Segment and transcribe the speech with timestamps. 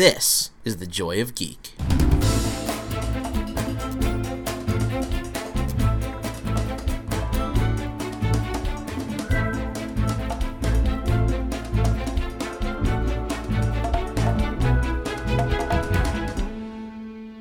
[0.00, 1.74] This is the Joy of Geek.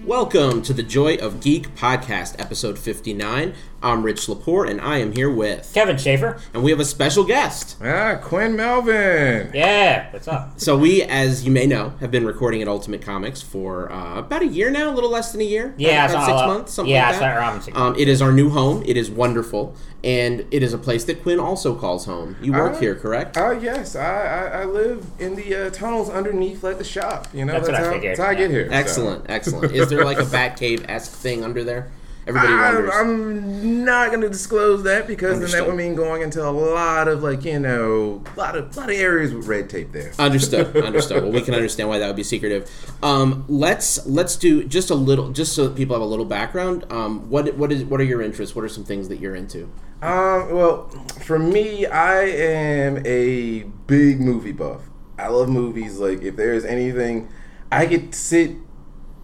[0.03, 3.53] Welcome to the Joy of Geek podcast, episode 59.
[3.81, 5.71] I'm Rich Lepore, and I am here with.
[5.73, 6.37] Kevin Schaefer.
[6.53, 7.77] And we have a special guest.
[7.81, 9.51] Ah, Quin Melvin.
[9.53, 10.59] Yeah, what's up?
[10.59, 14.41] So, we, as you may know, have been recording at Ultimate Comics for uh, about
[14.41, 15.73] a year now, a little less than a year.
[15.77, 17.37] Yeah, about, it's six months, something yeah, like that.
[17.37, 18.83] around six Um, it is our new home.
[18.85, 22.35] It is wonderful, and it is a place that Quin also calls home.
[22.41, 23.37] You work Uh, here, correct?
[23.37, 27.29] Oh yes, I, I, I live in the uh, tunnels underneath like the shop.
[27.33, 28.57] You know, That's what I how, figured, that's how I get yeah.
[28.57, 28.67] here.
[28.67, 28.73] so.
[28.75, 29.73] excellent, excellent.
[29.73, 31.91] Is there like a Batcave esque thing under there?
[32.29, 32.91] Everybody I'm, wonders.
[32.95, 37.07] I'm not going to disclose that because then that would mean going into a lot
[37.07, 40.13] of like you know, a lot of lot of areas with red tape there.
[40.19, 40.77] Understood.
[40.85, 41.23] Understood.
[41.23, 42.69] Well, we can understand why that would be secretive.
[43.01, 46.85] Um, let's let's do just a little, just so that people have a little background.
[46.91, 48.55] Um, what what is what are your interests?
[48.55, 49.63] What are some things that you're into?
[50.01, 50.87] Um, well,
[51.25, 54.81] for me, I am a big movie buff.
[55.17, 55.97] I love movies.
[55.97, 57.27] Like, if there's anything,
[57.71, 58.55] I could sit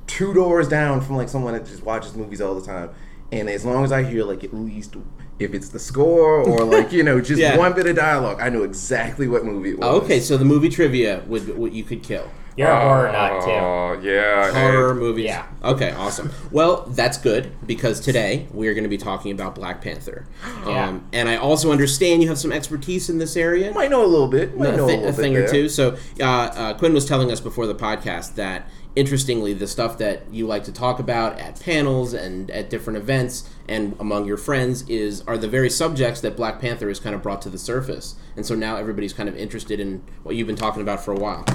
[0.07, 2.89] two doors down from like someone that just watches movies all the time,
[3.31, 4.95] and as long as I hear like at least
[5.37, 7.57] if it's the score or like you know just Yeah.
[7.57, 9.87] one bit of dialogue, I know exactly what movie it was.
[9.87, 12.29] Oh, okay, so the movie trivia would what you could kill.
[12.57, 13.51] You're a horror nut too.
[13.51, 15.25] Oh yeah, Horror and- movies.
[15.25, 15.45] Yeah.
[15.61, 16.31] Okay, awesome.
[16.51, 20.25] Well, that's good because today we are going to be talking about Black Panther.
[20.65, 20.87] Yeah.
[20.87, 23.71] Um, and I also understand you have some expertise in this area.
[23.73, 24.57] Might know a little bit.
[24.57, 25.51] Might a, know a little a thing bit or there.
[25.51, 25.69] two.
[25.69, 30.23] So uh, uh, Quin was telling us before the podcast that interestingly, the stuff that
[30.31, 34.87] you like to talk about at panels and at different events and among your friends
[34.89, 38.15] is are the very subjects that Black Panther has kind of brought to the surface.
[38.35, 41.17] And so now everybody's kind of interested in what you've been talking about for a
[41.19, 41.45] while.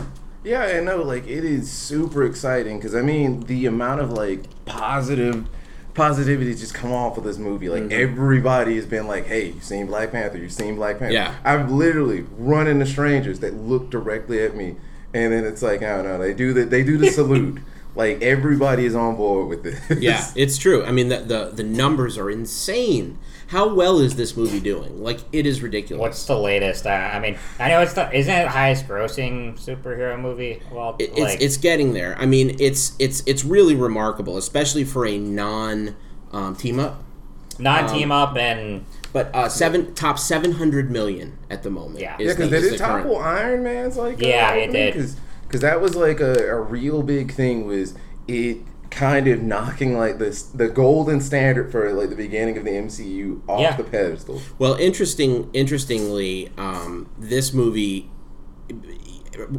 [0.42, 1.02] Yeah, I know.
[1.02, 5.46] Like it is super exciting because I mean the amount of like positive
[5.92, 7.68] positivity just come off of this movie.
[7.68, 7.92] Like Mm-hmm.
[8.02, 10.38] everybody has been like, "Hey, you seen Black Panther?
[10.38, 11.34] You seen Black Panther?" Yeah.
[11.44, 14.76] I've literally run into strangers that look directly at me,
[15.14, 16.18] and then it's like, I don't know.
[16.18, 17.60] They do the they do the salute.
[17.96, 20.00] Like everybody is on board with this.
[20.00, 20.84] Yeah, it's true.
[20.84, 23.18] I mean, the, the the numbers are insane.
[23.48, 25.02] How well is this movie doing?
[25.02, 26.00] Like, it is ridiculous.
[26.00, 26.86] What's the latest?
[26.86, 30.62] Uh, I mean, I know it's the isn't it the highest grossing superhero movie?
[30.70, 32.16] Well, It- it's like it's getting there.
[32.16, 35.96] I mean, it's it's it's really remarkable, especially for a non
[36.30, 37.02] um, team up.
[37.58, 42.00] non um, team up and But uh, seven top seven hundred million at the moment.
[42.00, 42.16] Yeah.
[42.18, 44.72] is Yeah, because the- they did the current- topple Iron Man's like Yeah, uh, it
[44.72, 44.94] did.
[45.46, 47.94] because that was like a, a real big thing was
[48.28, 48.58] it
[48.90, 53.40] kind of knocking like this the golden standard for like the beginning of the MCU
[53.48, 53.76] off Yeah.
[53.76, 54.40] the pedestal.
[54.58, 55.48] Well, interesting.
[55.52, 58.10] Interestingly, um, this movie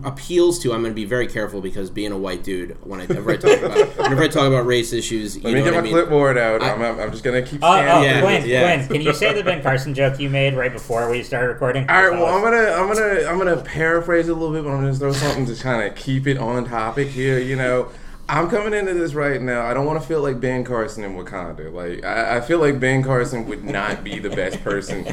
[0.03, 0.73] appeals to.
[0.73, 3.97] I'm going to be very careful because being a white dude, whenever I talk about
[3.97, 5.93] whenever I talk about race issues, you Let me know get what my I mean.
[5.93, 6.61] clipboard out.
[6.61, 7.99] I- I, am I'm just gonna keep uh, uh, oh, scanning.
[7.99, 8.75] oh Yeah, Quin, yeah.
[8.75, 11.89] Quin, can you say the Ben Carson joke you made right before we started recording?
[11.89, 14.81] All right, well, I'm gonna, I'm gonna, I'm gonna paraphrase a little bit, but I'm
[14.81, 17.39] gonna throw something to kind of keep it on topic here.
[17.39, 17.89] You know,
[18.31, 19.65] I'm coming into this right now.
[19.65, 21.69] I don't want to feel like Ben Carson in Wakanda.
[21.69, 25.03] Like, I, I feel like Ben Carson would not be the best person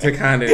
[0.00, 0.50] to kind of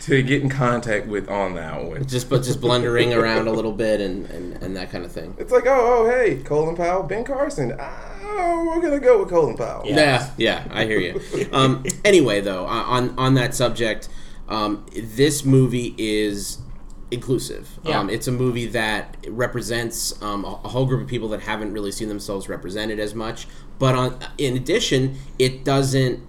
[0.00, 2.04] to get in contact with on that one.
[2.06, 5.32] Just but just blundering around a little bit and, and, and that kind of thing.
[5.38, 7.72] It's like, oh, oh, hey, Colin Powell, Ben Carson.
[7.78, 9.82] Oh, we're gonna go with Colin Powell.
[9.86, 11.48] Yeah, yeah, I hear you.
[11.52, 14.08] Um, anyway, though, on on that subject,
[14.48, 16.58] um, this movie is
[17.14, 17.78] inclusive.
[17.84, 18.00] Yeah.
[18.00, 21.72] Um, it's a movie that represents um, a, a whole group of people that haven't
[21.72, 23.46] really seen themselves represented as much.
[23.78, 26.26] But on, in addition, it doesn't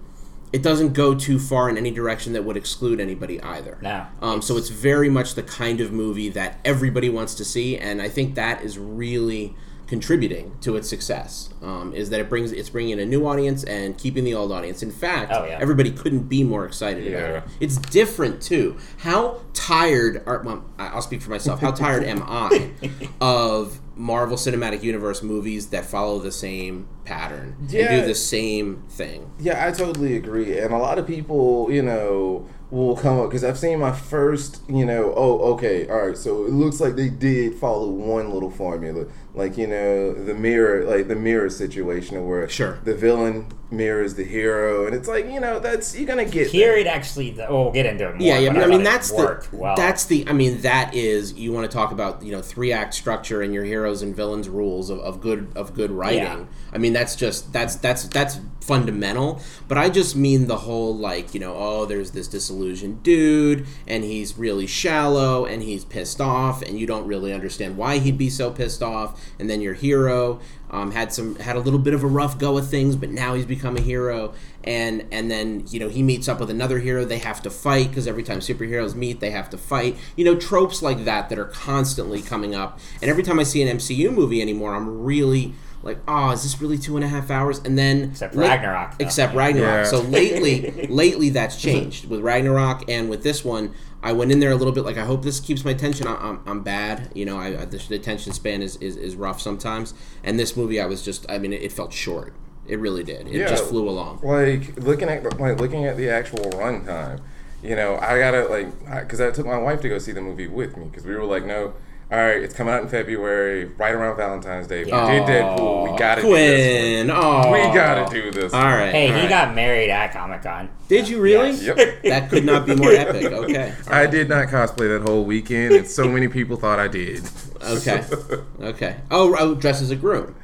[0.52, 3.76] it doesn't go too far in any direction that would exclude anybody either.
[3.82, 4.06] No.
[4.22, 8.00] Um, so it's very much the kind of movie that everybody wants to see, and
[8.00, 9.54] I think that is really
[9.86, 11.50] contributing to its success.
[11.62, 14.52] Um, is that it brings it's bringing in a new audience and keeping the old
[14.52, 14.82] audience.
[14.82, 15.58] In fact, Oh, yeah.
[15.60, 17.44] everybody couldn't be more excited about it.
[17.60, 18.76] It's different too.
[18.98, 21.60] How tired are well, I'll speak for myself.
[21.60, 22.70] How tired am I
[23.20, 29.30] of Marvel Cinematic Universe movies that follow the same pattern and do the same thing?
[29.38, 30.58] Yeah, I totally agree.
[30.58, 34.60] And a lot of people, you know, will come up because I've seen my first,
[34.68, 36.16] you know, oh, okay, all right.
[36.18, 40.84] So it looks like they did follow one little formula, like you know, the mirror,
[40.84, 42.78] like the mirror situation where Sure.
[42.84, 46.72] the villain mirrors the hero, and it's like you know, that's you're gonna get Here
[46.72, 46.78] there.
[46.78, 47.40] it actually.
[47.40, 48.26] Oh, we'll get into it more.
[48.26, 48.52] Yeah, yeah.
[48.52, 49.76] but I mean, that's the well.
[49.76, 50.26] that's the.
[50.28, 53.54] I mean, that is you want to talk about you know three act structure and
[53.54, 56.22] your heroes and villains rules of, of good of good writing.
[56.22, 56.44] Yeah.
[56.72, 59.40] I mean, that's just that's that's that's fundamental.
[59.68, 64.02] But I just mean the whole like you know oh there's this disillusioned dude, and
[64.02, 68.28] he's really shallow, and he's pissed off, and you don't really understand why he'd be
[68.28, 69.20] so pissed off.
[69.38, 70.40] And then your hero
[70.70, 73.34] um, had some had a little bit of a rough go of things, but now
[73.34, 74.34] he's become a hero.
[74.66, 77.04] And and then you know he meets up with another hero.
[77.04, 79.96] They have to fight because every time superheroes meet, they have to fight.
[80.16, 82.80] You know tropes like that that are constantly coming up.
[83.00, 85.54] And every time I see an MCU movie anymore, I'm really
[85.86, 87.60] like, oh, is this really two and a half hours?
[87.60, 89.04] And then Except la- Ragnarok, though.
[89.04, 89.84] Except Ragnarok.
[89.84, 89.90] Yeah.
[89.90, 93.72] So lately, lately that's changed with Ragnarok and with this one.
[94.02, 96.06] I went in there a little bit like I hope this keeps my attention.
[96.06, 97.38] I, I'm, I'm bad, you know.
[97.38, 99.94] I, I the, the attention span is, is, is rough sometimes.
[100.22, 102.34] And this movie, I was just, I mean, it, it felt short.
[102.68, 103.26] It really did.
[103.28, 103.48] It Yeah.
[103.48, 104.20] just flew along.
[104.22, 107.20] like looking at like looking at the actual runtime.
[107.62, 110.46] You know, I gotta like because I, took my wife to go see the movie
[110.46, 111.72] with me because we were like, no,
[112.12, 114.84] all right, it's coming out in February, right around Valentine's Day.
[114.84, 115.10] We Yeah.
[115.10, 115.84] did Deadpool.
[115.84, 117.04] We oh, gotta do this.
[117.06, 117.10] Quinn.
[117.10, 117.52] Oh, one.
[117.52, 118.52] We gotta do this.
[118.52, 118.92] All right.
[118.92, 119.28] Hey, all he right.
[119.28, 120.68] got married at Comic Con.
[120.88, 121.50] Did you really?
[121.50, 121.62] Yes.
[121.62, 121.78] Yep.
[122.04, 123.24] That could not be more epic.
[123.24, 123.74] Okay.
[123.88, 127.28] I did not cosplay that whole weekend, and so many people thought I did.
[127.62, 128.04] Okay.
[128.60, 128.96] Okay.
[129.10, 130.34] Oh, oh dressed as a groom.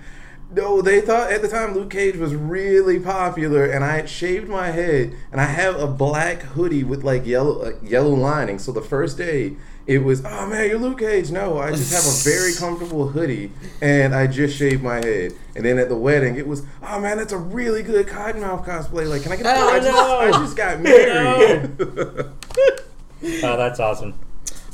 [0.55, 4.49] No, they thought at the time Luke Cage was really popular, and I had shaved
[4.49, 8.59] my head, and I have a black hoodie with like yellow uh, yellow lining.
[8.59, 9.57] So the first day,
[9.87, 11.31] it was, oh man, you're Luke Cage.
[11.31, 13.51] No, I just have a very comfortable hoodie,
[13.81, 15.33] and I just shaved my head.
[15.57, 19.09] And then at the wedding, it was, oh man, that's a really good Cottonmouth cosplay.
[19.09, 19.47] Like, can I get?
[19.47, 19.97] A Oh, I, just.
[19.97, 22.29] I just got married.
[23.45, 24.15] Oh, that's awesome.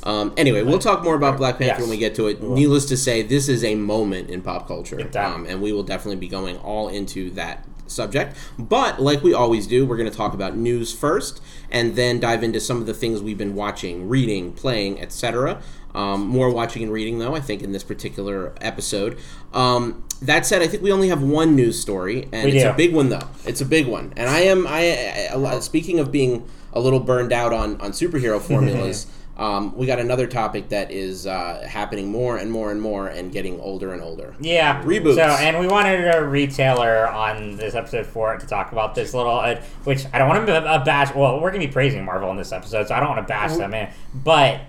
[0.04, 1.80] Um, anyway, we'll talk more about Black Panther Yes.
[1.80, 2.42] when we get to it.
[2.42, 6.16] Needless to say, this is a moment in pop culture, um, and we will definitely
[6.16, 8.36] be going all into that subject.
[8.58, 11.40] But like we always do, we're going to talk about news first,
[11.70, 15.60] and then dive into some of the things we've been watching, reading, playing, etc.
[15.94, 19.18] Um, more watching and reading, though, I think, in this particular episode.
[19.52, 22.70] Um, that said, I think we only have one news story, and We it's do.
[22.70, 23.26] a big one, though.
[23.46, 24.66] It's a big one, and I am.
[24.66, 29.06] I, I, I speaking of being a little burned out on on superhero formulas.
[29.38, 33.30] Um, we got another topic that is uh, happening more and more and more and
[33.30, 34.34] getting older and older.
[34.40, 34.82] Yeah.
[34.82, 35.14] Reboots.
[35.14, 39.14] So, and we wanted a retailer on this episode for it to talk about this
[39.14, 41.14] little, uh, which I don't want to uh, bash.
[41.14, 43.28] Well, we're going to be praising Marvel in this episode, so I don't want to
[43.28, 43.88] bash them in.
[44.12, 44.62] But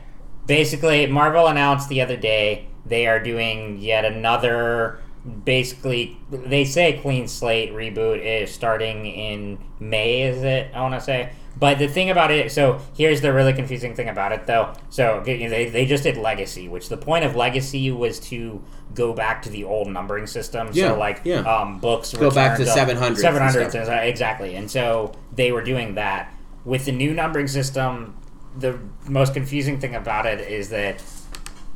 [0.46, 5.00] basically, Marvel announced the other day they are doing yet another.
[5.46, 10.22] Basically, they say clean slate reboot is starting in May.
[10.22, 10.70] Is it?
[10.76, 11.34] I want to say.
[11.58, 14.74] But the thing about it, so here's the really confusing thing about it, though.
[14.90, 18.64] So they, they just did Legacy, which the point of Legacy was to
[18.94, 20.70] go back to the old numbering system.
[20.74, 21.40] Yeah, so like yeah.
[21.40, 24.04] um, books Go back to returned 700s and stuff.
[24.04, 24.56] exactly.
[24.56, 26.34] And so they were doing that
[26.66, 28.16] with the new numbering system.
[28.58, 31.04] The most confusing thing about it is that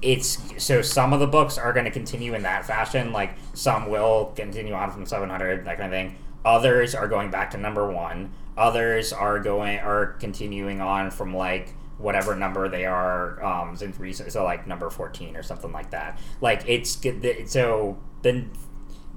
[0.01, 3.11] it's so some of the books are going to continue in that fashion.
[3.11, 6.15] Like some will continue on from 700, that kind of thing.
[6.45, 8.33] Others are going back to number one.
[8.57, 14.31] Others are going are continuing on from like whatever number they are um, since recent,
[14.31, 16.19] so like number 14 or something like that.
[16.41, 17.49] Like it's good.
[17.49, 18.51] So then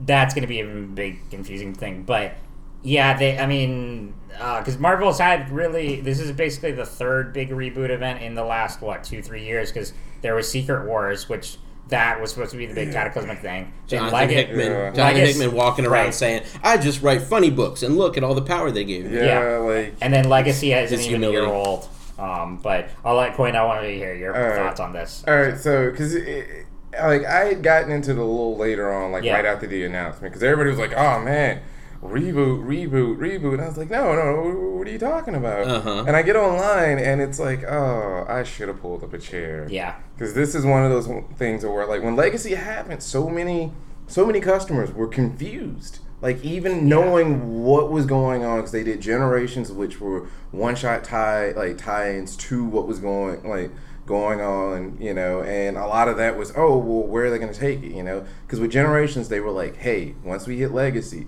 [0.00, 2.35] that's going to be a big confusing thing, but.
[2.83, 3.37] Yeah, they.
[3.37, 6.00] I mean, because Marvel's had really.
[6.00, 9.73] This is basically the third big reboot event in the last what two, three years.
[9.73, 11.56] Because there was Secret Wars, which
[11.88, 13.73] that was supposed to be the big cataclysmic thing.
[13.88, 14.73] Then Jonathan Leg- Hickman, Yeah.
[14.91, 16.15] Jonathan Legacy- Hickman walking around right.
[16.15, 19.17] saying, "I just write funny books and look at all the power they gave me."
[19.25, 21.88] yeah, like and then Legacy isn't It's even a year old.
[22.19, 23.55] Um, but I'll let Quin.
[23.55, 24.56] I want to hear your All right.
[24.56, 25.23] thoughts on this.
[25.29, 29.23] All right, so because like I had gotten into it a little later on, like
[29.23, 29.35] Yeah.
[29.35, 31.61] right after the announcement, because everybody was like, "Oh man,
[32.08, 36.04] reboot, reboot, reboot," and I was like, "No, no, what are you talking about?" Uh-huh.
[36.06, 39.66] And I get online, and it's like, "Oh, I should have pulled up a chair."
[39.70, 39.94] Yeah.
[40.14, 43.72] because this is one of those things where, like, when Legacy happened, so many,
[44.06, 45.98] so many customers were confused.
[46.22, 51.50] Like even knowing what was going on, because they did Generations, which were one-shot tie,
[51.52, 53.70] like tie-ins to what was going, like
[54.06, 57.38] going on, you know, and a lot of that was, oh, well, where are they
[57.38, 58.25] going to take it, you know?
[58.46, 61.26] Because with Generations, they were like, hey, once we hit Legacy,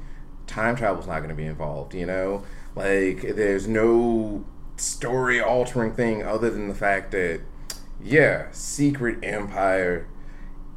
[0.48, 2.42] time travel's not going to be involved, you know?
[2.74, 4.44] Like there's no
[4.76, 7.40] story-altering thing other than the fact that
[8.02, 10.06] yeah, Secret Empire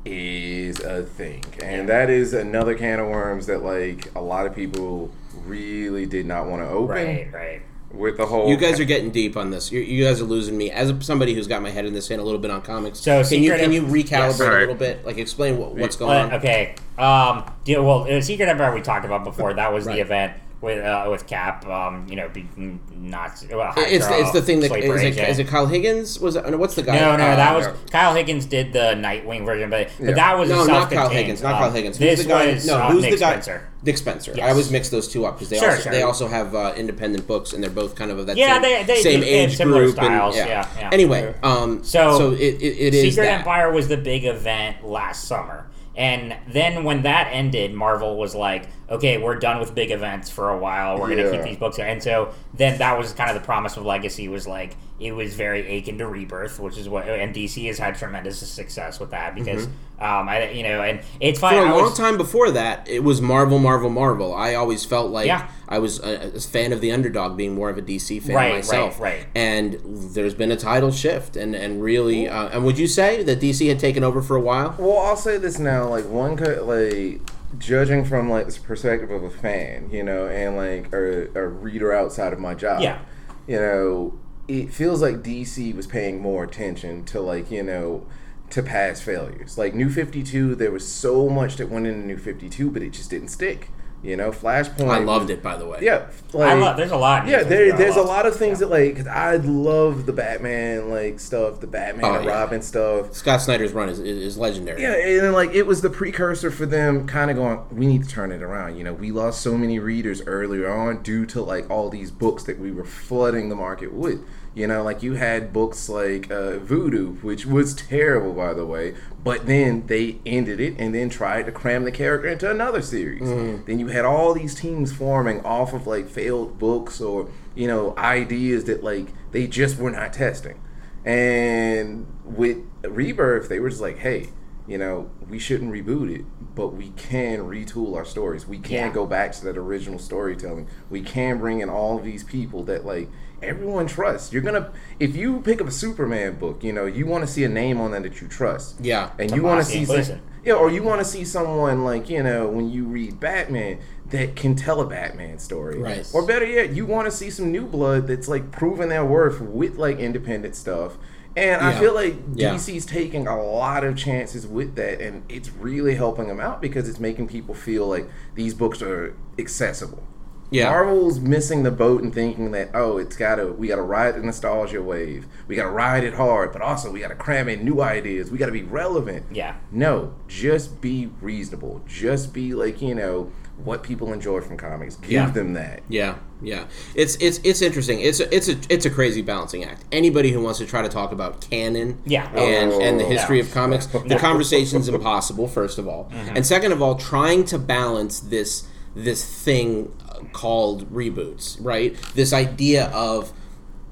[0.03, 1.43] is a thing.
[1.61, 5.11] And that is another can of worms that like a lot of people
[5.45, 7.33] really did not want to open Right.
[7.33, 7.61] Right.
[7.93, 9.71] With the whole You guys are getting deep on this.
[9.71, 10.71] You, you guys are losing me.
[10.71, 12.99] As a, somebody who's got my head in this and a little bit on comics,
[12.99, 14.39] So can you Secret can you recalibrate Yes.
[14.39, 15.05] a little bit?
[15.05, 16.39] Like explain what, what's going But, on.
[16.39, 16.75] okay.
[16.97, 17.45] Um.
[17.65, 19.53] Yeah, well, uh, Secret Empire we talked about before.
[19.53, 19.95] That was Right.
[19.95, 24.31] the event with uh, with Cap, um, you know, being not well, It's Hydra, it's
[24.31, 26.99] the thing that is it, is it Kyle Higgins was it, no, what's the guy?
[26.99, 30.11] No, no, Uh, that was Kyle Higgins did the Nightwing version, but Yeah.
[30.11, 31.97] that was no, a not Kyle Higgins, not um, Kyle Higgins.
[31.97, 32.53] Who's This the guy?
[32.53, 33.31] was no, uh, who's Nick the guy?
[33.31, 33.67] Spencer.
[33.83, 34.33] Nick Spencer.
[34.35, 34.45] Yes.
[34.45, 35.91] I always mix those two up because they Sure, also sure.
[35.91, 38.61] they also have uh, independent books and they're both kind of of that Yeah, same,
[38.61, 39.95] they- they- same they age similar group.
[39.95, 40.89] styles, and, yeah, yeah.
[40.91, 43.39] Anyway, um, So- so it, it, it is Secret that.
[43.39, 45.65] Empire was the big event last summer.
[45.95, 50.49] And then when that ended, Marvel was like, okay, we're done with big events for
[50.49, 50.99] a while.
[50.99, 51.31] We're going to Yeah.
[51.37, 51.79] keep these books.
[51.79, 55.33] And so then that was kind of the promise of Legacy was like, it was
[55.33, 59.33] very akin to Rebirth, which is what, and DC has had tremendous success with that
[59.33, 59.65] because,
[59.99, 61.53] um, I, you know, and it's fine.
[61.55, 61.61] Mm-hmm.
[61.63, 64.35] For a I long was- time before that, it was Marvel, Marvel, Marvel.
[64.35, 65.47] I always felt like Yeah.
[65.69, 68.53] I was a, a fan of the underdog, being more of a DC fan Right,
[68.55, 68.99] myself.
[68.99, 69.25] right, right.
[69.33, 69.79] And
[70.13, 73.69] there's been a title shift, and and really, uh, and would you say that DC
[73.69, 74.75] had taken over for a while?
[74.77, 77.21] Well, I'll say this now, like one could like
[77.57, 81.93] judging from like this perspective of a fan, you know, and like a, a reader
[81.93, 82.81] outside of my job.
[82.81, 82.99] Yeah.
[83.47, 88.05] You know, it feels like DC was paying more attention to like, you know,
[88.51, 89.57] to past failures.
[89.57, 93.09] Like New 52, there was so much that went into New 52, but it just
[93.09, 93.69] didn't stick.
[94.03, 94.89] You know, Flashpoint.
[94.89, 95.77] I loved it, by the way.
[95.81, 96.07] Yeah.
[96.33, 97.27] I Like, love, there's a lot.
[97.27, 98.67] yeah, there, things that I there's a lot of things Yeah.
[98.67, 102.31] that like, cause I love the Batman like stuff, the Batman Oh, and yeah.
[102.31, 103.13] Robin stuff.
[103.13, 104.81] Scott Snyder's run is, is, is legendary.
[104.81, 108.01] Yeah, and then, like it was the precursor for them kind of going, we need
[108.03, 108.75] to turn it around.
[108.75, 112.43] You know, we lost so many readers earlier on due to like all these books
[112.45, 114.21] that we were flooding the market with.
[114.53, 118.95] You know, like you had books like uh, Voodoo, which was terrible, by the way,
[119.23, 123.29] but then they ended it and then tried to cram the character into another series.
[123.65, 127.95] Then you had all these teams forming off of like failed books or, you know,
[127.97, 130.59] ideas that like they just were not testing.
[131.05, 134.29] And with Rebirth, they were just like, hey,
[134.67, 138.47] you know, we shouldn't reboot it, but we can retool our stories.
[138.47, 138.93] We can Yeah.
[138.93, 140.67] go back to that original storytelling.
[140.89, 143.09] We can bring in all of these people that like
[143.43, 144.31] everyone trusts.
[144.33, 147.43] You're gonna if you pick up a Superman book, you know, you want to see
[147.43, 148.79] a name on that that you trust.
[148.81, 149.11] Yeah.
[149.19, 152.23] And you want to see some, yeah, or you want to see someone like you
[152.23, 153.79] know when you read Batman
[154.09, 156.09] that can tell a Batman story, Right.
[156.13, 159.39] Or better yet, you want to see some new blood that's like proving their worth
[159.39, 160.97] with like independent stuff.
[161.37, 162.55] And I feel like Yeah.
[162.55, 166.89] DC's taking a lot of chances with that, and it's really helping them out because
[166.89, 170.03] it's making people feel like these books are accessible.
[170.51, 170.69] Yeah.
[170.69, 174.81] Marvel's missing the boat and thinking that oh, it's gotta we gotta ride the nostalgia
[174.83, 178.37] wave, we gotta ride it hard, but also we gotta cram in new ideas, we
[178.37, 179.25] gotta be relevant.
[179.31, 179.55] Yeah.
[179.71, 181.81] No, just be reasonable.
[181.87, 183.31] Just be like you know
[183.63, 184.95] what people enjoy from comics.
[184.95, 185.29] Give Yeah.
[185.29, 185.83] them that.
[185.87, 186.65] Yeah, yeah.
[186.95, 188.01] It's it's it's interesting.
[188.01, 189.85] It's a, it's a it's a crazy balancing act.
[189.91, 192.27] Anybody who wants to try to talk about canon, Yeah.
[192.35, 193.09] and and the Oh.
[193.09, 193.43] history Yeah.
[193.45, 195.47] of comics, the conversation's impossible.
[195.47, 196.35] First of all, Mm-hmm.
[196.35, 198.63] and second of all, trying to balance this
[198.95, 201.95] this thing uh, called reboots, right?
[202.15, 203.31] This idea of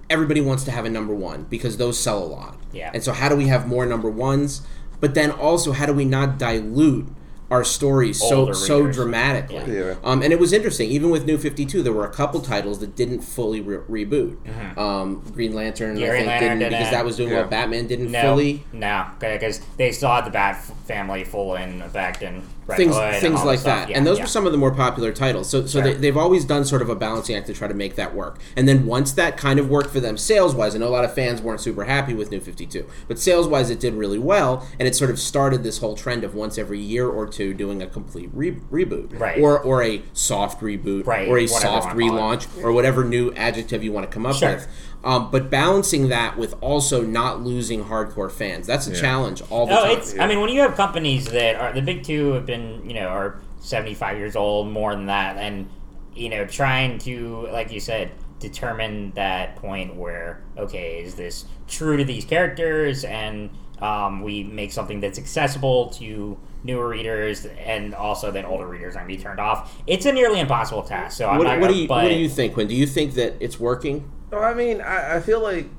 [0.10, 2.58] everybody wants to have a number one because those sell a lot.
[2.74, 2.92] Yeah.
[2.94, 4.62] And so, how do we have more number ones?
[5.00, 7.08] But then also, how do we not dilute
[7.50, 8.96] our stories so Older so readers.
[8.98, 9.56] dramatically?
[9.56, 9.86] Yeah.
[9.86, 9.96] Yeah.
[10.04, 10.92] Um, and it was interesting.
[10.92, 14.78] Even with New Fifty Two, there were a couple titles that didn't fully re- reboot.
[14.78, 16.92] Um, Green Lantern, Yeah, I Green think, Lantern didn't because didn't.
[16.94, 17.40] that was doing Yeah.
[17.42, 17.48] well.
[17.50, 18.64] Batman didn't No, fully.
[18.74, 22.44] no, because they still had the Bat family full in effect and Red
[22.78, 24.24] Things, oh, things like that, Yeah, and those yeah.
[24.24, 25.50] were some of the more popular titles.
[25.50, 25.82] So, so Sure.
[25.82, 28.40] they, they've always done sort of a balancing act to try to make that work.
[28.56, 31.06] And then once that kind of worked for them sales wise, I know a lot
[31.06, 34.20] of fans weren't super happy with New Fifty Two, but sales wise, it did really
[34.20, 37.54] well, and it sort of started this whole trend of once every year or two
[37.54, 39.40] doing a complete re- reboot, Right.
[39.42, 41.48] Or or a soft reboot, Right, or a whatever
[41.82, 42.40] soft you wanna call it.
[42.40, 44.50] relaunch, or whatever new adjective you want to come up Sure.
[44.56, 44.68] with.
[45.04, 49.00] Um, but balancing that with also not losing hardcore fans, that's a Yeah.
[49.02, 49.98] challenge all the No, time.
[49.98, 50.18] it's.
[50.20, 53.08] I mean, when you have companies that are the big two have been, you know,
[53.08, 55.70] are seventy five years old, more than that, and
[56.16, 61.96] you know, trying to, like you said, determine that point where okay, is this true
[61.96, 63.50] to these characters, and
[63.82, 69.08] um, we make something that's accessible to newer readers, and also that older readers aren't
[69.08, 69.78] be turned off.
[69.88, 71.16] It's a nearly impossible task.
[71.18, 71.60] So I'm what, not.
[71.60, 72.68] what gonna- do you but, what do you think, Quin?
[72.68, 74.04] Do you think that it's working?
[74.32, 75.70] No, I mean, I, I feel like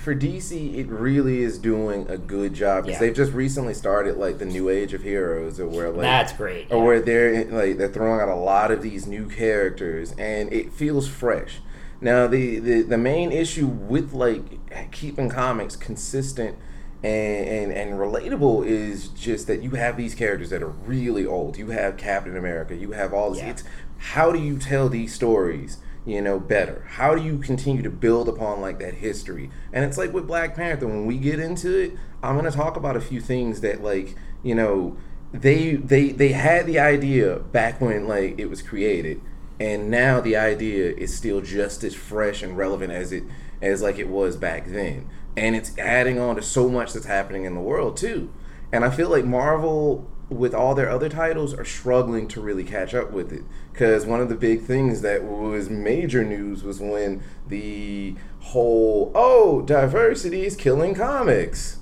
[0.00, 3.06] for DC, it really is doing a good job because Yeah.
[3.06, 6.70] they've just recently started like the new age of heroes, or where like That's great.
[6.70, 10.72] or where they're like they're throwing out a lot of these new characters, and it
[10.72, 11.60] feels fresh.
[12.00, 16.56] Now, the the, the main issue with like keeping comics consistent.
[17.04, 21.58] And, and and relatable is just that you have these characters that are really old.
[21.58, 22.76] You have Captain America.
[22.76, 23.40] You have all this.
[23.40, 23.50] Yeah.
[23.50, 23.64] It's
[23.98, 26.84] how do you tell these stories you know better?
[26.88, 29.50] How do you continue to build upon like that history?
[29.72, 31.92] And it's like with black panther when we get into it
[32.22, 34.96] i'm to talk about a few things that like you know
[35.32, 39.20] they they they had the idea back when like it was created
[39.58, 43.22] and now the idea is still just as fresh and relevant as it
[43.60, 45.08] as like it was back then.
[45.36, 48.32] And it's adding on to so much that's happening in the world too.
[48.72, 52.94] And i feel like marvel with all their other titles are struggling to really catch
[52.94, 57.22] up with it because one of the big things that was major news was when
[57.48, 61.78] the whole oh diversity is killing comics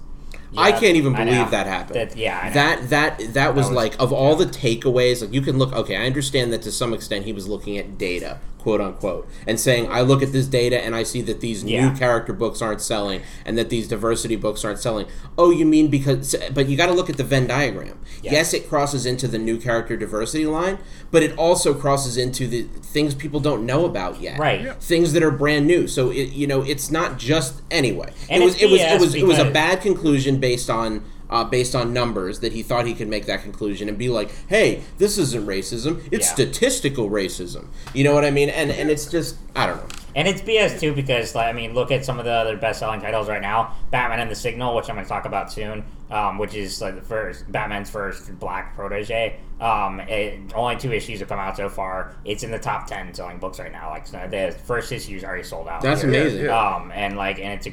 [0.56, 1.94] I can't even believe that happened.
[1.96, 2.54] That- yeah, I know.
[2.54, 5.20] that that that was was- like of all the takeaways.
[5.22, 5.72] Like you can look.
[5.72, 9.58] Okay, I understand that to some extent he was looking at data, quote unquote, and
[9.58, 11.88] saying I look at this data and I see that these Yeah.
[11.90, 15.06] new character books aren't selling and that these diversity books aren't selling.
[15.38, 16.36] Oh, you mean because?
[16.52, 17.98] But you got to look at the Venn diagram.
[18.22, 18.32] Yeah.
[18.32, 20.78] Yes, it crosses into the new character diversity line,
[21.10, 24.38] but it also crosses into the things people don't know about yet.
[24.38, 24.60] Right.
[24.62, 24.74] Yeah.
[24.74, 25.86] Things that are brand new.
[25.88, 28.12] So it you know it's not just anyway.
[28.28, 30.68] And it was it's it was it BS was it was a bad conclusion based
[30.70, 34.08] on uh, based on numbers that he thought he could make that conclusion and be
[34.08, 36.34] like, hey, this isn't racism, it's Yeah.
[36.34, 37.68] statistical racism.
[37.94, 38.50] You know what I mean?
[38.50, 39.86] And and it's just I don't know.
[40.16, 43.00] And it's BS too because like, I mean, look at some of the other best-selling
[43.00, 46.36] titles right now: Batman and the Signal, which I'm going to talk about soon, um,
[46.36, 49.36] which is like the first Batman's first black protege.
[49.60, 52.16] Um, it, only two issues have come out so far.
[52.24, 53.90] It's in the top ten selling books right now.
[53.90, 55.80] Like so the first issue is already sold out.
[55.80, 56.48] That's amazing.
[56.48, 57.70] Um, and like, and it's a,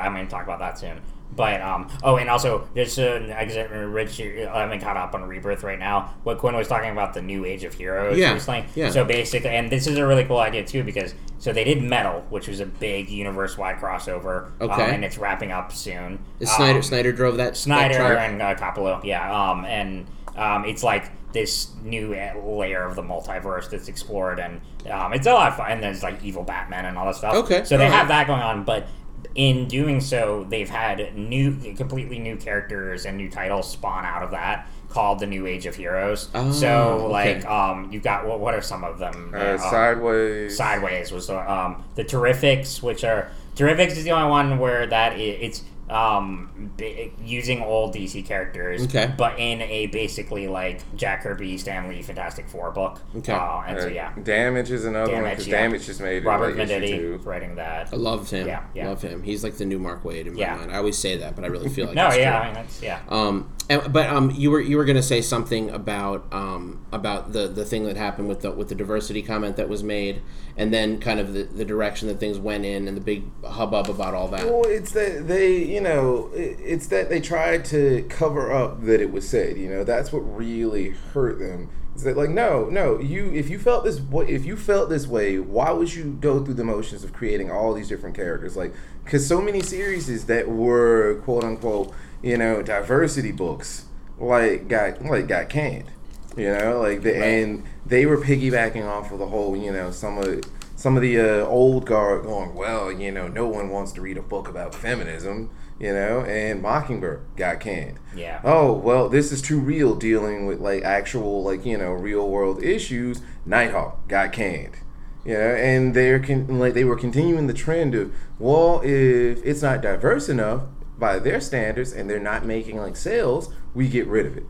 [0.00, 1.00] I'm going to talk about that soon.
[1.40, 3.70] But um, oh, and also there's an exit.
[3.70, 6.12] Rich, I'm caught up on Rebirth right now.
[6.22, 8.66] What Quin was talking about the new age of heroes Yeah, recently.
[8.74, 8.90] yeah.
[8.90, 12.26] So basically, and this is a really cool idea too because so they did Metal,
[12.28, 14.48] which was a big universe-wide crossover.
[14.60, 14.94] um, Okay.
[14.94, 16.18] and it's wrapping up soon.
[16.40, 18.18] Is Snyder Um, Snyder drove that that Snyder truck?
[18.18, 19.50] and uh, yeah.
[19.50, 20.06] Um, and
[20.36, 22.08] um, it's like this new
[22.44, 25.70] layer of the multiverse that's explored, and um, it's a lot of fun.
[25.70, 27.34] And there's like evil Batman and all that stuff.
[27.34, 27.98] Okay, so they alright.
[27.98, 28.86] have that going on, but
[29.34, 34.30] in doing so, they've had new, completely new characters and new titles spawn out of
[34.32, 34.68] that.
[34.88, 36.28] Called the New Age of Heroes.
[36.34, 37.36] Oh, so, okay.
[37.36, 38.40] like, um, you've got what?
[38.40, 39.32] What are some of them?
[39.32, 44.28] uh, Um, sideways Sideways was the um, the Terrifics, which are Terrifics is the only
[44.28, 49.12] one where that i it's um, b- using old DC characters, Okay.
[49.16, 53.00] but in a basically like Jack Kirby, Stan Lee, Fantastic Four book.
[53.16, 53.32] Okay.
[53.32, 55.60] uh, and so Uh, yeah, damage is another one Damage, because yeah.
[55.62, 57.88] damage just made it Robert like, issue Venditti writing that.
[57.92, 58.46] I love him.
[58.46, 58.88] Yeah, yeah.
[58.88, 59.22] Love him.
[59.22, 60.56] He's like the new Mark Waid in my Yeah.
[60.56, 60.70] mind.
[60.72, 62.40] I always say that, but I really feel like No, it's yeah, true.
[62.40, 63.00] I mean that's yeah.
[63.08, 67.46] Um, and, but um, you were you were gonna say something about um, about the,
[67.46, 70.22] the thing that happened with the with the diversity comment that was made,
[70.56, 73.88] and then kind of the, the direction that things went in, and the big hubbub
[73.88, 74.44] about all that.
[74.44, 79.12] Well, it's that they, you know, it's that they tried to cover up that it
[79.12, 79.56] was said.
[79.56, 81.70] You know, that's what really hurt them.
[81.94, 85.38] Is that like, no, no, you, if you felt this, if you felt this way,
[85.38, 88.56] why would you go through the motions of creating all these different characters?
[88.56, 93.86] Like, because so many series that were quote unquote, you know, diversity books,
[94.18, 95.90] like got like got canned.
[96.36, 100.18] You know, like the and they were piggybacking off of the whole, you know, some
[100.18, 100.42] of
[100.76, 104.16] some of the uh, old guard going, well, you know, no one wants to read
[104.16, 107.98] a book about feminism, you know, and Mockingbird got canned.
[108.14, 108.40] Yeah.
[108.44, 112.62] Oh well, this is too real, dealing with like actual, like you know, real world
[112.62, 113.20] issues.
[113.44, 114.76] Nighthawk got canned.
[115.24, 119.60] You know, and they're con- like they were continuing the trend of, well, if it's
[119.60, 120.62] not diverse enough
[121.00, 124.44] by their standards, and they're not making like sales, we get rid of it.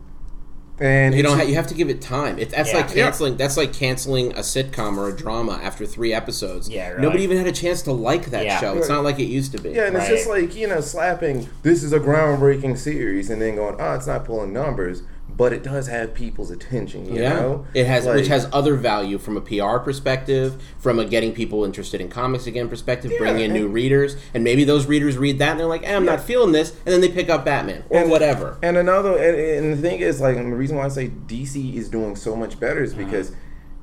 [0.79, 1.39] And You it's- don't.
[1.39, 2.39] Ha- you have to give it time.
[2.39, 2.77] It, that's Yeah.
[2.77, 3.37] like canceling.
[3.37, 6.69] That's like canceling a sitcom or a drama after three episodes.
[6.69, 7.01] Yeah, really.
[7.03, 8.59] Nobody even had a chance to like that Yeah.
[8.59, 8.77] show.
[8.77, 9.69] It's not like it used to be.
[9.71, 13.55] Yeah, and it's just like, you know, slapping this is a groundbreaking series and then
[13.57, 15.03] going, oh, it's not pulling numbers,
[15.41, 17.65] but it does have people's attention, you Yeah, know?
[17.73, 21.99] it has, which has other value from a PR perspective, from a getting people interested
[21.99, 25.59] in comics again perspective, bringing in new readers, and maybe those readers read that and
[25.59, 28.11] they're like, eh, "I'm not feeling this," and then they pick up Batman or And-
[28.11, 28.59] whatever.
[28.61, 31.89] And another, and, and the thing is, like, the reason why I say DC is
[31.89, 32.83] doing so much better Uh-huh.
[32.83, 33.31] is because,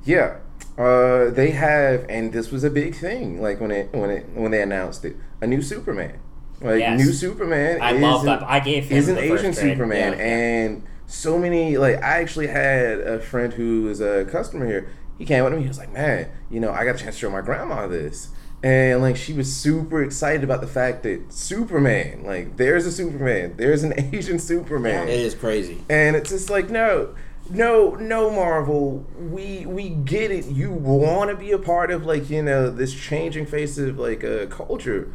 [0.04, 0.34] yeah,
[0.78, 4.52] uh, they have, and this was a big thing, like when it when it when
[4.52, 6.12] they announced it, a new Superman,
[6.62, 7.00] like Yes.
[7.00, 7.80] new Superman.
[7.82, 8.44] I is love an- that.
[8.46, 9.52] I gave him is an the Asian.
[9.52, 10.24] Superman, Yeah.
[10.24, 14.88] and so many like I actually had a friend who is a customer here.
[15.18, 15.62] He came up to me.
[15.62, 18.28] He was like, "Man, you know, I got a chance to show my grandma this."
[18.62, 23.54] And like she was super excited about the fact that Superman, like there's a Superman,
[23.56, 25.78] there's an Asian Superman, It is crazy.
[25.88, 27.14] and it's just like no
[27.50, 32.28] no no marvel we we get it you want to be a part of like
[32.28, 35.10] you know this changing face of like a culture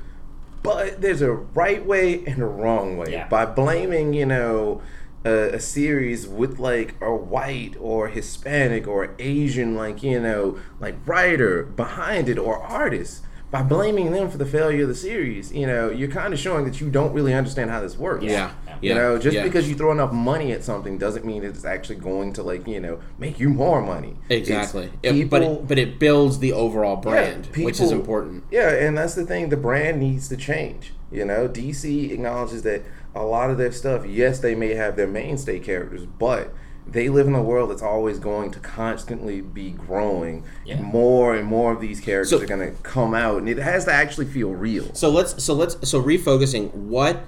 [0.63, 3.27] but there's a right way and a wrong way Yeah.
[3.27, 4.81] by blaming you know
[5.25, 10.95] a, a series with like a white or hispanic or asian like you know like
[11.05, 15.67] writer behind it or artist by blaming them for the failure of the series, you
[15.67, 18.23] know, you're kind of showing that you don't really understand how this works.
[18.23, 18.49] Yeah.
[18.81, 19.43] You know, just Yeah.
[19.43, 22.79] because you throw enough money at something doesn't mean it's actually going to like you
[22.79, 24.15] know make you more money.
[24.27, 24.89] It's Exactly.
[25.03, 28.43] It- people, but it, but it builds the overall yeah, brand, which is important.
[28.49, 29.49] Yeah, and that's the thing.
[29.49, 30.91] The brand needs to change.
[31.11, 32.81] You know, DC acknowledges that
[33.15, 34.05] a lot of their stuff.
[34.05, 36.53] Yes, they may have their mainstay characters, but
[36.85, 40.43] they live in a world that's always going to constantly be growing.
[40.65, 40.81] Yeah.
[40.81, 43.85] More and more of these characters So- are going to come out, and it has
[43.85, 44.93] to actually feel real.
[44.93, 46.73] So let's so let's so refocusing.
[46.73, 47.23] What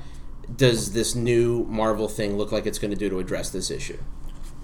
[0.55, 3.97] does this new Marvel thing look like it's going to do to address this issue?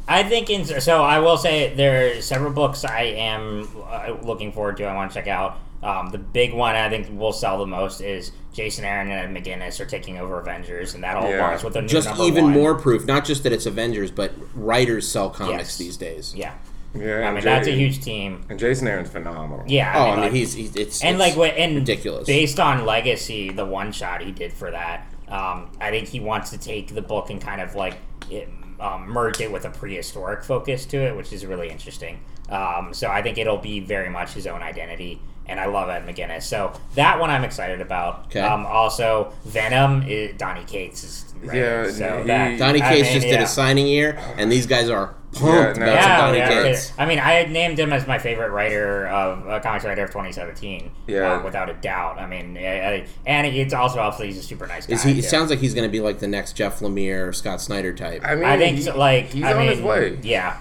[0.08, 4.52] I think in so I will say there are several books I am uh, looking
[4.52, 4.84] forward to.
[4.84, 5.58] I want to check out.
[5.84, 9.44] Um, the big one I think will sell the most is Jason Aaron and Ed
[9.44, 11.39] McGuinness are taking over Avengers, and that all Yeah.
[11.56, 12.54] aligns with the new Just even one.
[12.54, 15.78] more proof, not just that it's Avengers, but writers sell comics Yes.
[15.78, 16.34] these days.
[16.36, 16.52] Yeah,
[16.94, 18.44] Yeah, I mean Jay- that's a huge team.
[18.50, 19.63] And Jason Aaron's phenomenal.
[19.65, 22.28] Yeah, Oh, I mean, like- he's, he's it's and it's like what and ridiculous.
[22.28, 26.50] based on legacy the one shot he did for that um, i think he wants
[26.50, 27.94] to take the book and kind of like
[28.30, 28.50] it,
[28.82, 33.08] um, merge it with a prehistoric focus to it which is really interesting um, so
[33.10, 36.74] i think it'll be very much his own identity and I love Ed McGuinness, so
[36.96, 38.26] that one I'm excited about.
[38.28, 38.40] Okay.
[38.42, 43.10] Um, also, Venom, is, Donny Cates is writing, Yeah, so he- that, Donny I Cates
[43.10, 45.84] mean, just did a signing year, and these guys are pumped no.
[45.86, 46.92] about Yeah, Donny yeah, Cates.
[46.98, 50.10] I mean, I had named him as my favorite writer of uh, comics writer of
[50.12, 50.92] 2017.
[51.08, 51.34] Yeah.
[51.40, 52.18] uh, without a doubt.
[52.20, 52.62] I mean, I,
[52.96, 54.96] I, and it's also obviously he's a super nice guy.
[54.96, 55.20] Is he?
[55.20, 57.94] It sounds like he's going to be like the next Jeff Lemire or Scott Snyder
[57.94, 60.20] type, I mean, I think he- like he's I on mean, his way.
[60.22, 60.58] Yeah,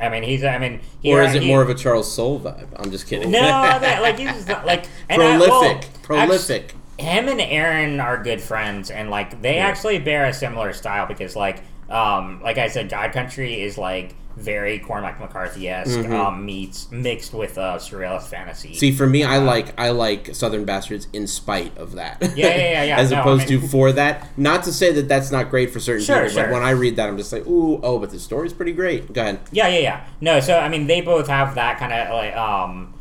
[0.00, 0.44] I mean he's.
[0.44, 2.68] I mean, he, or is it he- more of a Charles Soule vibe?
[2.76, 3.30] I'm just kidding.
[3.30, 6.74] No, that, like he's just not- like and I- well, prolific, prolific.
[6.98, 11.36] him and Aaron are good friends, and like they actually bear a similar style because,
[11.36, 16.12] like, um, like I said, God Country is like very Cormac McCarthy esque Mm-hmm.
[16.14, 18.74] um, meets mixed with uh, surrealist fantasy.
[18.74, 22.18] See, for me, I like I like Southern Bastards in spite of that.
[22.36, 22.96] Yeah, yeah, yeah, yeah.
[22.98, 24.28] As No, I opposed mean- to for that.
[24.38, 26.34] Not to say that that's not great for certain Sure, people.
[26.36, 26.52] But sure.
[26.52, 29.12] when I read that, I'm just like, ooh, oh, but the story's pretty great.
[29.12, 29.40] Go ahead.
[29.52, 30.06] Yeah, yeah, yeah.
[30.20, 32.93] No, so I mean, they both have that kind of like um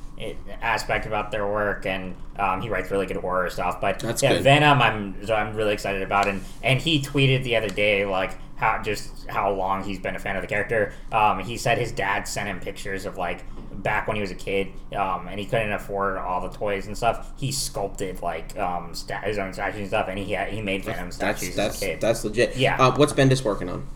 [0.62, 3.80] aspect about their work, and um, he writes really good horror stuff.
[3.82, 4.44] But That's yeah, good.
[4.44, 8.38] Venom, I'm so I'm really excited about, and and he tweeted the other day like
[8.56, 10.94] how just how long he's been a fan of the character.
[11.12, 13.44] Um, he said his dad sent him pictures of like
[13.82, 16.96] back when he was a kid, um, and he couldn't afford all the toys and
[16.96, 17.32] stuff.
[17.38, 20.86] He sculpted like um sta- his own statues and stuff, and he had, he made
[20.86, 22.02] Venom statues That's as that's a kid.
[22.02, 22.56] that's legit.
[22.56, 22.78] Yeah.
[22.78, 23.88] Uh, what's Bendis working on?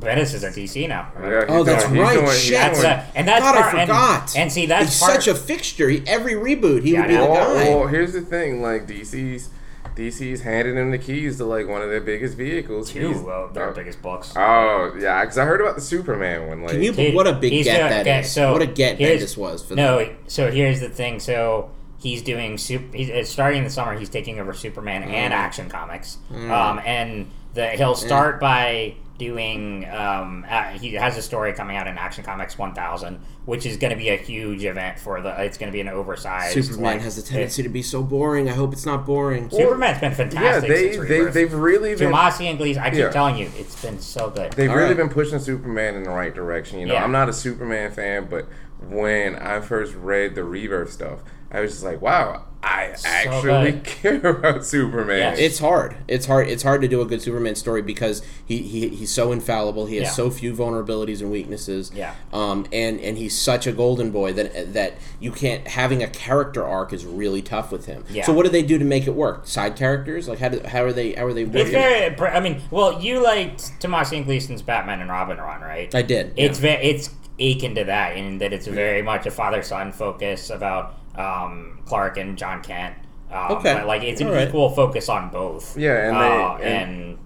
[0.00, 1.08] Bendis is at DC now.
[1.22, 2.14] Yeah, Oh, that's doing- right.
[2.14, 2.52] doing- he's Shit.
[2.54, 4.36] That's doing- uh, and that's God, part- and- forgot.
[4.36, 5.88] And, see, that's He's part, such a fixture.
[5.88, 7.68] He, every reboot, he Yeah, would be the guy.
[7.74, 9.48] well, here's the thing: like DC's,
[9.96, 12.90] DC's handed him the keys to like one of their biggest vehicles.
[12.90, 14.32] two He's- of their uh, biggest books.
[14.36, 16.62] Oh yeah, because I heard about the Superman one.
[16.62, 16.92] Like, Can you?
[16.92, 18.30] Dude, what a big he's get doing- that okay, is.
[18.32, 20.16] so what a get here's- Bendis was for no, them.
[20.26, 21.20] so here's the thing.
[21.20, 22.96] So he's doing super.
[22.96, 23.96] He's starting in the summer.
[23.96, 25.36] He's taking over Superman and Mm.
[25.36, 26.18] Action Comics.
[26.34, 29.88] Um, and the he'll start by doing.
[29.90, 33.92] Um, uh, he has a story coming out in Action Comics 1000, which is going
[33.92, 35.42] to be a huge event for the.
[35.42, 36.54] It's going to be an oversized.
[36.54, 38.48] Superman like, has a tendency to be so boring.
[38.48, 39.50] I hope it's not boring.
[39.50, 40.70] Superman's been yeah, fantastic.
[40.70, 41.34] they since they Rebirth.
[41.34, 43.10] they've really been Tomasi and Gleason, I keep Yeah.
[43.10, 44.52] telling you, it's been so good.
[44.52, 44.96] They've All really right.
[44.96, 46.80] been pushing Superman in the right direction.
[46.80, 47.04] You know, Yeah.
[47.04, 48.46] I'm not a Superman fan, but
[48.88, 51.20] when I first read the Rebirth stuff,
[51.54, 53.84] I was just like, wow, I actually good.
[53.84, 55.18] care about Superman.
[55.18, 55.38] Yes.
[55.38, 55.96] It's hard.
[56.08, 56.48] It's hard.
[56.48, 59.86] It's hard to do a good Superman story because he, he he's so infallible.
[59.86, 60.10] He has Yeah.
[60.12, 61.92] so few vulnerabilities and weaknesses.
[61.94, 62.14] Yeah.
[62.32, 62.66] Um.
[62.72, 66.92] And and he's such a golden boy that that you can't having a character arc
[66.92, 68.04] is really tough with him.
[68.08, 68.24] Yeah.
[68.24, 69.46] So what do they do to make it work?
[69.46, 70.26] Side characters?
[70.26, 72.16] Like how do, how are they how are they It's very.
[72.30, 75.94] I mean, well, you liked Tomasi and Gleason's Batman and Robin run, right?
[75.94, 76.32] I did.
[76.36, 76.78] It's yeah.
[76.78, 80.94] ve- it's akin to that in that it's very much a father son focus about
[81.16, 82.94] um, Clark and Jon Kent.
[83.32, 83.74] Um, Okay.
[83.74, 84.48] but, like it's an right.
[84.48, 85.76] equal focus on both.
[85.76, 87.18] Yeah, and they- Uh, and- and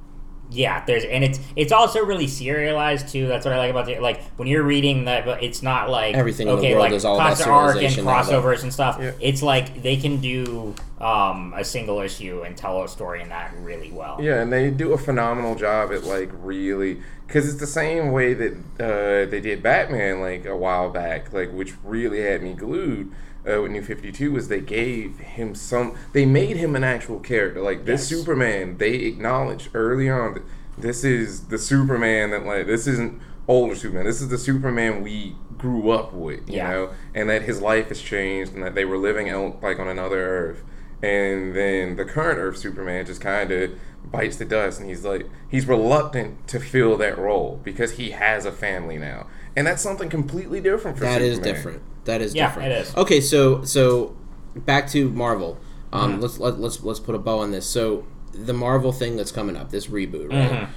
[0.51, 3.27] yeah, there's and it's it's also really serialized too.
[3.27, 4.01] That's what I like about it.
[4.01, 6.93] Like when you're reading that, but it's not like Everything in the okay, world like
[6.93, 8.41] is all about arc and serialization now, though.
[8.43, 8.97] crossovers and stuff.
[8.99, 9.11] Yeah.
[9.21, 13.53] It's like they can do um, a single issue and tell a story in that
[13.61, 14.17] really well.
[14.23, 18.33] Yeah, and they do a phenomenal job at like really because it's the same way
[18.33, 23.13] that uh, they did Batman like a while back, like which really had me glued.
[23.49, 27.19] Uh, with New Fifty Two was they gave him some, they made him an actual
[27.21, 27.63] character.
[27.63, 28.21] Like this Yes.
[28.21, 30.43] Superman, they acknowledged early on that
[30.77, 34.05] this is the Superman that like this isn't older Superman.
[34.05, 36.71] This is the Superman we grew up with, you Yeah.
[36.71, 39.89] know, and that his life has changed and that they were living out like on
[39.89, 40.63] another Earth.
[41.03, 43.71] And then the current Earth Superman just kind of
[44.11, 48.45] bites the dust and he's like he's reluctant to fill that role because he has
[48.45, 49.27] a family now.
[49.57, 51.55] And that's something completely different for That is Superman.
[51.55, 51.83] different.
[52.05, 52.73] That is Yeah, different.
[52.73, 52.97] it is.
[52.97, 54.17] Okay, so so
[54.55, 55.59] back to Marvel.
[55.93, 57.67] Um, Let's let, let's let's put a bow on this.
[57.67, 60.69] So the Marvel thing that's coming up, this reboot, right?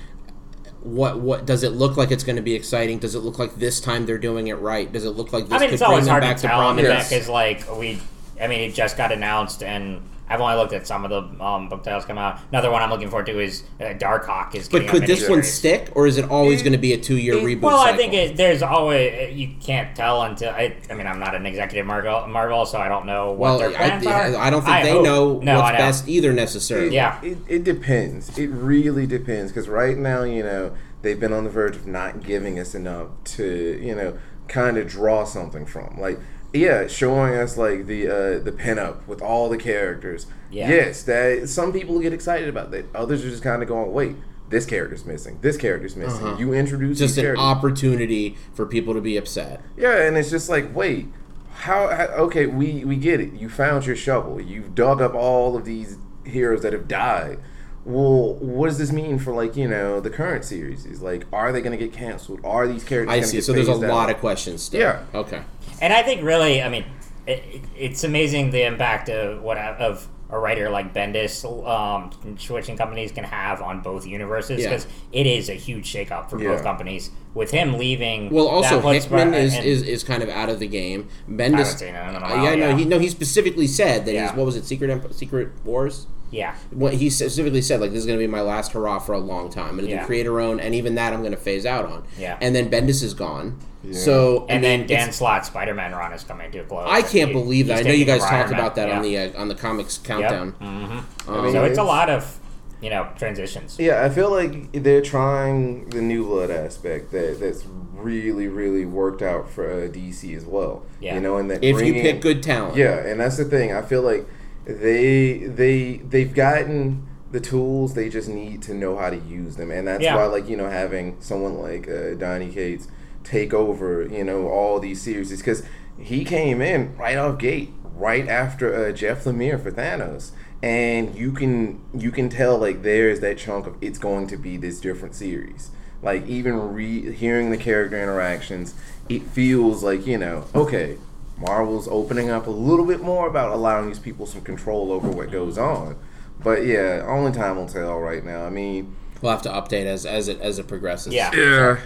[0.82, 2.10] What what does it look like?
[2.12, 2.98] It's going to be exciting.
[2.98, 4.92] Does it look like this time they're doing it right?
[4.92, 6.42] Does it look like this I mean, could it's bring always them hard back to
[6.44, 7.10] to tell prominence?
[7.10, 8.00] because, like, we,
[8.42, 10.02] I mean, it just got announced, and
[10.32, 12.40] I've only looked at some of the um, book titles come out.
[12.52, 14.56] Another one I'm looking forward to is uh, Darkhawk.
[14.56, 17.36] Is But could this one stick, or is it always going to be a two-year
[17.36, 17.62] reboot?
[17.62, 20.78] Well, I think it, there's always you can't tell until I.
[20.90, 23.70] I mean, I'm not an executive Marvel, Marvel so I don't know what Well, their
[23.70, 24.36] I, plans are.
[24.38, 26.96] I don't think I they hope- know no, what's best either necessarily.
[26.96, 27.22] Yeah.
[27.22, 28.38] It, it depends.
[28.38, 32.24] It really depends because right now, you know, they've been on the verge of not
[32.24, 34.18] giving us enough to, you know,
[34.48, 36.00] kind of draw something from.
[36.00, 36.20] Like,
[36.54, 40.26] yeah, showing us like the uh, the pinup with all the characters.
[40.52, 40.70] Yeah.
[40.70, 42.86] Yes, that some people get excited about that.
[42.94, 44.16] Others are just kind of going, wait,
[44.50, 45.40] this character's missing.
[45.42, 46.38] This character's missing.
[46.38, 47.08] You introduce Uh-huh.
[47.08, 47.44] Just an characters.
[47.46, 49.62] opportunity for people to be upset.
[49.78, 51.08] Yeah, and it's just like, wait,
[51.54, 52.04] how, how?
[52.26, 53.32] Okay, we we get it.
[53.34, 54.42] You found your shovel.
[54.42, 57.40] You've dug up all of these heroes that have died.
[57.84, 60.86] Well, what does this mean for like you know the current series?
[60.86, 62.42] Is like, are they going to get canceled?
[62.44, 63.14] Are these characters?
[63.14, 63.38] I see.
[63.38, 64.16] Get So there's a lot out?
[64.16, 64.82] of questions still.
[64.82, 65.04] Yeah.
[65.16, 65.42] Okay.
[65.82, 66.86] And I think really, I mean,
[67.28, 72.78] it, it, it's amazing the impact of what of a writer like Bendis um, switching
[72.78, 74.70] companies can have on both universes Yeah.
[74.70, 76.52] because it is a huge shakeup for Yeah.
[76.54, 77.12] both companies.
[77.34, 81.10] With him leaving, Well, also Hickman is, is, is kind of out of the game.
[81.28, 81.50] I Bendis.
[81.58, 84.14] haven't seen it in a Uh, while, yeah, no, he no, he specifically said that
[84.14, 84.28] Yeah.
[84.30, 86.08] he's what was it, Secret Secret Wars.
[86.32, 89.14] Yeah, What he specifically said, like this is going to be my last hurrah for
[89.14, 89.70] a long time.
[89.70, 90.00] I'm going to Yeah.
[90.02, 92.04] do creator own, and even that I'm going to phase out on.
[92.18, 92.38] Yeah.
[92.42, 93.58] And then Bendis is gone.
[93.92, 96.64] So and I then mean, Dan it's- Slott's Spider Man run is coming to a
[96.64, 96.86] close.
[96.88, 97.80] I can't He- believe that.
[97.80, 100.54] I know you guys talked about that on the uh, on the comics countdown.
[100.62, 101.04] Mhm.
[101.28, 102.38] I So mean, it's a lot of
[102.80, 103.78] you know transitions.
[103.80, 107.64] Yeah, I feel like they're trying the new blood aspect that that's
[107.96, 110.84] really really worked out for uh, DC as well.
[111.00, 111.16] Yeah.
[111.16, 113.74] You know, and that If you pick good talent, Yeah, and that's the thing.
[113.74, 114.28] I feel like
[114.66, 117.94] they they they've gotten the tools.
[117.94, 120.16] They just need to know how to use them, and that's Yeah.
[120.16, 122.88] why, like you know, having someone like uh, Donny Cates
[123.24, 125.64] take over, you know, all these series because
[126.00, 130.32] he came in right off gate, right after uh, Jeff Lemire for Thanos,
[130.64, 134.58] and you can you can tell like there's that chunk of it's going to be
[134.58, 135.72] this different series.
[136.04, 138.74] Like even re- hearing the character interactions,
[139.08, 140.98] it feels like you know, okay,
[141.42, 145.32] Marvel's opening up a little bit more about allowing these people some control over what
[145.32, 145.98] goes on.
[146.44, 148.46] But yeah, only time will tell right now.
[148.46, 151.14] I mean, we'll have to update as as it as it progresses.
[151.14, 151.32] Yeah.
[151.36, 151.80] yeah,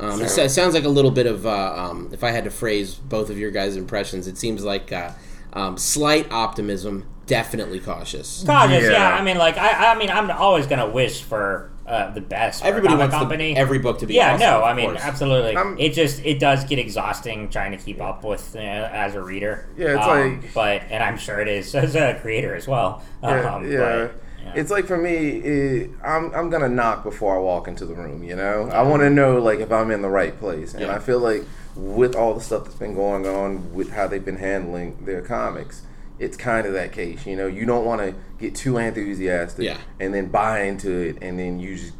[0.00, 2.50] Um, it, it sounds like a little bit of, uh, um, if I had to
[2.50, 5.10] phrase both of your guys' impressions, it seems like uh,
[5.52, 8.44] um, slight optimism, definitely cautious.
[8.46, 8.90] Cautious, yeah.
[8.92, 9.16] Yeah.
[9.16, 12.64] I mean, like I, I mean, I'm always gonna wish for uh, the best.
[12.64, 13.56] Everybody a comic wants the- company.
[13.56, 15.00] every book to be Yeah, awesome, no, I mean, course.
[15.02, 15.56] absolutely.
[15.56, 19.22] I'm- it just it does get exhausting trying to keep up with uh, as a
[19.22, 19.66] reader.
[19.76, 23.02] Yeah, it's Um, like- but and I'm sure it is as a creator as well.
[23.22, 23.78] yeah, Um, yeah.
[23.78, 24.12] but,
[24.44, 24.52] yeah.
[24.54, 28.22] It's like for me, it, I'm I'm gonna knock before I walk into the room.
[28.22, 30.94] You know, I want to know like if I'm in the right place, and Yeah.
[30.94, 31.42] I feel like
[31.76, 35.82] with all the stuff that's been going on with how they've been handling their comics.
[36.18, 37.46] It's kind of that case, you know.
[37.46, 39.76] You don't want to get too enthusiastic, Yeah.
[40.00, 41.92] and then buy into it, and then you just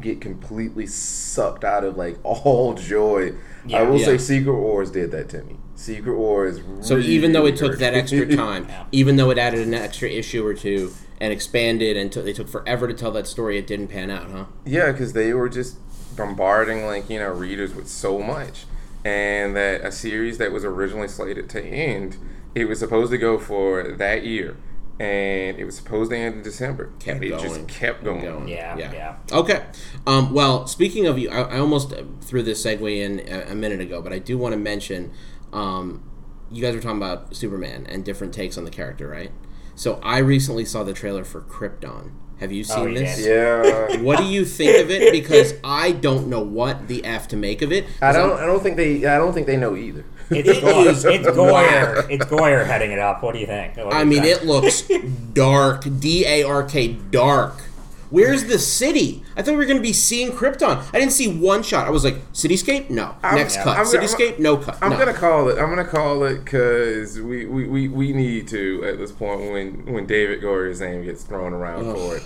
[0.00, 3.32] get completely sucked out of like all joy.
[3.74, 4.06] I will Yeah.
[4.06, 5.56] say, Secret Wars did that to me.
[5.74, 6.60] Secret Wars.
[6.80, 10.08] So even though it really took that extra time, even though it added an extra
[10.08, 13.66] issue or two and expanded and took they took forever to tell that story, it
[13.66, 14.44] didn't pan out, huh?
[14.64, 15.76] Yeah, because they were just
[16.16, 18.64] bombarding like you know readers with so much,
[19.04, 22.16] and that a series that was originally slated to end,
[22.60, 24.56] it was supposed to go for that year,
[25.00, 27.42] and it was supposed to end in December, Kept it going.
[27.42, 28.22] just kept going.
[28.22, 28.48] Going.
[28.48, 28.92] yeah, Yeah.
[28.92, 29.64] yeah, Okay.
[30.06, 33.54] Um, well, speaking of you, I, I almost uh, threw this segue in a, a
[33.54, 35.12] minute ago, but I do want to mention
[35.52, 36.02] um,
[36.50, 39.30] you guys were talking about Superman and different takes on the character, right?
[39.74, 42.10] So I recently saw the trailer for Krypton.
[42.40, 43.16] Have you seen Oh, this?
[43.16, 43.26] did?
[43.26, 45.10] Yeah, What do you think of it?
[45.12, 47.84] Because I don't know what the f to make of it.
[48.00, 48.30] I don't.
[48.30, 49.04] I'm- I don't think they.
[49.06, 50.04] I don't think they know either.
[50.30, 51.52] It's, It is it's Goyer.
[51.96, 52.06] whack.
[52.10, 53.22] It's Goyer heading it up.
[53.22, 53.76] What do you think?
[53.76, 54.42] What do I you mean, think?
[54.42, 54.82] it looks
[55.32, 55.84] dark.
[56.00, 57.54] D A R K, dark.
[58.10, 59.22] Where's the city?
[59.36, 60.82] I thought we were going to be seeing Krypton.
[60.94, 61.86] I didn't see one shot.
[61.86, 62.88] I was like, cityscape?
[62.88, 63.14] No.
[63.22, 63.76] I'm- Next I'm- cut.
[63.76, 64.38] I'm- cityscape?
[64.38, 64.78] no cut.
[64.80, 64.98] I'm no.
[64.98, 65.58] gonna call it.
[65.58, 69.92] I'm gonna call it because we, we, we, we need to at this point when
[69.92, 71.96] when David Goyer's name gets thrown around Ugh.
[71.96, 72.22] for it.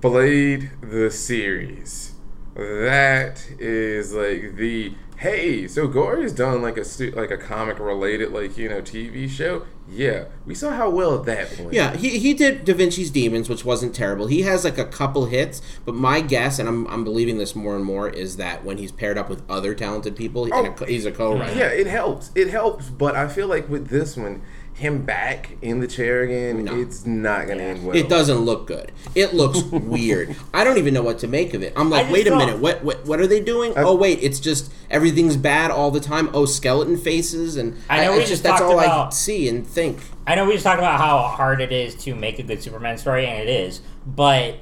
[0.00, 2.12] Blade the series.
[2.54, 5.68] That is like the hey.
[5.68, 9.64] So Goyer's done like a like a comic related like you know TV show.
[9.92, 11.72] Yeah, we saw how well that went.
[11.72, 14.28] Yeah, he, he did Da Vinci's Demons, which wasn't terrible.
[14.28, 17.74] He has like a couple hits, but my guess, and I'm, I'm believing this more
[17.74, 20.74] and more, is that when he's paired up with other talented people, and oh, a
[20.82, 20.86] Oh.
[20.86, 21.58] he's a co-writer.
[21.58, 22.30] Yeah, it helps.
[22.36, 24.42] It helps, but I feel like with this one,
[24.80, 26.80] him back in the chair again, No.
[26.80, 27.94] it's not gonna end well.
[27.94, 28.90] It doesn't look good.
[29.14, 30.34] It looks weird.
[30.52, 31.72] I don't even know what to make of it.
[31.76, 33.72] I'm like, wait a minute, what, what what are they doing?
[33.76, 36.30] oh wait, it's just everything's bad all the time.
[36.34, 39.66] Oh, skeleton faces, and I know we it's just that's talked all I see and
[39.66, 40.00] think.
[40.26, 42.98] I know we just talked about how hard it is to make a good Superman
[42.98, 43.80] story, and it is.
[44.06, 44.56] But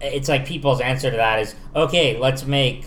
[0.00, 2.18] it's like people's answer to that is okay.
[2.18, 2.86] Let's make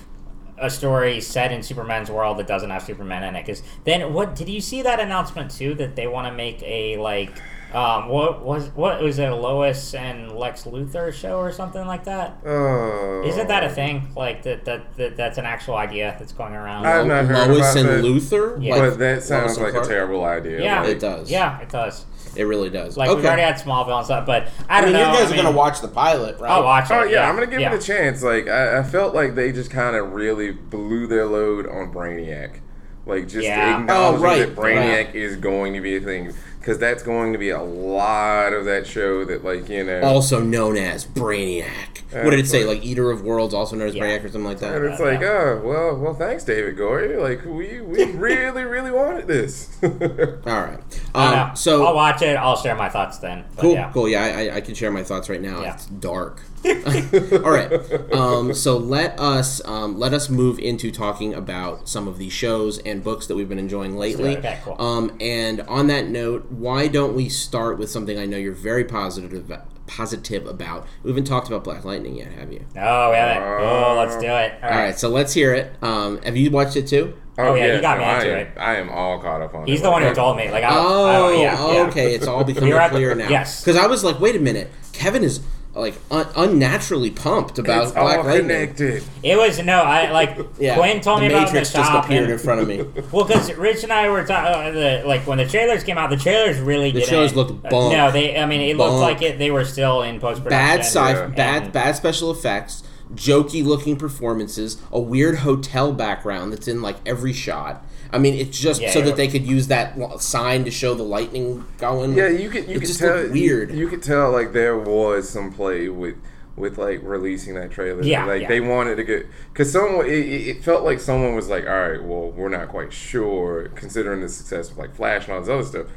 [0.60, 3.46] a story set in Superman's world that doesn't have Superman in it.
[3.46, 5.74] Because then, what did you see that announcement too?
[5.76, 7.32] That they want to make a like.
[7.74, 9.30] Um, what was what was it?
[9.30, 12.38] A Lois and Lex Luthor show or something like that?
[12.46, 13.24] Oh.
[13.26, 14.08] Isn't that a thing?
[14.16, 16.86] Like that, that, that that's an actual idea that's going around.
[16.86, 18.04] I've not heard Lois about and that.
[18.06, 18.64] Luthor.
[18.64, 18.80] Yeah.
[18.80, 20.64] But that sounds and like a terrible idea.
[20.64, 21.30] yeah, Like, It does.
[21.30, 22.06] Yeah, it does.
[22.38, 22.96] It really does.
[22.98, 23.16] Like okay.
[23.18, 25.12] we've already had Smallville and stuff, but I I don't mean, know.
[25.12, 26.52] you guys I are gonna watch the pilot, right?
[26.52, 26.94] I'll watch it.
[26.94, 27.74] Oh yeah, I'm gonna give yeah.
[27.74, 28.22] it a chance.
[28.22, 32.60] Like I, I felt like they just kind of really blew their load on Brainiac.
[33.06, 33.80] Like just Yeah.
[33.80, 36.34] acknowledging Oh, right, that Brainiac is going to be a thing
[36.68, 39.24] because that's going to be a lot of that show.
[39.24, 42.02] That like you know, Also known as Brainiac.
[42.12, 42.58] what did it say?
[42.60, 42.76] Absolutely.
[42.76, 44.04] Like Eater of Worlds, also known as Yeah.
[44.04, 47.22] Brainiac, or something like that and it's like, oh well, well, thanks, David Goyer.
[47.22, 49.78] Like we we really really wanted this.
[49.84, 50.80] All right.
[51.16, 51.52] Um, know.
[51.56, 52.36] so I'll watch it.
[52.36, 53.46] I'll share my thoughts then.
[53.56, 53.92] But Cool, yeah.
[53.94, 54.10] cool.
[54.10, 55.62] Yeah, I, I- I can share my thoughts right now.
[55.62, 55.74] Yeah.
[55.76, 56.42] It's dark.
[56.66, 57.72] All right.
[58.12, 62.80] Um, so let us um, let us move into talking about some of the shows
[62.80, 64.36] and books that we've been enjoying lately.
[64.38, 64.76] Okay, cool.
[64.82, 68.84] Um, and on that note, why don't we start with something I know you're very
[68.84, 70.88] positive about, positive about?
[71.04, 72.66] We haven't talked about Black Lightning yet, have you?
[72.76, 73.58] Oh, yeah.
[73.62, 74.30] Oh, let's do it.
[74.30, 74.64] All right.
[74.64, 74.98] All right.
[75.00, 75.72] So let's hear it.
[75.82, 77.16] Um, have you watched it too?
[77.40, 78.52] Oh, yeah, you got me I into am, it.
[78.58, 79.64] I am all caught up on.
[79.64, 79.70] It.
[79.70, 79.84] He's it.
[79.84, 80.50] the one who told me.
[80.50, 81.82] Like, I, Oh, I, yeah, yeah.
[81.84, 82.16] okay.
[82.16, 83.30] It's all becoming You're at the- clear now.
[83.30, 83.62] yes.
[83.64, 84.72] Because I was like, wait a minute.
[84.92, 85.40] Kevin is
[85.80, 88.48] like un- unnaturally pumped about It's Black all Lightning.
[88.50, 89.04] connected.
[89.24, 92.06] It was no, I like Yeah, Quin told the me about Matrix the just shop.
[92.06, 92.84] appeared and- in front of me.
[93.12, 96.18] Well, because Rich and I were talking, uh, like when the trailers came out, the
[96.18, 97.10] trailers really The didn't.
[97.10, 97.94] trailers looked uh, bunk.
[97.94, 98.38] no, they.
[98.38, 99.38] I mean, it looked like it.
[99.40, 100.50] They were still in post production.
[100.50, 101.28] Bad sci, Yeah.
[101.28, 107.34] bad bad special effects, jokey looking performances, a weird hotel background that's in like every
[107.34, 107.86] shot.
[108.12, 110.94] I mean, it's just Yeah, so it that they could use that sign to show
[110.94, 112.14] the lightning going.
[112.14, 113.72] Yeah, you could you It could just tell looked weird.
[113.72, 116.16] You could tell like there was some play with
[116.56, 118.02] with like releasing that trailer.
[118.04, 118.48] Yeah, like yeah.
[118.48, 121.90] they wanted to get because someone it, it it felt like someone was like, all
[121.90, 125.50] right, well, we're not quite sure considering the success of like Flash and all this
[125.50, 125.88] other stuff.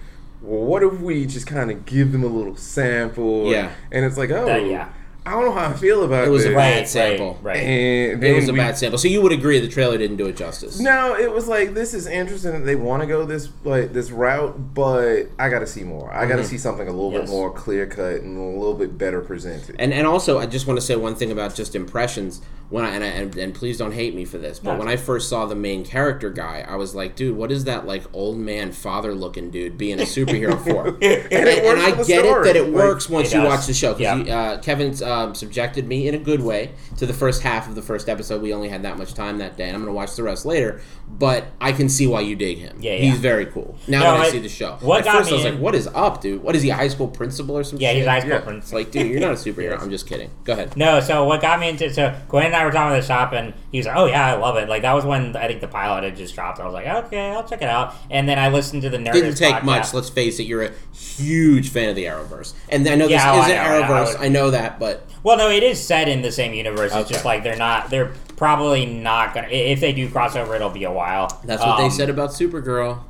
[0.42, 3.50] Well, what if we just kind of give them a little sample?
[3.50, 3.72] Yeah.
[3.92, 4.88] and it's like, oh, That- yeah.
[5.26, 7.35] I don't know how I feel about It It was a bad right, sample.
[7.42, 7.56] Right, right.
[7.59, 8.98] And it was a we- bad sample.
[8.98, 10.80] So you would agree the trailer didn't do it justice.
[10.80, 14.11] No, it was like this is interesting that they want to go this like this
[14.11, 16.12] route, but I got to see more.
[16.12, 16.42] I got Mm-hmm.
[16.42, 17.22] to see something a little Yes.
[17.22, 19.76] bit more clear cut and a little bit better presented.
[19.78, 22.40] And and also, I just want to say one thing about just impressions.
[22.70, 24.78] When I and, I, and and please don't hate me for this, but No.
[24.78, 27.85] when I first saw the main character guy, I was like, dude, what is that
[27.85, 30.87] like old man father looking dude being a superhero for?
[30.94, 31.33] and, it
[31.64, 33.74] and I for the get it that it Like, works once It you watch the
[33.74, 33.96] show.
[33.98, 34.18] Yeah.
[34.18, 37.74] Because uh, Kevin's um, subjected me in a good way to the first half of
[37.74, 38.42] the first episode.
[38.42, 40.44] We only had that much time that day, and I'm going to watch the rest
[40.46, 40.80] later.
[41.09, 42.78] But I can see why you dig him.
[42.80, 43.76] Yeah, he's very cool.
[43.88, 45.59] Now No, that I, I- see the show, what at got first I was like,
[45.59, 46.42] what is up, dude?
[46.42, 47.98] What is he, a high school principal or something?" Yeah, shit?
[47.98, 48.40] he's high school Yeah.
[48.40, 48.64] prince.
[48.66, 49.80] It's like, dude, you're not a superhero.
[49.80, 50.30] I'm just kidding.
[50.44, 50.76] Go ahead.
[50.76, 53.33] No, so what got me into so Quin and I were talking at the shop,
[53.33, 55.61] and he was like, "Oh yeah, I love it." Like that was when I think
[55.61, 56.61] the pilot had just dropped.
[56.61, 59.12] I was like, "Okay, I'll check it out." And then I listened to the Nerdist
[59.14, 59.62] Didn't take podcast.
[59.64, 59.94] much.
[59.94, 60.44] Let's face it.
[60.44, 63.56] You're a huge fan of the Arrowverse, and I know this Yeah, oh, I isn't
[63.56, 63.87] know, I know.
[64.04, 64.20] Arrowverse.
[64.20, 66.92] I know that, but Well, no, it is set in the same universe.
[66.94, 67.90] It's just like they're not.
[67.90, 69.48] They're probably not gonna.
[69.48, 71.28] If they do crossover, it'll be a while.
[71.44, 73.00] that's what they Um, said about Supergirl.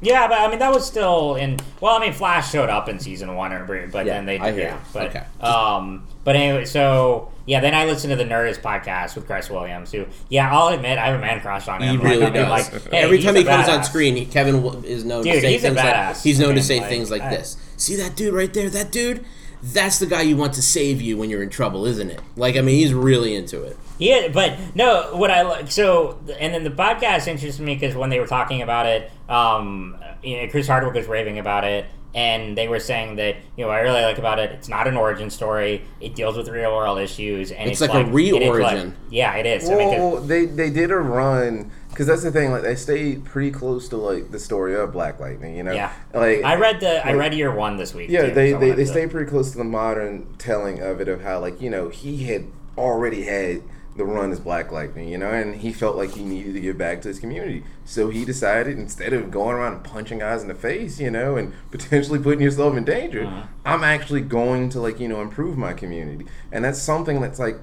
[0.00, 1.58] Yeah, but I mean that was still in.
[1.80, 4.52] Well, I mean Flash showed up in season one, or but Yeah, then they I
[4.52, 4.74] hear yeah.
[4.74, 4.80] you.
[4.92, 5.22] But Okay.
[5.40, 9.90] um, but anyway, so yeah, then I listened to the Nerdist podcast with Cress Williams,
[9.90, 11.98] who yeah, I'll admit I have a man crush on him.
[11.98, 12.48] He really Like, does.
[12.72, 15.52] like, hey, Every time he comes on screen, he, Kevin is known to Dude, say
[15.54, 16.22] he's a things like badass.
[16.22, 17.56] he's known I to say like, things like I- this.
[17.76, 18.70] See that dude right there?
[18.70, 19.24] That dude.
[19.62, 22.20] That's the guy you want to save you when you're in trouble, isn't it?
[22.36, 23.76] Like, I mean, he's really into it.
[23.98, 28.10] Yeah, but no, what I like so, and then the podcast interested me because when
[28.10, 32.56] they were talking about it, um, you know, Chris Hardwick was raving about it, and
[32.56, 34.52] they were saying that you know what I really like about it.
[34.52, 35.82] It's not an origin story.
[36.00, 38.94] It deals with real world issues, and It's it's, like a and it's like- re-origin.
[39.10, 39.68] yeah, it is.
[39.68, 42.52] I mean, 'cause- Well, they they did a run because that's the thing.
[42.52, 45.56] Like they stayed pretty close to like the story of Black Lightning.
[45.56, 45.92] You know, Yeah.
[46.14, 48.08] Like I read the I read year one this week.
[48.08, 51.08] Yeah, too, they they, they to- stay pretty close to the modern telling of it
[51.08, 52.44] of how like you know he had
[52.76, 53.62] already had
[53.96, 56.78] the run as Black Lightning, you know, and he felt like he needed to give
[56.78, 57.64] back to his community.
[57.84, 61.36] So he decided instead of going around and punching guys in the face, you know,
[61.36, 63.42] and potentially putting yourself in danger, Uh-huh.
[63.64, 67.58] I'm actually going to like you know improve my community, and that's something that's like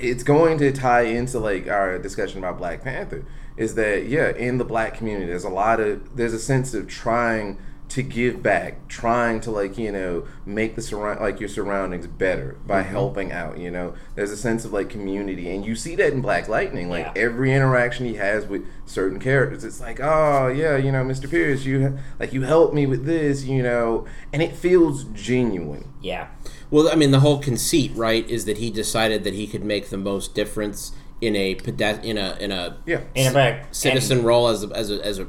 [0.00, 3.24] it's going to tie into like our discussion about Black Panther.
[3.56, 6.88] Is that yeah in the black community there's a lot of there's a sense of
[6.88, 7.58] trying
[7.92, 12.56] to give back, trying to like you know make the surround like your surroundings better
[12.66, 12.90] by mm-hmm.
[12.90, 13.58] helping out.
[13.58, 16.88] You know, there's a sense of like community, and you see that in Black Lightning.
[16.88, 17.22] Like Yeah.
[17.22, 21.30] every interaction he has with certain characters, it's like, oh yeah, you know, Mr.
[21.30, 25.92] Pierce, you like you helped me with this, you know, and it feels genuine.
[26.00, 26.28] Yeah.
[26.72, 29.90] Well, I mean, the whole conceit, right, is that he decided that he could make
[29.90, 33.02] the most difference in a pede- in a in a Yeah.
[33.14, 35.26] In a back, citizen role as a, as a, as a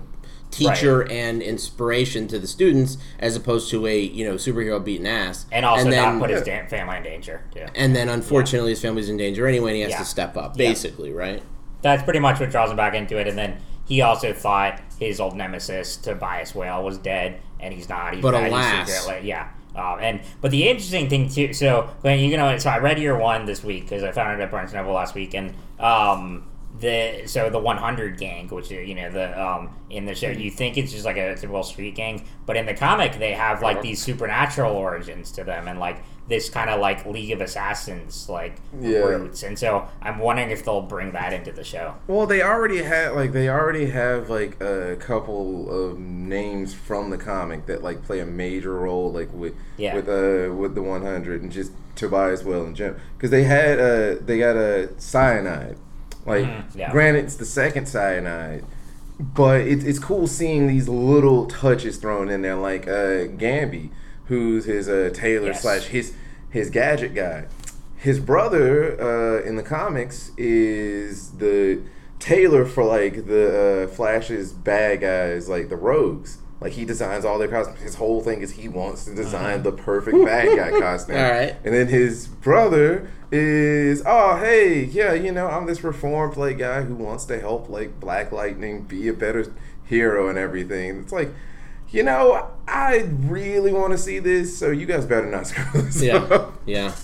[0.50, 5.44] teacher and inspiration to the students, as opposed to a you know superhero beating ass,
[5.52, 7.44] and, and also then, not put his da- family in danger.
[7.56, 7.70] Yeah.
[7.76, 9.98] and then unfortunately his family's in danger anyway, and he has Yeah.
[10.00, 10.70] to step up, Yeah.
[10.70, 11.44] basically, right?
[11.82, 13.28] That's pretty much what draws him back into it.
[13.28, 18.14] And then he also thought his old nemesis, Tobias Whale, was dead, and he's not.
[18.14, 18.44] He's But bad.
[18.46, 18.89] He's alas.
[18.89, 19.50] secretly- yeah.
[19.76, 23.18] Um, and but the interesting thing too, so when you know, so I read year
[23.18, 26.46] one this week because I found it at Barnes Noble last week, and um,
[26.80, 30.78] the so the 100 gang, which you know the um in the show, you think
[30.78, 34.02] it's just like a typical street gang, but in the comic they have like these
[34.02, 35.98] supernatural origins to them, and like
[36.28, 39.00] this kind of like League of Assassins like Yeah.
[39.00, 41.96] roots, and so I'm wondering if they'll bring that into the show.
[42.08, 47.18] Well, they already had like they already have like a couple of names from the
[47.18, 49.94] comic that like play a major role, like with Yeah.
[49.96, 54.16] with uh with the 100 and just Tobias Whale and Jim, because they had uh
[54.26, 55.78] they got a Syonide,
[56.26, 56.92] like Mhm, yeah.
[56.92, 58.64] granted it's the second Syonide,
[59.20, 63.90] but it's it's cool seeing these little touches thrown in there, like uh Gambi,
[64.26, 65.62] who's his uh tailor Yes.
[65.62, 66.14] slash his
[66.50, 67.46] his gadget guy.
[67.98, 71.80] His brother uh, in the comics is the
[72.20, 76.38] tailor for like the uh, Flash's bad guys, like the Rogues.
[76.64, 77.82] Like he designs all their costumes.
[77.82, 79.70] His whole thing is he wants to design uh-huh.
[79.70, 81.18] the perfect bad guy costume.
[81.18, 81.55] All right.
[81.66, 86.84] And then his brother is, oh hey, yeah, you know, I'm this reformed like guy
[86.84, 89.53] who wants to help like Black Lightning be a better
[89.84, 90.99] hero and everything.
[91.01, 91.30] It's like,
[91.89, 96.01] you know, I really want to see this, so you guys better not screw this
[96.01, 96.61] Yeah, up.
[96.66, 96.95] yeah.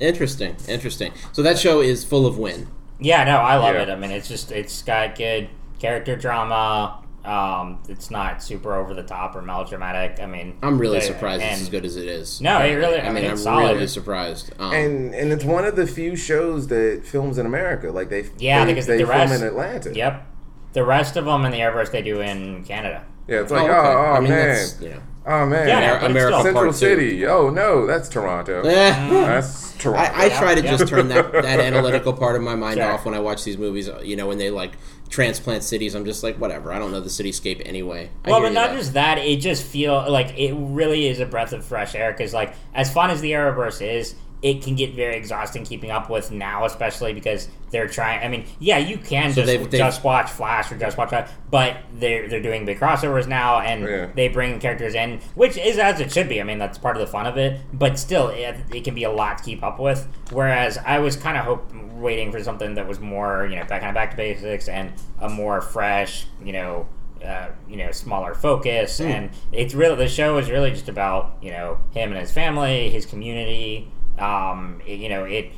[0.00, 1.12] Interesting, interesting.
[1.32, 2.66] So that show is full of win.
[2.98, 3.82] Yeah, no, I love Yeah.
[3.82, 3.90] it.
[3.90, 5.48] I mean, it's just it's got good
[5.78, 6.98] character drama.
[7.24, 10.20] Um, it's not super over the top or melodramatic.
[10.20, 12.40] I mean, I'm really the- surprised it's as good as it is.
[12.40, 13.72] No, it really- I I mean, mean, I'm solid.
[13.74, 14.52] really surprised.
[14.58, 17.90] Um, and and it's one of the few shows that films in America.
[17.90, 19.94] Like they Yeah, they, because they the film rest- in Atlanta.
[19.94, 20.26] Yep,
[20.74, 23.04] the rest of them in the Everest they do in Canada.
[23.26, 23.72] Yeah, it's oh, like okay.
[23.72, 25.00] oh, oh I mean, man, that's, you know.
[25.26, 26.72] Oh man, Yeah, Amer- but it's America Central Part Two.
[26.78, 27.26] City.
[27.26, 28.62] Oh no, that's Toronto.
[28.62, 28.92] Eh.
[28.94, 29.10] Mm.
[29.26, 30.00] That's Toronto.
[30.00, 30.76] I, I try to Yeah.
[30.76, 32.90] just turn that, that analytical part of my mind Sure.
[32.92, 33.88] off when I watch these movies.
[34.02, 34.72] You know, when they like
[35.10, 36.72] transplant cities, I'm just like, whatever.
[36.72, 38.10] I don't know the cityscape anyway.
[38.24, 38.78] I Well, but not there.
[38.78, 39.18] just that.
[39.18, 42.12] It just feel like it really is a breath of fresh air.
[42.12, 44.14] Because like as fun as the Arrowverse is,
[44.44, 48.22] it can get very exhausting keeping up with now, especially because they're trying.
[48.22, 51.08] I mean, yeah, you can So just they've- they've- just watch Flash or just watch
[51.10, 54.06] that, but they're they're doing big crossovers now, and Yeah.
[54.14, 56.42] they bring characters in, which is as it should be.
[56.42, 57.58] I mean, that's part of the fun of it.
[57.72, 60.06] But still, it, it can be a lot to keep up with.
[60.30, 63.80] Whereas I was kind of hope waiting for something that was more, you know, back
[63.80, 64.92] kind of back to basics and
[65.22, 66.86] a more fresh, you know.
[67.24, 71.50] Uh, you know, smaller focus, and it's really the show is really just about you
[71.50, 73.88] know him and his family, his community.
[74.18, 75.50] Um, you know, it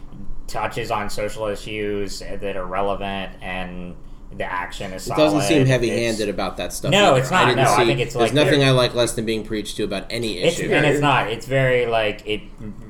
[0.47, 3.97] touches on social issues that are relevant, and
[4.37, 5.07] the action is.
[5.09, 6.91] It doesn't seem heavy-handed about that stuff.
[6.93, 7.21] No, either.
[7.21, 7.47] it's not.
[7.47, 9.85] didn't No, I think it's there's like nothing I like less than being preached to
[9.85, 10.71] about any It's, issue.
[10.73, 11.29] and it's not.
[11.29, 12.43] It's very like it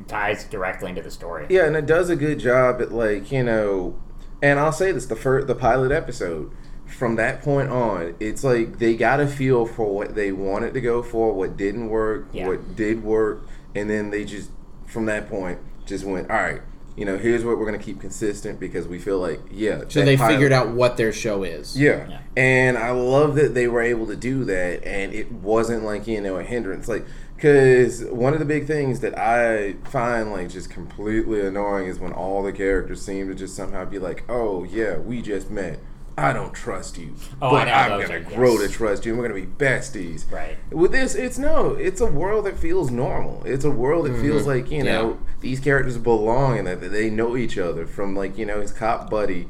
[0.09, 1.47] ties directly into the story.
[1.49, 3.97] Yeah, and it does a good job at like you know,
[4.43, 6.51] and I'll say this: the first, the pilot episode.
[6.87, 10.81] From that point on, it's like they got a feel for what they wanted to
[10.81, 12.47] go for, what didn't work, Yeah.
[12.47, 13.45] what did work,
[13.75, 14.51] and then they just
[14.97, 16.63] from that point just went, all right,
[16.97, 19.83] you know, here's what we're gonna keep consistent because we feel like yeah.
[19.89, 21.79] so they pilot- figured out what their show is.
[21.79, 22.09] Yeah.
[22.09, 22.21] Yeah.
[22.35, 26.23] And I love that they were able to do that and it wasn't like, you
[26.23, 26.89] know, a hindrance.
[26.89, 31.99] Like, because one of the big things that I find like just completely annoying is
[31.99, 35.79] when all the characters seem to just somehow be like, oh, yeah, we just met.
[36.19, 37.15] I don't trust you.
[37.43, 38.63] Oh, but I know, I'm going to are- grow yes.
[38.63, 40.31] to trust you and we're going to be besties.
[40.33, 40.57] Right.
[40.73, 43.43] With this, it's no, it's a world that feels normal.
[43.45, 45.17] It's a world that feels like, you know, Yeah.
[45.41, 48.73] these characters belong and that that they know each other from like, you know, his
[48.73, 49.47] cop buddy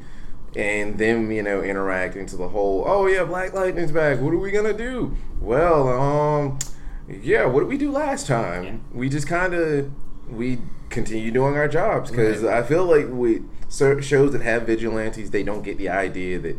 [0.57, 4.19] and them, you know, interacting to the whole, oh yeah, Black Lightning's back.
[4.19, 5.15] What are we gonna do?
[5.39, 6.59] Well, um,
[7.07, 8.63] yeah, what did we do last time?
[8.65, 8.75] Yeah.
[8.91, 9.89] We just kind of
[10.29, 10.57] we
[10.89, 15.43] continue doing our jobs because I feel like with cer- shows that have vigilantes, they
[15.43, 16.57] don't get the idea that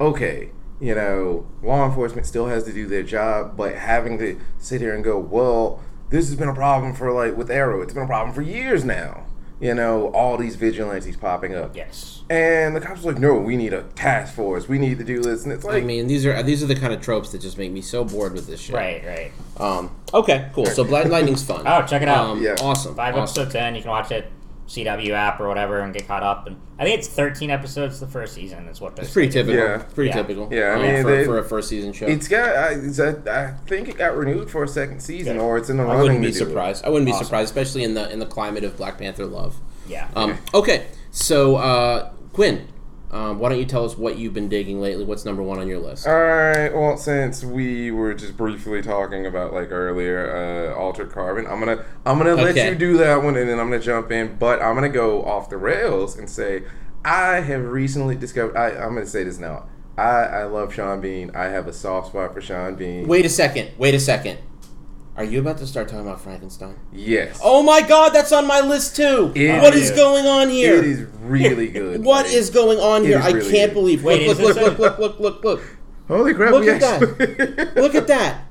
[0.00, 0.50] okay,
[0.80, 4.94] you know, law enforcement still has to do their job, but having to sit here
[4.94, 8.06] and go, well, this has been a problem for like with Arrow, it's been a
[8.06, 9.26] problem for years now.
[9.60, 11.76] You know, all these vigilantes popping up.
[11.76, 12.22] Yes.
[12.30, 14.68] And the cops are like, no, we need a task force.
[14.68, 15.44] We need to do this.
[15.44, 17.58] And it's like, I mean, these are these are the kind of tropes that just
[17.58, 18.74] make me so bored with this shit.
[18.74, 19.32] Right, right.
[19.60, 19.94] Um.
[20.12, 20.50] Okay.
[20.54, 20.66] Cool.
[20.66, 21.66] So Black Lightning's fun.
[21.66, 22.26] Oh, check it out.
[22.26, 22.56] Um, Yeah.
[22.60, 22.94] Awesome.
[22.94, 23.42] Five awesome.
[23.42, 24.30] episodes in, you can watch it
[24.66, 26.46] CW app or whatever and get caught up.
[26.46, 28.66] And I think it's 13 episodes the first season.
[28.68, 29.56] Is what It's pretty typical.
[29.60, 29.78] typical.
[29.88, 29.94] Yeah.
[29.94, 30.14] Pretty Yeah.
[30.16, 30.48] typical.
[30.52, 32.06] Yeah, I mean, for, they- for a first season show.
[32.06, 35.42] it's got, I, it's a, I think it got renewed for a second season, Good.
[35.42, 36.02] or it's in the I running.
[36.02, 36.48] wouldn't be to do it.
[36.48, 36.84] surprised.
[36.84, 37.24] I wouldn't be Awesome.
[37.26, 39.56] surprised, especially in the in the climate of Black Panther love.
[39.86, 40.08] Yeah.
[40.16, 42.66] Um, okay, so uh, Quin,
[43.14, 45.04] um, why don't you tell us what you've been digging lately?
[45.04, 46.04] What's number one on your list?
[46.04, 46.68] All right.
[46.68, 51.84] Well, since we were just briefly talking about like earlier, uh, altered carbon, I'm gonna
[52.04, 54.34] I'm gonna let you do that one, and then I'm gonna jump in.
[54.34, 56.64] But I'm gonna go off the rails and say
[57.04, 58.56] I have recently discovered.
[58.56, 59.68] I, I'm gonna say this now.
[59.96, 61.30] I, I love Sean Bean.
[61.36, 63.06] I have a soft spot for Sean Bean.
[63.06, 63.70] Wait a second.
[63.78, 64.40] Wait a second.
[65.16, 66.74] Are you about to start talking about Frankenstein?
[66.92, 67.38] Yes.
[67.42, 69.30] Oh my God, that's on my list too.
[69.36, 69.96] It what is is.
[69.96, 70.74] going on here?
[70.76, 72.02] It is really good.
[72.04, 73.20] What Like, is going on here?
[73.20, 73.28] here?
[73.28, 73.74] is I really can't good.
[73.74, 74.02] believe.
[74.04, 75.62] Wait, look, look, look, look, look, look, look, look.
[76.08, 76.50] Holy crap!
[76.52, 77.00] Look we at that.
[77.76, 78.44] Look at that.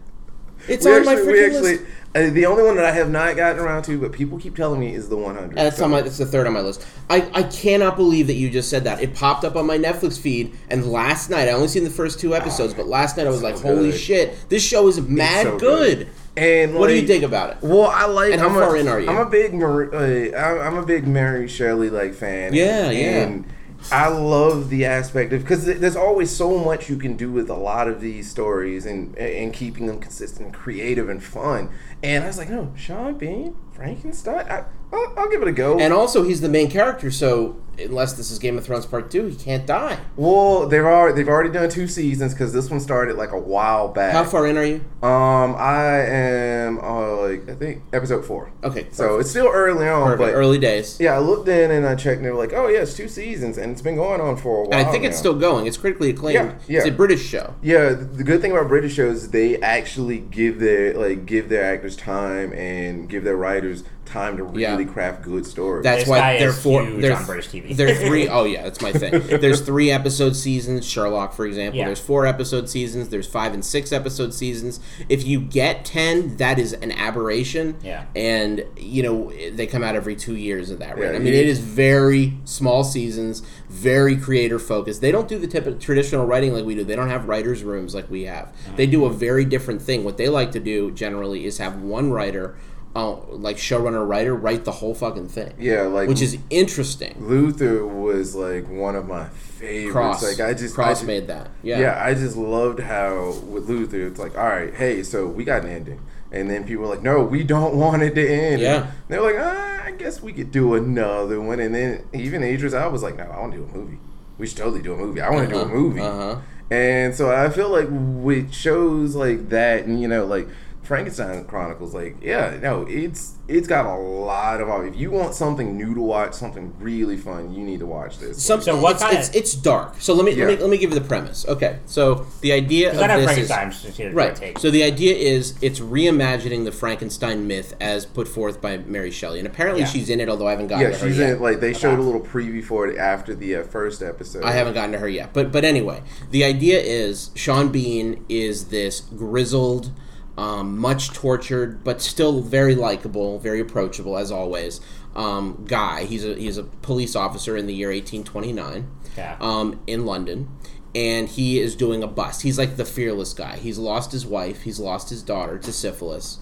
[0.67, 1.85] It's we on my actually, we freaking actually list.
[2.15, 4.79] uh, the only one that I have not gotten around to, but people keep telling
[4.79, 5.55] me is the 100.
[5.55, 6.01] That's So- on my.
[6.01, 6.83] That's the third on my list.
[7.09, 9.03] I, I cannot believe that you just said that.
[9.03, 12.19] It popped up on my Netflix feed, and last night I only seen the first
[12.21, 15.43] two episodes, but last night I was So like, "Holy shit, this show is mad
[15.43, 16.07] so good." good.
[16.35, 17.57] And What do you think about it?
[17.61, 18.33] Well, I like.
[18.33, 19.09] And how I'm far a, in are you?
[19.09, 22.53] I'm a big, uh, I'm a big Mary Shelley like fan.
[22.53, 23.23] Yeah, and, yeah.
[23.23, 23.45] And
[23.91, 27.55] I love the aspect of because there's always so much you can do with a
[27.55, 31.69] lot of these stories and and keeping them consistent, creative, and fun.
[32.01, 34.47] And I was like, no, Sean Bean, Frankenstein.
[34.49, 34.63] I,
[34.93, 35.77] I'll, I'll give it a go.
[35.79, 39.25] And also, he's the main character, so unless this is Game of Thrones Part Two,
[39.25, 39.97] he can't die.
[40.15, 43.87] well, they've already they've already done two seasons because this one started like a while
[43.87, 44.13] back.
[44.13, 44.75] How far in are you?
[45.01, 48.51] Um, I am uh, like I think episode four.
[48.63, 50.19] Okay, So it's still early on, perfect.
[50.19, 50.97] but early days.
[50.99, 53.07] Yeah, I looked in and I checked, and they were like, "Oh yeah, it's two
[53.09, 55.65] seasons, and it's been going on for a while." And I think it's still going.
[55.65, 56.35] It's critically acclaimed.
[56.35, 56.77] Yeah, yeah.
[56.81, 57.55] It's a British show.
[57.63, 61.63] Yeah, the good thing about British shows is they actually give their like give their
[61.65, 63.72] actors time and give their writers
[64.05, 64.71] time to Yeah.
[64.73, 65.83] really craft good stories.
[65.83, 66.85] That's This why guy they're is four.
[66.85, 67.75] huge They're, on British TV.
[67.75, 69.11] they're three oh yeah, that's my thing.
[69.41, 70.85] There's three episode seasons.
[70.87, 71.79] Sherlock, for example.
[71.79, 71.85] Yeah.
[71.85, 73.09] There's four episode seasons.
[73.09, 74.79] There's five and six episode seasons.
[75.09, 77.77] If you get ten, that is an aberration.
[77.81, 78.05] Yeah.
[78.15, 81.11] And you know they come out every two years at that rate.
[81.11, 85.01] Yeah, I mean, you- it is very small seasons, very creator focused.
[85.01, 86.83] They don't do the typical traditional writing like we do.
[86.83, 88.53] They don't have writers' rooms like we have.
[88.75, 88.91] They uh-huh.
[88.91, 90.03] do a very different thing.
[90.03, 92.55] What they like to do generally is have one writer.
[92.95, 97.15] Uh, like showrunner writer write the whole fucking thing yeah, like which is interesting.
[97.19, 99.91] Luther was like one of my favorites.
[99.91, 101.49] Cross, like I just Cross I just, made that.
[101.63, 101.79] Yeah.
[101.79, 102.03] Yeah.
[102.05, 105.69] I just loved how with Luther, it's like, all right, hey, so we got an
[105.69, 106.01] ending.
[106.31, 108.61] And then people were like, no, we don't want it to end.
[108.61, 108.91] Yeah.
[109.07, 111.59] They're like, ah, I guess we could do another one.
[111.59, 113.97] And then even Idris, I was like, no, I want to do a movie.
[114.37, 115.19] We should totally do a movie.
[115.21, 115.99] I want to Uh-huh, do a movie.
[116.01, 116.37] uh-huh.
[116.69, 120.47] And so I feel like with shows like that, and you know, like
[120.83, 124.85] Frankenstein Chronicles, like yeah, no, it's it's got a lot of.
[124.85, 128.41] If you want something new to watch, something really fun, you need to watch this.
[128.43, 129.95] Some, So what it's, kinda- it's, it's dark.
[129.99, 131.45] So let me, let me let me give you the premise.
[131.47, 131.79] Okay.
[131.85, 134.35] So the idea of I know this is just right.
[134.35, 134.59] take.
[134.59, 139.39] So the idea is it's reimagining the Frankenstein myth as put forth by Mary Shelley,
[139.39, 139.87] and apparently Yeah.
[139.87, 140.29] she's in it.
[140.29, 141.29] Although I haven't gotten yeah, to her she's yet.
[141.31, 141.41] in.
[141.41, 144.43] Like they showed a little preview for it after the uh, first episode.
[144.43, 145.33] I haven't gotten to her yet.
[145.33, 149.91] But but anyway, the idea is Sean Bean is this grizzled,
[150.37, 154.81] um, much tortured, but still very likable, very approachable as always.
[155.15, 156.05] Um, guy.
[156.05, 159.37] He's a he's a police officer in the year 1829 Yeah.
[159.39, 160.49] um, in London.
[160.95, 162.41] And he is doing a bust.
[162.43, 163.57] He's like the fearless guy.
[163.57, 164.61] He's lost his wife.
[164.63, 166.37] He's lost his daughter to syphilis,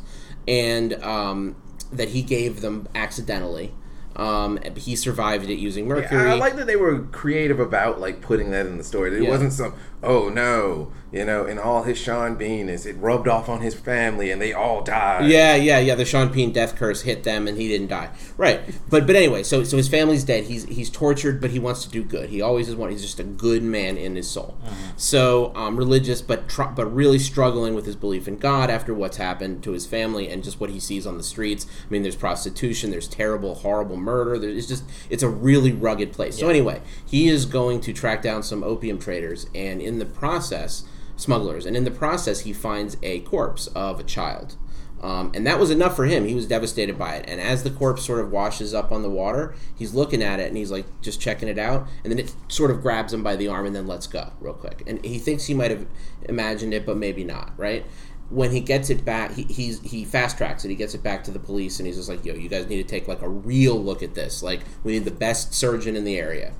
[0.47, 1.55] and um,
[1.91, 3.73] that he gave them accidentally.
[4.13, 6.29] Um, he survived it using Yeah, mercury.
[6.31, 9.15] I like that they were creative about like putting that in the story.
[9.15, 9.29] It Yeah.
[9.29, 9.73] wasn't some
[10.03, 13.75] oh no, you know, and all his Sean Bean is it rubbed off on his
[13.75, 15.29] family and they all died.
[15.29, 15.95] Yeah, yeah, yeah.
[15.95, 18.09] The Sean Bean death curse hit them, and he didn't die.
[18.37, 20.45] Right, but but anyway, so so his family's dead.
[20.45, 22.29] He's he's tortured, but he wants to do good.
[22.29, 22.91] He always is one.
[22.91, 24.57] He's just a good man in his soul.
[24.95, 29.17] So um, religious, but tr- but really struggling with his belief in God after what's
[29.17, 31.67] happened to his family and just what he sees on the streets.
[31.85, 34.39] I mean, there's prostitution, there's terrible, horrible murder.
[34.39, 36.37] There, it's just it's a really rugged place.
[36.39, 40.83] So anyway, he is going to track down some opium traders, and in the process,
[41.15, 44.55] smugglers, and in the process, he finds a corpse of a child.
[45.01, 46.25] Um, and that was enough for him.
[46.25, 47.25] He was devastated by it.
[47.27, 50.47] And as the corpse sort of washes up on the water, he's looking at it
[50.47, 51.87] and he's like just checking it out.
[52.03, 54.53] And then it sort of grabs him by the arm and then lets go real
[54.53, 54.83] quick.
[54.85, 55.87] And he thinks he might have
[56.25, 57.83] imagined it, but maybe not, right?
[58.31, 60.69] when he gets it back, he he's, he fast tracks it.
[60.69, 62.77] He gets it back to the police, and he's just like, "Yo, you guys need
[62.81, 64.41] to take like a real look at this.
[64.41, 66.53] Like, we need the best surgeon in the area."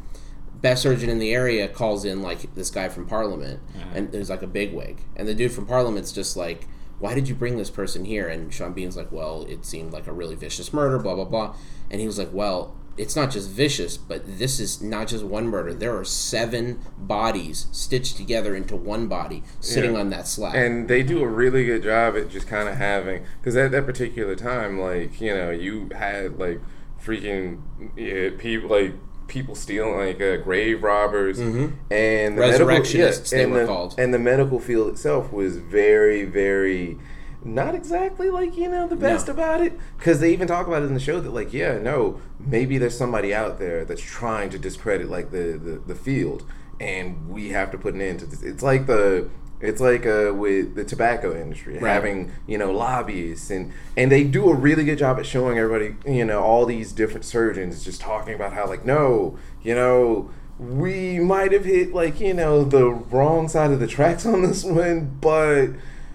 [0.62, 3.86] Best surgeon in the area calls in like this guy from Parliament, uh-huh.
[3.96, 6.68] and there's like a big wig, and the dude from Parliament's just like,
[7.00, 10.06] "Why did you bring this person here?" And Sean Bean's like, "Well, it seemed like
[10.08, 11.56] a really vicious murder, blah blah blah,"
[11.90, 15.48] and he was like, "Well." It's not just vicious, but this is not just one
[15.48, 15.74] murder.
[15.74, 20.02] There are seven bodies stitched together into one body sitting Yeah.
[20.02, 20.56] on that slab.
[20.56, 23.86] and they do a really good job at just kind of having because at that
[23.86, 26.60] particular time like you know you had like
[27.02, 27.62] freaking
[27.96, 28.94] yeah, people like
[29.32, 31.56] people stealing like uh, grave robbers and
[31.90, 33.96] the medical- Resurrectionists, they and were the, called.
[33.98, 36.98] and the medical field itself was very very
[37.44, 39.34] not exactly like you know the best No.
[39.34, 42.20] about it because they even talk about it in the show that like yeah no
[42.40, 46.44] maybe there's somebody out there that's trying to discredit like the the, the field
[46.82, 49.30] and we have to put an end to this it's like the
[49.62, 51.92] it's like uh, with the tobacco industry Right.
[51.94, 55.96] having you know lobbyists and and they do a really good job at showing everybody
[56.06, 61.20] you know all these different surgeons just talking about how like no you know we
[61.20, 65.18] might have hit like you know the wrong side of the tracks on this one
[65.22, 65.68] but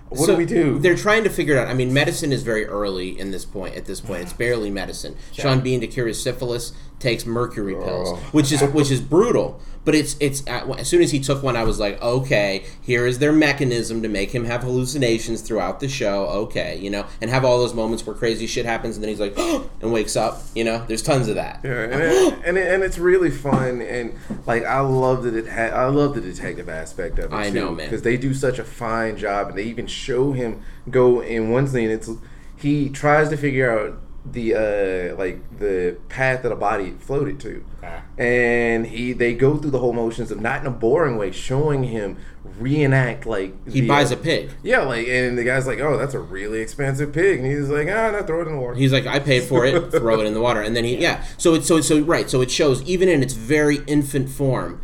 [0.08, 1.66] what So do we do They're trying to figure it out.
[1.66, 3.74] I mean, medicine is very early in this point.
[3.74, 5.16] At this point, it's barely medicine.
[5.32, 8.16] Sean Bean to cure his syphilis takes mercury pills, Oh.
[8.30, 9.60] which is which is brutal.
[9.86, 13.20] But it's it's as soon as he took one, I was like, okay, here is
[13.20, 16.26] their mechanism to make him have hallucinations throughout the show.
[16.26, 19.20] Okay, you know, and have all those moments where crazy shit happens, and then he's
[19.20, 19.38] like,
[19.80, 20.42] and wakes up.
[20.56, 21.60] You know, there's tons of that.
[21.62, 24.12] Yeah, and it, and, it, and it's really fun, and
[24.44, 25.72] like I love that it had.
[25.72, 27.36] I love the detective aspect of it.
[27.36, 27.86] I too, know, man.
[27.86, 31.68] because they do such a fine job, and they even show him go in one
[31.68, 31.90] scene.
[31.90, 32.10] It's
[32.56, 34.00] he tries to figure out
[34.32, 38.00] the uh like the path that a body floated to, Okay.
[38.18, 41.84] and he they go through the whole motions of not in a boring way, showing
[41.84, 42.16] him
[42.58, 44.50] reenact like He the, buys uh, a pig.
[44.62, 47.88] Yeah, like and the guy's like, "Oh, that's a really expensive pig," and he's like,
[47.90, 50.26] "Ah, no, throw it in the water." He's like, I paid for it, throw it
[50.26, 51.24] in the water, and then he, yeah.
[51.38, 52.28] So it's so so right.
[52.30, 54.80] So it shows even in its very infant form,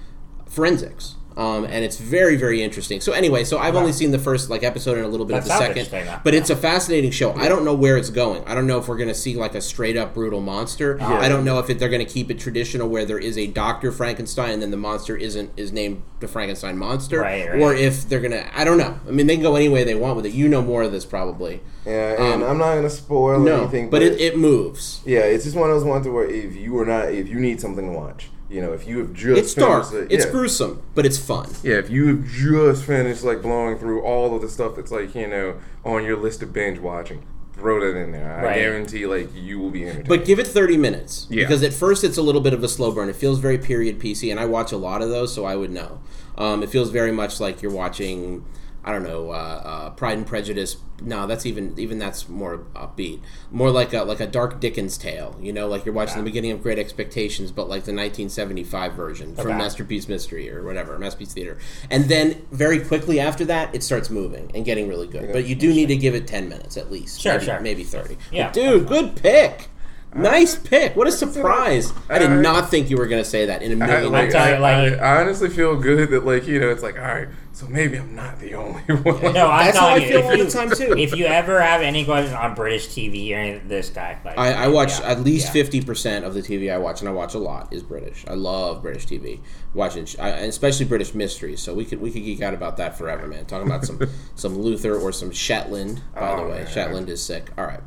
[0.46, 3.00] forensics, um, and it's very very interesting.
[3.00, 5.44] So anyway, so I've only seen the first like episode and a little bit of
[5.44, 5.88] the second,
[6.24, 7.32] but it's a fascinating show.
[7.34, 8.44] I don't know where it's going.
[8.46, 11.00] I don't know if we're going to see like a straight up brutal monster.
[11.02, 13.46] I don't know if it, they're going to keep it traditional where there is a
[13.46, 17.60] Doctor Frankenstein and then the monster isn't is named the Frankenstein monster, Right, right.
[17.60, 18.48] or if they're gonna.
[18.54, 18.98] I don't know.
[19.08, 20.32] I mean, they can go any way they want with it.
[20.32, 21.60] You know more of this probably.
[21.84, 25.00] yeah, and um, I'm not gonna spoil No, anything, but it, it moves.
[25.04, 27.60] Yeah, it's just one of those ones where if you are not, if you need
[27.60, 29.86] something to watch, you know, if you have just It's dark.
[29.90, 30.30] finished it- It's yeah.
[30.30, 31.48] gruesome, but it's fun.
[31.62, 35.14] Yeah, if you have just finished like blowing through all of the stuff that's like
[35.14, 37.22] you know on your list of binge watching,
[37.54, 38.32] throw that in there.
[38.40, 38.54] I Right.
[38.56, 40.08] guarantee like you will be entertained.
[40.08, 41.26] But give it 30 minutes.
[41.30, 41.44] Yeah.
[41.44, 43.08] Because at first it's a little bit of a slow burn.
[43.08, 45.70] It feels very period PC, and I watch a lot of those, so I would
[45.70, 46.00] know.
[46.38, 48.44] Um, it feels very much like you're watching,
[48.84, 50.76] I don't know, uh, uh, Pride and Prejudice.
[51.00, 53.20] No, that's even even that's more upbeat.
[53.50, 55.36] More like a like a Dark Dickens tale.
[55.40, 59.36] You know, like you're watching the beginning of Great Expectations, but like the 1975 version
[59.36, 59.56] from Okay.
[59.56, 61.58] Masterpiece Mystery or whatever, Masterpiece Theater.
[61.90, 65.32] And then very quickly after that, it starts moving and getting really good.
[65.32, 67.20] But you do need to give it 10 minutes at least.
[67.20, 67.60] Sure, maybe, sure.
[67.60, 68.16] Maybe 30.
[68.32, 69.68] Yeah, But dude, good pick.
[70.14, 70.94] Nice pick.
[70.94, 71.92] What a surprise.
[72.08, 74.34] I did not think you were going to say that in a million like, years.
[74.34, 77.28] I, like- I, I honestly feel good that like you know it's like all right,
[77.54, 79.32] so maybe I'm not the only one.
[79.34, 80.94] No, I'm That's how telling I you, feel if all you, the time, too.
[80.98, 84.52] If you ever have any questions on British TV or any this guy, like, I,
[84.64, 85.52] I watch yeah, at least yeah.
[85.52, 88.24] fifty percent of the TV I watch, and I watch a lot, is British.
[88.26, 89.40] I love British TV,
[89.74, 91.60] watching, I, and especially British mysteries.
[91.60, 93.44] So we could we could geek out about that forever, man.
[93.46, 94.00] Talking about some
[94.34, 96.02] some Luther or some Shetland.
[96.14, 96.66] By the Oh, way, man.
[96.72, 97.50] Shetland is sick.
[97.58, 97.80] All right,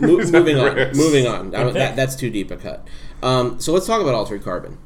[0.00, 0.92] Mo- moving on.
[0.96, 1.54] Moving on.
[1.54, 2.86] I- Good that, that's too deep a cut.
[3.22, 4.78] Um, so let's talk about Altered Carbon.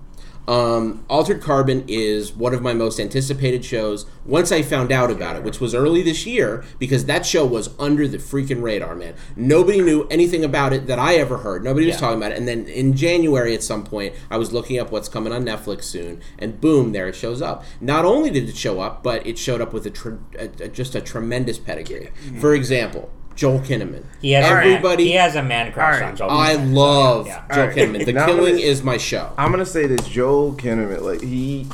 [0.49, 5.37] Um, Altered Carbon is one of my most anticipated shows once I found out about
[5.37, 9.15] it, which was early this year because that show was under the freaking radar, man.
[9.35, 11.65] Nobody knew anything about it that I ever heard.
[11.65, 12.39] Nobody was talking about it.
[12.39, 15.85] And then in January at some point, I was looking up what's coming on Netflix
[15.85, 17.65] soon, and boom, there it shows up.
[17.81, 20.69] Not only did it show up, but it showed up with a, tr- a, a
[20.69, 22.11] just a tremendous pedigree.
[22.41, 24.05] For example, Joel Kinnaman.
[24.21, 25.05] He has Everybody.
[25.05, 26.11] A, he has a man crush Alright.
[26.11, 26.31] on Joel.
[26.31, 27.45] I Kinnaman, so, love yeah.
[27.53, 27.77] Joel Alright.
[27.77, 28.05] Kinnaman.
[28.07, 29.33] The Now Killing let's- is my show.
[29.39, 31.69] I'm gonna say this, Joel Kinnaman, like he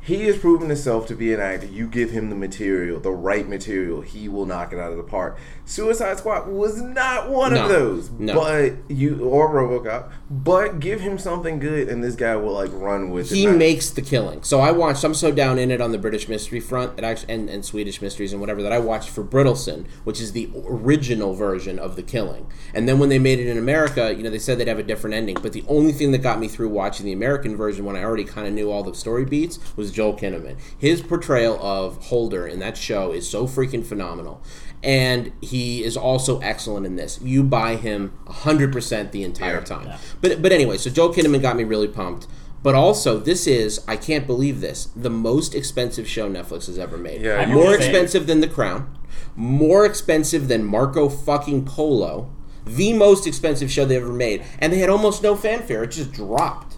[0.00, 1.66] he has proven himself to be an actor.
[1.66, 5.02] You give him the material, the right material, he will knock it out of the
[5.02, 5.38] park.
[5.66, 7.62] Suicide Squad was not one No.
[7.62, 8.34] of those, No.
[8.34, 13.10] but you or RoboCop, but give him something good, and this guy will like run
[13.10, 13.52] with he it.
[13.56, 14.42] Makes the killing.
[14.42, 15.04] So I watched.
[15.04, 18.02] I'm so down in it on the British mystery front, that actually, and, and Swedish
[18.02, 22.46] mysteries and whatever that I watched Forbrydelsen, which is the original version of the killing.
[22.74, 24.82] And then when they made it in America, you know, they said they'd have a
[24.82, 25.38] different ending.
[25.40, 28.24] But the only thing that got me through watching the American version, when I already
[28.24, 30.56] kind of knew all the story beats, was Joel Kinnaman.
[30.76, 34.42] His portrayal of Holder in that show is so freaking phenomenal.
[34.84, 37.18] And he is also excellent in this.
[37.22, 39.60] You buy him 100% the entire Yeah.
[39.60, 39.98] time.
[40.20, 42.26] But but anyway, so Joel Kinnaman got me really pumped.
[42.62, 46.96] But also, this is, I can't believe this, the most expensive show Netflix has ever
[46.96, 47.20] made.
[47.20, 48.88] Yeah, More believe expensive than The Crown,
[49.36, 52.30] more expensive than Marco fucking Polo,
[52.66, 54.42] the most expensive show they ever made.
[54.60, 55.82] And they had almost no fanfare.
[55.84, 56.76] It just dropped.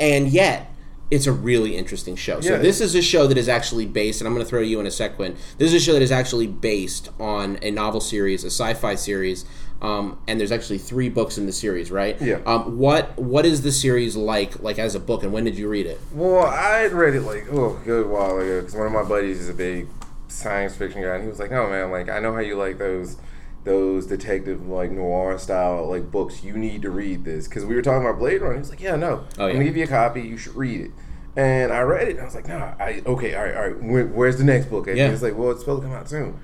[0.00, 0.74] And yet,
[1.10, 2.40] it's a really interesting show.
[2.40, 4.60] So Yeah, this is a show that is actually based, and I'm going to throw
[4.60, 5.36] you in a sec, Quin.
[5.58, 9.44] This is a show that is actually based on a novel series, a sci-fi series,
[9.82, 12.20] um, and there's actually three books in the series, right?
[12.20, 12.40] Yeah.
[12.46, 15.68] Um, what What is the series like, like as a book, and when did you
[15.68, 16.00] read it?
[16.12, 19.04] Well, I had read it like oh, a good while ago because one of my
[19.04, 19.88] buddies is a big
[20.28, 22.78] science fiction guy, and he was like, "Oh man, like I know how you like
[22.78, 23.16] those."
[23.66, 27.82] Those detective like noir style like books, you need to read this because we were
[27.82, 28.54] talking about Blade Runner.
[28.54, 30.22] He was like, "Yeah, no, Oh, I'm gonna give you a copy.
[30.22, 30.90] You should read it."
[31.36, 32.12] And I read it.
[32.12, 33.82] and I was like, "Nah, I okay, all right, all right.
[33.82, 35.06] Where, where's the next book?" And Yeah.
[35.06, 36.38] he was like, "Well, it's supposed to come out soon."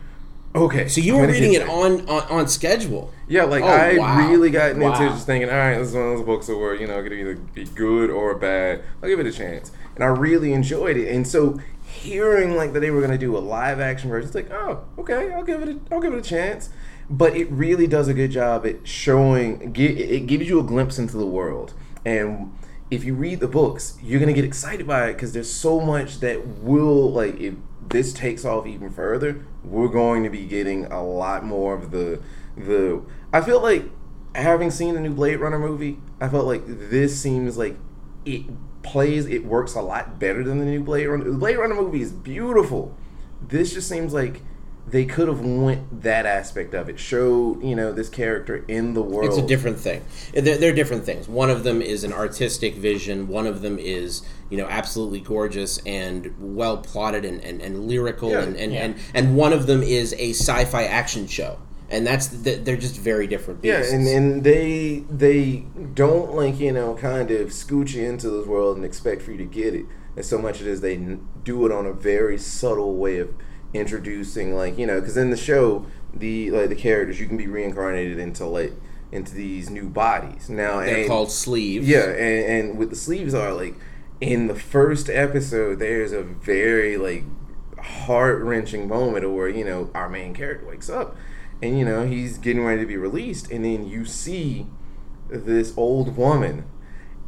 [0.54, 3.10] Okay, So you I'm were reading it on, on on schedule.
[3.26, 4.28] Yeah, like Oh, I wow.
[4.28, 4.94] really into Wow.
[4.98, 7.12] just thinking, all right, this is one of those books where you know it could
[7.14, 8.82] either be good or bad.
[9.02, 11.08] I'll give it a chance, and I really enjoyed it.
[11.08, 14.50] And so hearing like that they were gonna do a live action version, it's like,
[14.50, 16.68] oh, okay, I'll give it, a, I'll give it a chance.
[17.10, 19.74] But it really does a good job at showing.
[19.76, 21.74] It gives you a glimpse into the world,
[22.04, 22.52] and
[22.90, 26.20] if you read the books, you're gonna get excited by it because there's so much
[26.20, 27.54] that will like if
[27.88, 32.20] this takes off even further, we're going to be getting a lot more of the
[32.56, 33.02] the.
[33.32, 33.84] I feel like
[34.34, 37.76] having seen the new Blade Runner movie, I felt like this seems like
[38.24, 38.44] it
[38.82, 41.24] plays, it works a lot better than the new Blade Runner.
[41.24, 42.96] The Blade Runner movie is beautiful.
[43.40, 44.42] This just seems like
[44.86, 49.02] they could have went that aspect of it, showed you know this character in the
[49.02, 49.28] world.
[49.30, 50.04] It's a different thing.
[50.34, 51.28] They're, they're different things.
[51.28, 53.28] One of them is an artistic vision.
[53.28, 58.30] One of them is, you know, absolutely gorgeous and well plotted and, and, and lyrical.
[58.30, 58.42] Yeah.
[58.42, 58.84] and, and, Yeah.
[58.84, 61.58] and, and one of them is a sci-fi action show.
[61.88, 66.72] And that's th- they're just very different Yeah, and, and they they don't like you
[66.72, 69.84] know kind of scooch you into this world and expect for you to get it.
[70.16, 70.96] As so much as they
[71.44, 73.34] do it on a very subtle way of
[73.74, 77.46] introducing, like you know, because in the show the like the characters you can be
[77.46, 78.72] reincarnated into like
[79.10, 80.48] into these new bodies.
[80.48, 81.86] Now they're and- called sleeves.
[81.88, 83.74] yeah, and, and with the sleeves are like
[84.20, 87.24] in the first episode, there's a very like
[87.78, 91.16] heart wrenching moment where you know our main character wakes up,
[91.62, 94.66] and you know he's getting ready to be released, and then you see
[95.28, 96.64] this old woman,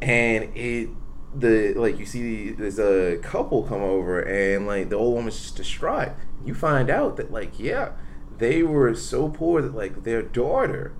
[0.01, 0.89] and it
[1.37, 5.39] the like you see there's a uh, couple come over, and like the old woman's
[5.39, 6.13] just distraught.
[6.45, 7.91] You find out that like yeah,
[8.37, 10.93] they were so poor that like their daughter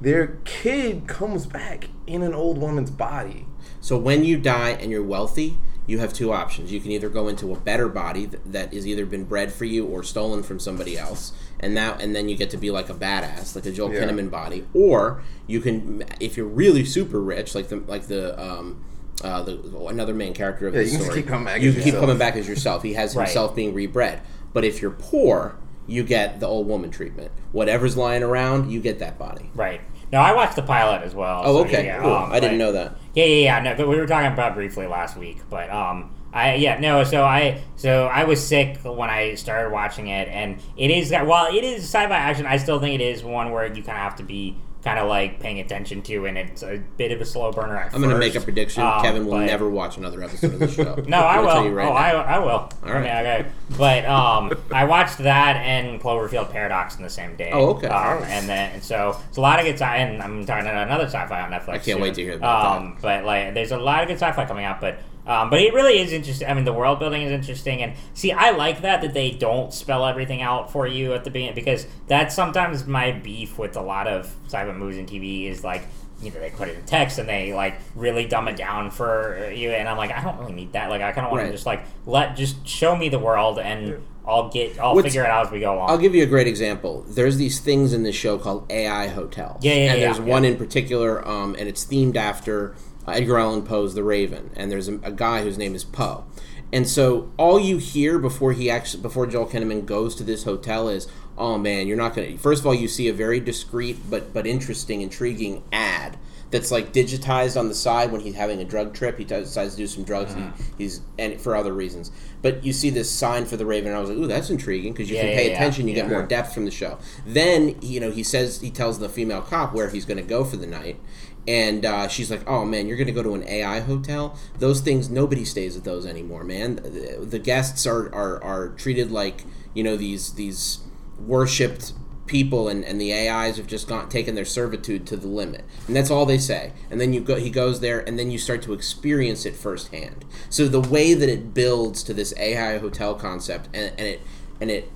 [0.00, 3.46] their kid comes back in an old woman's body.
[3.80, 5.58] So when you die and you're wealthy,
[5.88, 6.70] you have two options.
[6.72, 9.64] You can either go into a better body th- that has either been bred for
[9.64, 12.88] you or stolen from somebody else, and that and then you get to be like
[12.88, 14.04] a badass, like a Joel Yeah.
[14.04, 18.40] Kinnaman body, or you can, if you're really super rich, like the like the.
[18.40, 18.84] Um,
[19.24, 19.58] uh, the
[19.88, 21.22] another main character of Yeah, the you just story.
[21.22, 22.00] keep coming back You as keep yourself.
[22.02, 22.84] coming back as yourself.
[22.84, 23.26] He has Right.
[23.26, 24.20] himself being rebred.
[24.52, 27.30] But if you're poor, you get the old woman treatment.
[27.52, 29.50] Whatever's lying around, you get that body.
[29.54, 29.80] Right.
[30.12, 31.42] No, I watched the pilot as well.
[31.44, 32.14] Oh, so, okay, yeah, cool.
[32.14, 32.96] um, I didn't but- know that.
[33.14, 33.60] Yeah, yeah, yeah.
[33.60, 37.04] No, but we were talking about briefly last week, but um, I yeah no.
[37.04, 41.54] So I so I was sick when I started watching it, and it is while
[41.54, 44.16] it is sci-fi action, I still think it is one where you kind of have
[44.16, 47.50] to be kind of like paying attention to, and it's a bit of a slow
[47.52, 47.76] burner.
[47.76, 48.82] At I'm going to make a prediction.
[48.82, 50.96] Um, Kevin will but- never watch another episode of the show.
[51.08, 51.64] No, I will.
[51.64, 51.96] you right oh, now.
[51.96, 52.48] I, I will.
[52.48, 53.46] All I mean, okay.
[53.76, 57.50] But um, I watched that and Cloverfield Paradox in the same day.
[57.52, 57.88] Oh, okay.
[57.88, 59.96] Um, and then and so it's a lot of good sci.
[59.96, 61.68] And I'm talking about another sci-fi on Netflix.
[61.68, 62.00] I can't soon.
[62.00, 64.80] wait to hear about um, But like, there's a lot of good sci-fi coming out.
[64.80, 64.98] But
[65.28, 66.48] um, but it really is interesting.
[66.48, 67.82] I mean, the world building is interesting.
[67.82, 71.30] And see, I like that that they don't spell everything out for you at the
[71.30, 75.62] beginning because that's sometimes my beef with a lot of sci-fi movies and TV is
[75.62, 75.82] like
[76.20, 79.52] you know they put it in text and they like really dumb it down for
[79.54, 81.46] you and i'm like i don't really need that like i kind of want Right.
[81.46, 85.22] to just like let just show me the world and i'll get i'll What's- figure
[85.22, 87.04] it out as we go along I'll give you a great example.
[87.08, 89.64] There's these things in this show called AI hotels.
[89.64, 90.24] Yeah, yeah, And yeah, there's yeah.
[90.32, 92.74] one in particular, um, and it's themed after
[93.08, 94.50] uh, Edgar Allan Poe's The Raven.
[94.56, 96.24] And there's a, a guy whose name is Poe.
[96.72, 100.88] And so all you hear before he actually before Joel Kinnaman goes to this hotel
[100.90, 104.34] is, "Oh man, you're not gonna." First of all, you see a very discreet but
[104.34, 106.18] but interesting, intriguing ad
[106.50, 109.16] that's like digitized on the side when he's having a drug trip.
[109.18, 110.34] He decides to do some drugs.
[110.34, 110.50] Uh-huh.
[110.76, 112.10] He, he's and for other reasons.
[112.42, 114.92] But you see this sign for the Raven, and I was like, "Ooh, that's intriguing,"
[114.92, 115.54] because you Yeah, can pay yeah.
[115.54, 115.88] attention.
[115.88, 116.98] You get more depth from the show.
[117.26, 120.44] Then you know he says he tells the female cop where he's going to go
[120.44, 121.00] for the night.
[121.48, 124.38] And uh, she's like, "Oh man, you're gonna go to an AI hotel.
[124.58, 126.76] Those things, nobody stays at those anymore, man.
[126.76, 130.80] The, the guests are, are are treated like you know these these
[131.18, 131.94] worshipped
[132.26, 135.96] people, and, and the AIs have just gone taken their servitude to the limit, and
[135.96, 136.74] that's all they say.
[136.90, 140.26] And then you go, he goes there, and then you start to experience it firsthand.
[140.50, 144.20] So the way that it builds to this AI hotel concept, and, and it
[144.60, 144.92] and it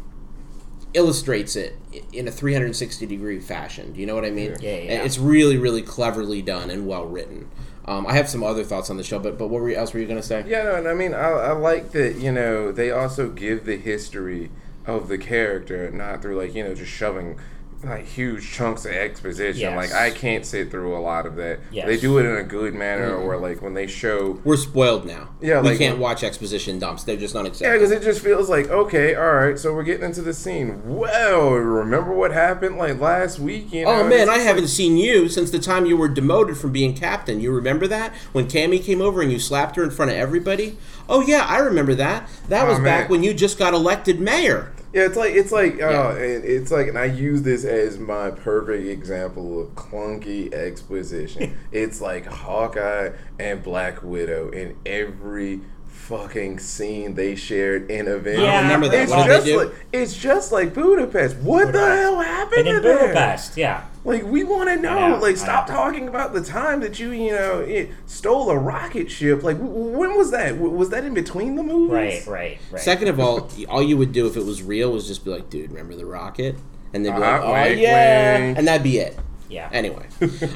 [0.95, 1.79] illustrates it
[2.13, 3.93] in a 360 degree fashion.
[3.93, 4.57] Do you know what I mean?
[4.61, 4.93] Yeah, yeah.
[4.93, 7.49] And It's really, really cleverly done and well written.
[7.85, 9.93] Um, I have some other thoughts on the show, but but what were you, else
[9.93, 10.45] were you going to say?
[10.47, 12.17] Yeah, no, and I mean, I, I like that.
[12.17, 14.51] You know, they also give the history
[14.87, 17.39] of the character, not through like you know just shoving
[17.85, 19.61] like huge chunks of exposition.
[19.61, 19.77] Yes.
[19.77, 21.61] Like I can't sit through a lot of that.
[21.71, 21.87] Yes.
[21.87, 23.25] They do it in a good manner, mm-hmm.
[23.27, 24.41] or like when they show.
[24.45, 25.31] We're spoiled now.
[25.41, 27.05] Yeah, we like- can't watch exposition dumps.
[27.05, 29.59] They're just not Yeah, because it just feels like okay, all right.
[29.59, 30.81] So we're getting into the scene.
[30.85, 33.73] Well, remember what happened like last week?
[33.73, 36.73] You know, Oh man, I haven't seen you since the time you were demoted from
[36.73, 37.41] being captain.
[37.41, 40.79] You remember that when Cammy came over and you slapped her in front of everybody?
[41.09, 42.29] Oh yeah, I remember that.
[42.49, 44.73] That Oh, was back when you just got elected mayor.
[44.93, 48.31] Yeah, it's like it's like uh, and it's like, and I use this as my
[48.31, 51.59] perfect example of clunky exposition.
[51.73, 55.63] it's like Hawkeye and Black Widow in every
[56.03, 58.43] fucking scene they shared in Avengers.
[58.43, 59.03] Yeah, I remember that.
[59.03, 59.59] It's What just they do?
[59.65, 61.37] like it's just like Budapest.
[61.39, 62.99] What the hell happened And in to them?
[62.99, 63.85] Budapest, yeah.
[64.05, 65.11] Like we want to know.
[65.11, 65.75] know, like stop know.
[65.75, 69.43] talking about the time that you you know it, stole a rocket ship.
[69.45, 70.59] Like w- w- when was that?
[70.59, 71.93] Was that in between the movies?
[71.93, 72.83] Right, right, right.
[72.83, 75.49] Second of all, all you would do if it was real was just be like,
[75.51, 76.57] "Dude, remember the rocket?"
[76.93, 78.59] And they'd be like, Uh-huh, "Oh wink, yeah," wink.
[78.59, 79.17] and that'd be it.
[79.53, 79.69] Yeah.
[79.73, 80.07] Anyway,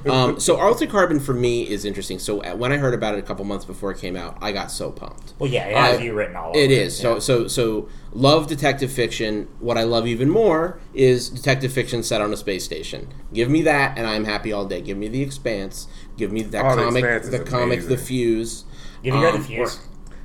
[0.09, 2.19] um, so Altered Carbon for me is interesting.
[2.19, 4.53] So uh, when I heard about it a couple months before it came out, I
[4.53, 5.35] got so pumped.
[5.39, 7.19] well, yeah, it has I- you written all over It is so yeah.
[7.21, 7.89] so so.
[8.13, 9.47] Love detective fiction.
[9.61, 13.13] What I love even more is detective fiction set on a space station.
[13.35, 14.81] Give me that, and I'm happy all day.
[14.81, 15.87] Give me the Expanse.
[16.17, 17.99] Give me that Oh, The comic, Expanse is the comic, The.
[17.99, 18.65] Fuse.
[19.03, 19.81] Give me Um, The Fuse?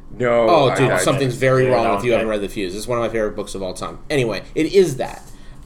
[0.10, 0.48] No.
[0.50, 2.14] Oh, dude, I- something's very Yeah, wrong no, with you.
[2.14, 2.74] Haven't read The Fuse.
[2.76, 4.00] It's one of my favorite books of all time.
[4.10, 5.22] Anyway, it is that.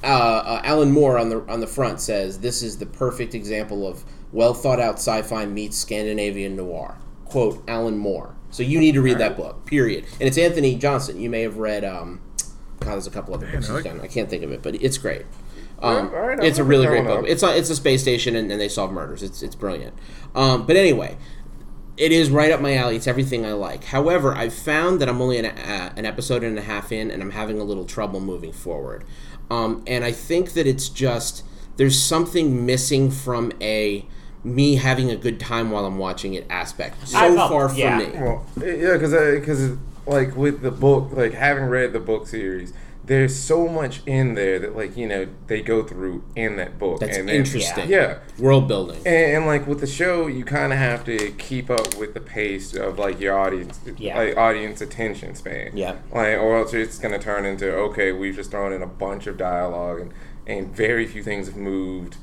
[0.05, 3.87] Uh, uh, Alan Moore on the on the front says this is the perfect example
[3.87, 6.97] of well thought out sci-fi meets Scandinavian noir.
[7.25, 8.35] Quote Alan Moore.
[8.51, 9.65] So you need to read that book.
[9.65, 10.05] Period.
[10.19, 11.19] And it's Antony Johnston.
[11.19, 11.83] You may have read.
[11.83, 12.21] Um,
[12.79, 13.99] God, there's a couple other books I- he's done.
[14.01, 15.25] I can't think of it, but it's great.
[15.81, 17.23] Um, all right, I'll it's a really great book.
[17.23, 17.25] up.
[17.27, 19.21] It's a, it's a space station and, and they solve murders.
[19.23, 19.93] It's it's brilliant.
[20.33, 21.17] Um, but anyway,
[21.97, 22.95] it is right up my alley.
[22.95, 23.85] It's everything I like.
[23.85, 27.21] However, I've found that I'm only an, uh, an episode and a half in, and
[27.21, 29.03] I'm having a little trouble moving forward.
[29.49, 31.43] Um, and I think that it's just
[31.77, 34.05] there's something missing from a
[34.43, 37.07] me having a good time while I'm watching it aspect.
[37.07, 37.97] So felt- far for yeah.
[37.97, 38.05] me.
[38.13, 42.73] Well, yeah, because because like with the book, like having read the book series,
[43.07, 46.99] there's so much in there that like you know they go through in that book.
[46.99, 47.89] That's and interesting.
[47.89, 48.19] Yeah.
[48.39, 48.97] World building.
[49.05, 52.19] And, and like with the show, you kind of have to keep up with the
[52.21, 54.17] pace of like your audience, Yeah.
[54.17, 55.71] like audience attention span.
[55.75, 55.97] Yeah.
[56.11, 59.37] Like, or else it's gonna turn into okay, we've just thrown in a bunch of
[59.37, 60.13] dialogue and
[60.47, 62.17] and very few things have moved.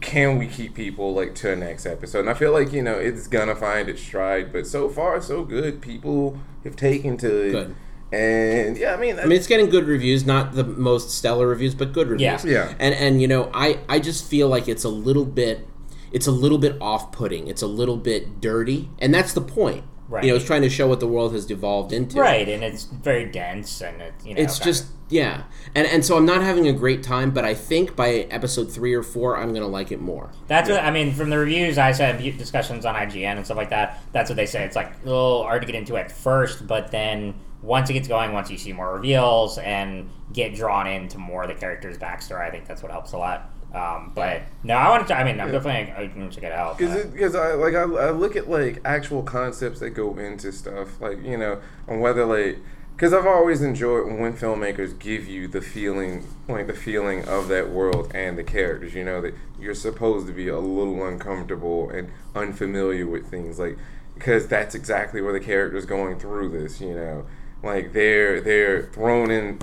[0.00, 2.20] Can we keep people like to the next episode?
[2.20, 5.44] And I feel like you know it's gonna find its stride, but so far so
[5.44, 5.80] good.
[5.82, 7.74] People have taken to it, Good.
[8.12, 11.74] And yeah, I mean, I mean, it's getting good reviews, not the most stellar reviews,
[11.74, 12.44] but good reviews.
[12.44, 12.50] Yeah.
[12.68, 12.74] Yeah.
[12.78, 15.66] And and you know, I I just feel like it's a little bit,
[16.12, 17.48] it's a little bit off-putting.
[17.48, 19.84] It's a little bit dirty, and that's the point.
[20.08, 20.24] Right.
[20.24, 22.18] You know, it's trying to show what the world has devolved into.
[22.18, 25.42] Right, and it's very dense, and it, you know, It's kinda- just yeah,
[25.74, 28.94] and and so I'm not having a great time, but I think by episode three
[28.94, 30.30] or four, I'm gonna like it more.
[30.46, 31.12] That's what I mean.
[31.12, 34.02] From the reviews I said, discussions on IGN and stuff like that.
[34.12, 34.64] That's what they say.
[34.64, 38.08] It's like a little hard to get into at first, but then once it gets
[38.08, 42.46] going, once you see more reveals and get drawn into more of the characters' backstory,
[42.46, 43.50] I think that's what helps a lot.
[43.74, 45.14] Um, but no, I want to.
[45.14, 46.78] I mean, I'm definitely I can check it out.
[46.78, 50.52] Because but- because I like I, I look at like actual concepts that go into
[50.52, 52.58] stuff like you know on whether like
[52.96, 57.70] because I've always enjoyed when filmmakers give you the feeling like the feeling of that
[57.70, 62.10] world and the characters you know that you're supposed to be a little uncomfortable and
[62.34, 63.78] unfamiliar with things like
[64.14, 67.24] because that's exactly where the character's going through this you know
[67.62, 69.58] like they're they're thrown in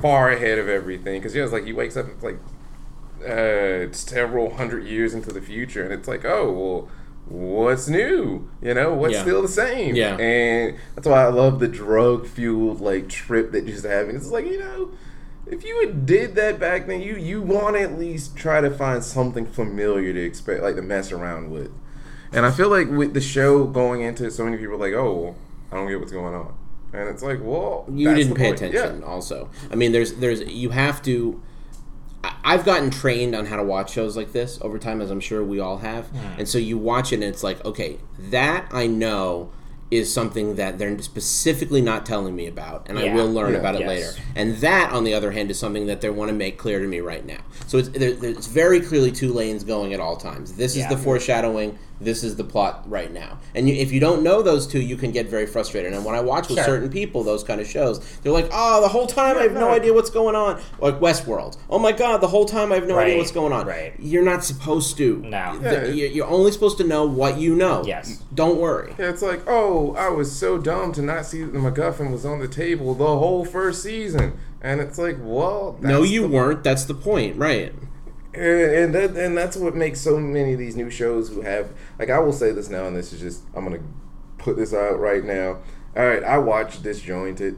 [0.00, 2.38] far ahead of everything because you know it's like he wakes up it's like
[3.24, 6.88] uh, several hundred years into the future, and it's like, oh well,
[7.26, 8.48] what's new?
[8.60, 9.22] You know, what's Yeah.
[9.22, 9.94] still the same?
[9.94, 10.16] Yeah.
[10.16, 14.16] and that's why I love the drug fueled like trip that just happened.
[14.16, 14.90] It's like you know.
[15.44, 18.70] If you had did that back then, you you want to at least try to
[18.70, 21.70] find something familiar to expect, like to mess around with.
[22.32, 24.94] And I feel like with the show going into it, so many people are like,
[24.94, 25.34] oh,
[25.70, 26.54] I don't get what's going on.
[26.92, 28.62] And it's like, well, you that's didn't the pay point.
[28.62, 29.06] attention Yeah.
[29.06, 31.40] also i mean there's there's you have to
[32.24, 35.18] I- I've gotten trained on how to watch shows like this over time, as I'm
[35.18, 36.06] sure we all have.
[36.06, 36.18] Hmm.
[36.38, 37.98] And so you watch it, and it's like, okay,
[38.30, 39.50] that I know
[39.90, 43.58] is something that they're specifically not telling me about, and I will learn Yeah.
[43.58, 43.88] about it Yes.
[43.88, 44.10] later.
[44.36, 46.86] And that, on the other hand, is something that they want to make clear to
[46.86, 47.40] me right now.
[47.66, 50.52] So it's there, there's very clearly two lanes going at all times.
[50.52, 51.76] This is the foreshadowing.
[52.04, 53.38] This is the plot right now.
[53.54, 55.92] And you, if you don't know those two, you can get very frustrated.
[55.92, 56.64] And when I watch with Sure.
[56.64, 59.60] certain people those kind of shows, they're like, "Oh, the whole time I have no
[59.60, 59.70] no.
[59.70, 61.56] idea what's going on." Like Westworld.
[61.70, 63.66] Oh my god, the whole time I have no idea what's going on.
[63.66, 63.92] right.
[63.98, 65.18] You're not supposed to.
[65.18, 65.58] No.
[65.62, 65.84] Yeah.
[65.86, 67.82] you- You're only supposed to know what you know.
[67.86, 68.22] Yes.
[68.34, 68.94] Don't worry.
[68.98, 72.24] Yeah, it's like, oh, I was so dumb to not see that the MacGuffin was
[72.24, 74.32] on the table the whole first season.
[74.60, 76.62] And it's like, well, no, you the weren't.
[76.64, 77.72] That's the point, right?
[78.34, 81.70] And and, that, and that's what makes so many of these new shows who have
[81.98, 83.80] like I will say this now, and this is just I'm gonna
[84.38, 85.58] put this out right now.
[85.96, 87.56] All right, I watched Disjointed.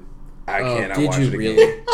[0.49, 1.57] I Oh, cannot did watch you it again.
[1.57, 1.83] really?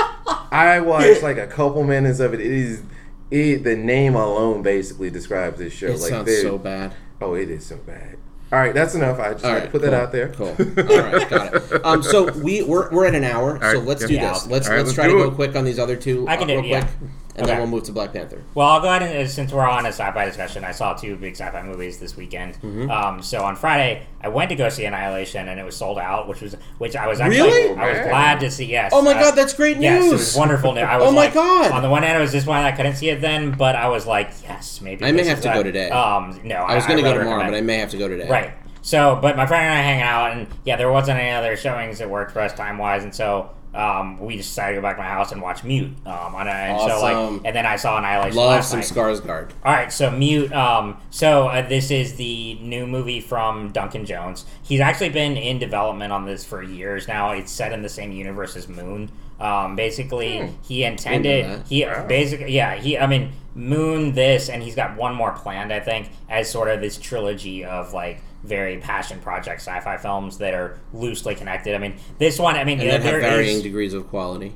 [0.51, 2.41] I watched like a couple minutes of it.
[2.41, 2.83] It is
[3.31, 5.87] it the name alone basically describes this show.
[5.89, 6.95] It like sounds so bad.
[7.21, 8.17] Oh, it is so bad.
[8.53, 9.21] All right, that's enough.
[9.21, 10.29] I just All had right, to put cool, that out there.
[10.31, 10.49] Cool.
[10.49, 11.85] All right, got it.
[11.85, 14.09] Um, so we we're, we're at an hour, so let's yeah.
[14.09, 14.33] do Yeah.
[14.33, 14.47] this.
[14.49, 15.35] Let's All right, let's let's try to do go it.
[15.35, 16.27] quick on these other two.
[16.27, 16.81] I can uh, do real it, yeah.
[16.81, 18.43] quick, and then we'll move to Black Panther.
[18.55, 21.17] Well, I'll go ahead and uh, since we're on a sci-fi discussion, I saw two
[21.17, 22.55] big sci-fi movies this weekend.
[22.57, 22.91] Mm-hmm.
[22.91, 26.29] Um, so on Friday, I went to go see Annihilation, and it was sold out,
[26.29, 27.77] which was which I was actually Really?
[27.79, 28.67] I was glad to see.
[28.67, 28.91] Yes.
[28.95, 29.83] Oh my Uh, god, that's great news!
[29.85, 30.85] Yes, it was wonderful news.
[30.85, 31.71] I was Oh my like, God.
[31.73, 34.07] On the one hand, it was disappointed I couldn't see it then, but I was
[34.07, 35.05] like, yes, maybe.
[35.05, 35.91] I may have to a- go today.
[35.91, 38.09] Um, no, I was going to go tomorrow, recommend- but I may have to go
[38.09, 38.29] today.
[38.29, 38.53] Right.
[38.83, 41.99] So, but my friend and I hanging out, and yeah, there wasn't any other showings
[41.99, 44.97] that worked for us time wise, and so um, we just decided to go back
[44.97, 45.91] to my house and watch Mute.
[46.07, 47.35] Um, on a, and so Awesome.
[47.37, 48.89] like, and then I saw Annihilation Love last some night.
[48.89, 49.51] Skarsgård.
[49.65, 50.53] All right, so Mute.
[50.53, 54.45] Um, so uh, this is the new movie from Duncan Jones.
[54.63, 57.31] He's actually been in development on this for years now.
[57.33, 59.11] It's set in the same universe as Moon.
[59.39, 60.49] Um, basically, Hmm.
[60.69, 62.05] he intended he Wow.
[62.07, 66.11] basically yeah he I mean Moon this and he's got one more planned I think
[66.29, 71.35] as sort of this trilogy of like very passion project sci-fi films that are loosely
[71.35, 71.75] connected.
[71.75, 74.55] I mean this one I mean And yeah, that have varying is- degrees of quality.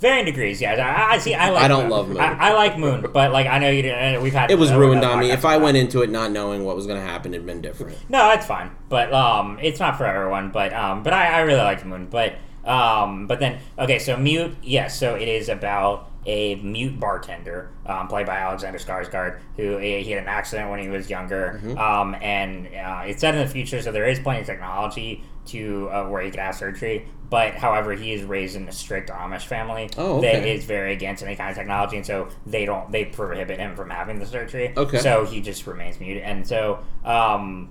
[0.00, 0.60] varying degrees.
[0.60, 1.34] Yeah, I, I see.
[1.34, 1.62] I like.
[1.62, 2.18] I don't love Moon.
[2.18, 3.82] I, I like Moon, but like I know you.
[3.82, 5.30] didn't- We've had It was uh, ruined on me.
[5.30, 7.96] If I went into it not knowing what was going to happen, it'd been different.
[8.10, 8.70] No, that's fine.
[8.88, 10.50] But um, it's not for everyone.
[10.50, 12.06] But um, but I, I really like Moon.
[12.10, 14.54] But um, but then okay, so mute.
[14.62, 20.02] Yes, so it is about a mute bartender, um, played by Alexander Skarsgård, who he
[20.02, 21.60] he had an accident when he was younger.
[21.62, 21.78] Mm-hmm.
[21.78, 25.88] Um, and uh, it's set in the future, so there is plenty of technology to
[25.90, 27.06] uh, where he could have surgery.
[27.28, 30.54] But however, he is raised in a strict Amish family Oh, okay.
[30.54, 33.90] is very against any kind of technology, and so they don't they prohibit him from
[33.90, 34.72] having the surgery.
[34.76, 34.98] Okay.
[35.00, 37.70] So he just remains mute, and so um,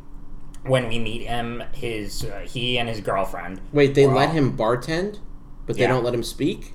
[0.63, 3.61] when we meet him, his uh, he and his girlfriend.
[3.71, 5.19] Wait, they let all- him bartend,
[5.65, 5.87] but they Yeah.
[5.89, 6.73] don't let him speak?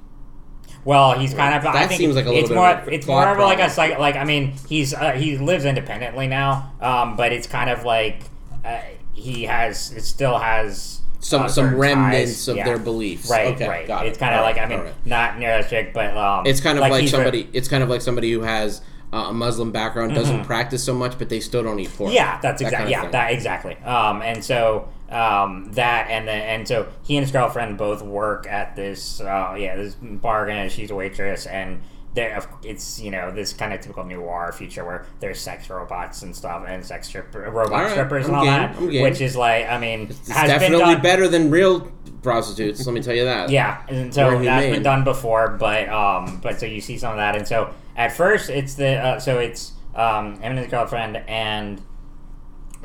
[0.84, 1.66] Well, he's kind of.
[1.66, 2.70] I think seems like a little it's bit more.
[2.70, 3.98] of a it's more of like a psych.
[3.98, 8.22] Like I mean, he's uh, he lives independently now, um, but it's kind of like
[8.64, 8.80] uh,
[9.12, 9.92] he has.
[9.92, 12.48] It still has Some uh, some remnants ties.
[12.48, 12.64] of Yeah.
[12.64, 13.30] their beliefs.
[13.30, 13.86] Right, okay, right.
[13.86, 14.10] Got it.
[14.10, 14.94] It's kind of All like I mean, right.
[15.06, 17.48] not strict, but um, It's kind of like, re- somebody.
[17.52, 18.80] It's kind of like somebody who has
[19.12, 22.08] uh, a Muslim background doesn't practice so much, but they still don't eat pork.
[22.10, 22.16] Mm-hmm.
[22.16, 23.10] Yeah, that's That exactly kind of yeah, thing.
[23.12, 23.76] that exactly.
[23.84, 28.46] Um, and so um, that and then and so he and his girlfriend both work
[28.46, 31.80] at this uh, yeah this bar and she's a waitress and
[32.14, 36.34] there it's you know this kind of typical noir feature where there's sex robots and
[36.34, 39.66] stuff and sex stripper, robot right, strippers I'm and all game, that, which is like
[39.68, 41.90] I mean It's has been definitely done, better than real
[42.22, 42.84] prostitutes.
[42.86, 43.48] let me tell you that.
[43.50, 47.16] yeah, and so that's been done before, but um, but so you see some of
[47.18, 51.16] that, and so at first it's the uh, so it's um, him and his girlfriend,
[51.28, 51.82] and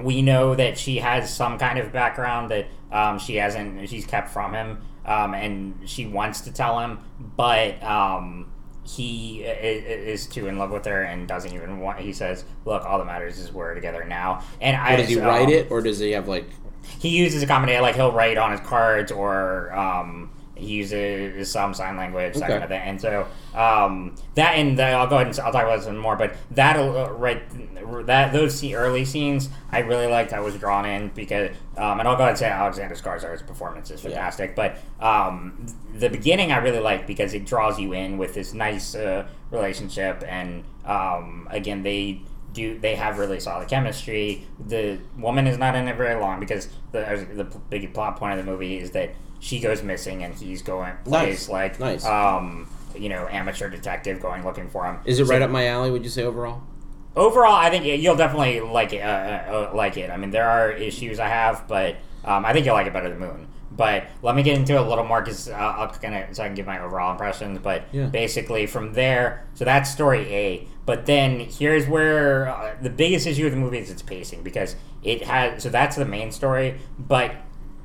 [0.01, 4.29] we know that she has some kind of background that um, she hasn't, she's kept
[4.29, 6.97] from him, um, and she wants to tell him,
[7.37, 8.51] but um,
[8.83, 11.99] he is too in love with her and doesn't even want.
[11.99, 15.27] He says, "Look, all that matters is we're together now." And I does he um,
[15.27, 16.49] write it, or does he have like?
[16.99, 20.29] he uses a combination like he'll write on his cards or um,
[20.63, 22.51] uses some sign language that Okay.
[22.53, 25.63] kind of thing and so um, that and the, I'll go ahead and I'll talk
[25.63, 27.41] about this some more but that uh, right
[28.07, 32.15] that those early scenes I really liked I was drawn in because um, and I'll
[32.15, 36.79] go ahead and say Alexander Skarsgård's performance is fantastic but um, the beginning I really
[36.79, 42.21] liked because it draws you in with this nice uh, relationship and um, again they
[42.53, 44.45] do they have really solid chemistry.
[44.67, 48.45] The woman is not in it very long because the the big plot point of
[48.45, 49.09] the movie is that
[49.43, 51.49] she goes missing and he's going Nice.
[51.49, 52.05] like Nice.
[52.05, 54.99] um you know amateur detective going looking for him.
[55.05, 55.91] Is it So- right up my alley?
[55.91, 56.61] Would you say overall?
[57.15, 59.01] overall, I think you'll definitely like it.
[59.01, 60.09] Uh, uh, uh, like it.
[60.09, 63.09] I mean, there are issues I have, but um, I think you'll like it better
[63.09, 63.47] than Moon.
[63.71, 66.41] But let me get into it a little more because uh, I'll kind of so
[66.43, 67.59] I can give my overall impressions.
[67.61, 68.05] But Yeah.
[68.07, 70.67] basically, from there, so that's story A.
[70.87, 74.75] But then here's where uh, the biggest issue with the movie is its pacing because
[75.03, 75.61] it has.
[75.63, 77.35] So that's the main story, but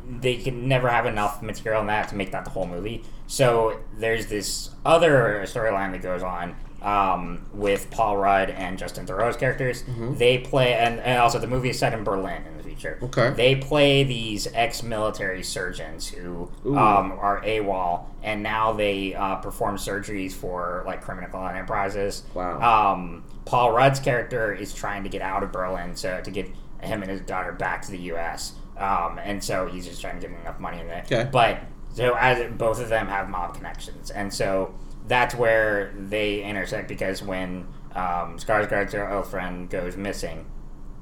[0.09, 3.05] they can never have enough material in that to make that the whole movie.
[3.27, 9.37] So there's this other storyline that goes on um, with Paul Rudd and Justin Theroux's
[9.37, 9.85] characters.
[10.15, 12.99] They play, and, and also the movie is set in Berlin in the future.
[13.03, 13.31] Okay.
[13.31, 20.33] They play these ex-military surgeons who um, are AWOL, and now they uh, perform surgeries
[20.33, 22.23] for like criminal enterprises.
[22.35, 22.93] Wow.
[22.93, 26.47] Um, Paul Rudd's character is trying to get out of Berlin so to get
[26.83, 28.53] him and his daughter back to the U.S.
[28.79, 31.05] Um, and so he's just trying to get enough money in it.
[31.11, 31.29] Okay.
[31.31, 31.61] But
[31.95, 34.75] so as both of them have mob connections, and so
[35.07, 40.47] that's where they intersect because when um, Skarsgård's friend goes missing,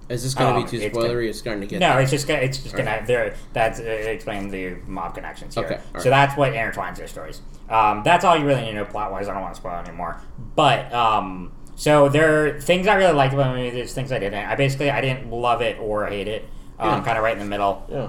[0.09, 1.29] Is this going to Um, be too it's spoilery?
[1.29, 3.35] It's starting to get no, it's just gonna, it's just All gonna there.
[3.53, 5.64] That's uh, explain the mob connections here.
[5.64, 6.11] Okay, So right.
[6.11, 7.43] that's what intertwines their stories.
[7.68, 9.29] Um, that's all you really need to know plot wise.
[9.29, 10.20] I don't want to spoil anymore.
[10.55, 13.70] But um, so there are things I really liked about the movie.
[13.70, 14.47] There's things I didn't.
[14.47, 16.49] I basically I didn't love it or hate it.
[16.79, 17.05] Um, Yeah.
[17.05, 17.85] Kind of right in the middle.
[17.91, 18.09] Yeah.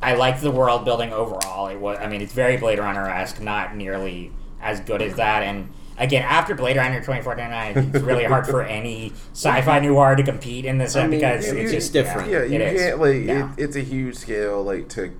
[0.00, 1.66] I liked the world building overall.
[1.68, 4.30] It was, I mean, it's very Blade Runner esque, not nearly
[4.62, 5.42] as good as that.
[5.42, 10.64] And again, after Blade Runner 2049, it's really hard for any sci-fi noir to compete
[10.64, 12.30] in this I mean, because yeah, it's you- just different.
[12.30, 12.80] Yeah, you It is.
[12.82, 13.52] can't like Yeah.
[13.56, 15.12] it, it's a huge scale like to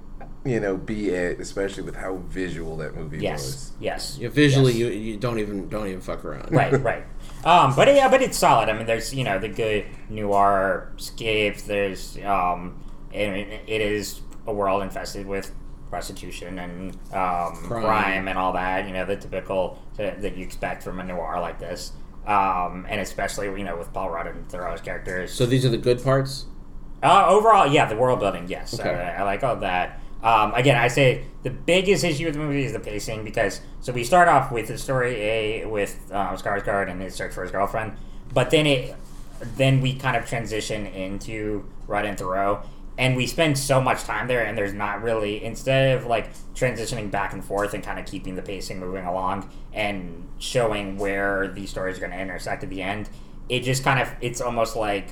[0.44, 3.72] you know be at, especially with how visual that movie Yes, was.
[3.80, 4.16] yes.
[4.20, 4.80] Yeah, visually, Yes.
[4.80, 6.52] you, you don't even don't even fuck around.
[6.52, 7.02] right, right.
[7.44, 8.68] Um, but yeah, but it's solid.
[8.68, 11.62] I mean, there's you know the good noir scapes.
[11.62, 12.82] There's um,
[13.12, 15.54] and it, it is a world infested with
[15.90, 18.28] prostitution and um, crime.
[18.28, 18.86] and all that.
[18.86, 21.92] You know the typical that, that you expect from a noir like this.
[22.26, 25.32] Um, and especially you know with Paul Rudd and Theroux's characters.
[25.32, 26.46] So these are the good parts.
[27.02, 28.90] Uh, overall, yeah, the world building, yes, Okay.
[28.90, 30.00] I, I like all that.
[30.22, 33.92] Um, again, I say the biggest issue with the movie is the pacing because so
[33.92, 37.52] we start off with the story A with uh, Skarsgård and his search for his
[37.52, 37.96] girlfriend,
[38.32, 38.96] but then it
[39.56, 42.64] then we kind of transition into Rudd and Theroux,
[42.98, 47.10] and we spend so much time there, and there's not really instead of like transitioning
[47.12, 51.70] back and forth and kind of keeping the pacing moving along and showing where these
[51.70, 53.08] stories are going to intersect at the end,
[53.48, 55.10] it just kind of it's almost like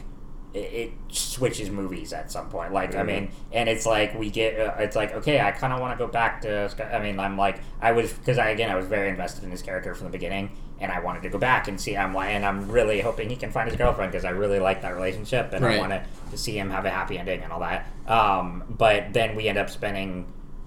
[0.56, 2.72] it, it switches movies at some point.
[2.72, 5.80] Like I mean, and it's like we get uh, it's like okay, I kind of
[5.80, 6.70] want to go back to.
[6.94, 9.62] I mean, I'm like I was because I again I was very invested in his
[9.62, 10.50] character from the beginning,
[10.80, 11.96] and I wanted to go back and see.
[11.96, 14.94] I'm and I'm really hoping he can find his girlfriend because I really like that
[14.94, 15.76] relationship, and Right.
[15.76, 17.86] I want to, to see him have a happy ending and all that.
[18.08, 20.26] Um, but then we end up spending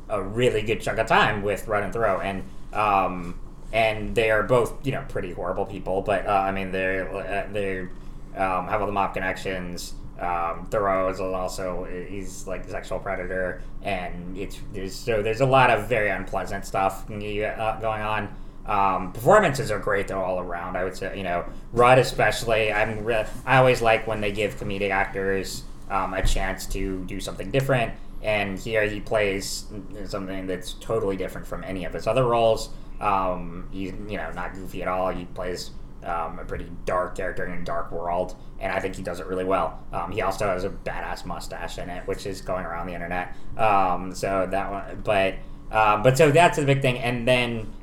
[0.09, 3.39] a really good chunk of time with Rudd and Theroux and um,
[3.71, 6.01] and they are both you know pretty horrible people.
[6.01, 7.89] But uh, I mean they're uh, they're
[8.35, 9.93] um, have all the mob connections.
[10.19, 15.45] Um, Theroux is also he's like a sexual predator, and it's there's so there's a
[15.45, 18.35] lot of very unpleasant stuff uh, going on.
[18.65, 20.75] Um, performances are great though all around.
[20.75, 22.71] I would say you know Rudd especially.
[22.71, 27.19] I'm re- I always like when they give comedic actors um, a chance to do
[27.19, 27.93] something different.
[28.21, 29.65] And here he plays
[30.05, 32.69] something that's totally different from any of his other roles.
[32.99, 35.09] Um, he's you know not goofy at all.
[35.09, 35.71] He plays
[36.03, 39.27] um, a pretty dark character in a dark world, and I think he does it
[39.27, 39.83] really well.
[39.91, 43.35] Um, he also has a badass mustache in it, which is going around the internet.
[43.57, 45.35] Um, so that one, but
[45.71, 46.97] uh, but so that's the big thing.
[46.99, 47.73] And then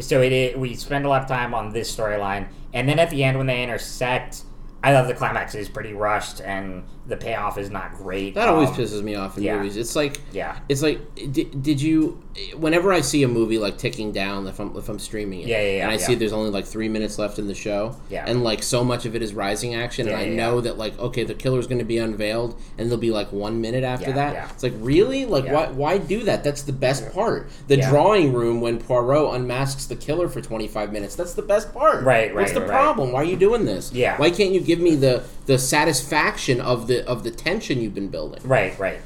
[0.00, 3.10] so it, it we spend a lot of time on this storyline, and then at
[3.10, 4.42] the end when they intersect,
[4.82, 8.34] I love the climax is pretty rushed, and the payoff is not great.
[8.34, 9.56] That always Um, pisses me off in yeah.
[9.56, 9.76] movies.
[9.76, 10.56] It's like Yeah.
[10.68, 11.00] it's like
[11.32, 12.22] did, did you
[12.56, 15.60] whenever I see a movie like ticking down if I'm if I'm streaming it Yeah,
[15.60, 15.98] yeah, yeah, and I yeah.
[16.06, 18.24] see there's only like 3 minutes left in the show Yeah.
[18.26, 21.24] and like so much of it is rising action and I know that like okay
[21.24, 24.50] the killer's going to be unveiled and there'll be like 1 minute after that.
[24.52, 25.26] It's like really?
[25.26, 26.44] Like why why do that?
[26.44, 27.50] That's the best part.
[27.66, 31.16] The drawing room when Poirot unmasks the killer for 25 minutes.
[31.16, 32.04] That's the best part.
[32.04, 32.34] Right, right.
[32.34, 32.70] What's the right.
[32.70, 33.10] problem?
[33.12, 33.92] Why are you doing this?
[33.92, 34.16] Yeah.
[34.18, 38.08] Why can't you give me the the satisfaction of the of the tension you've been
[38.08, 38.40] building?
[38.44, 39.00] Right, right.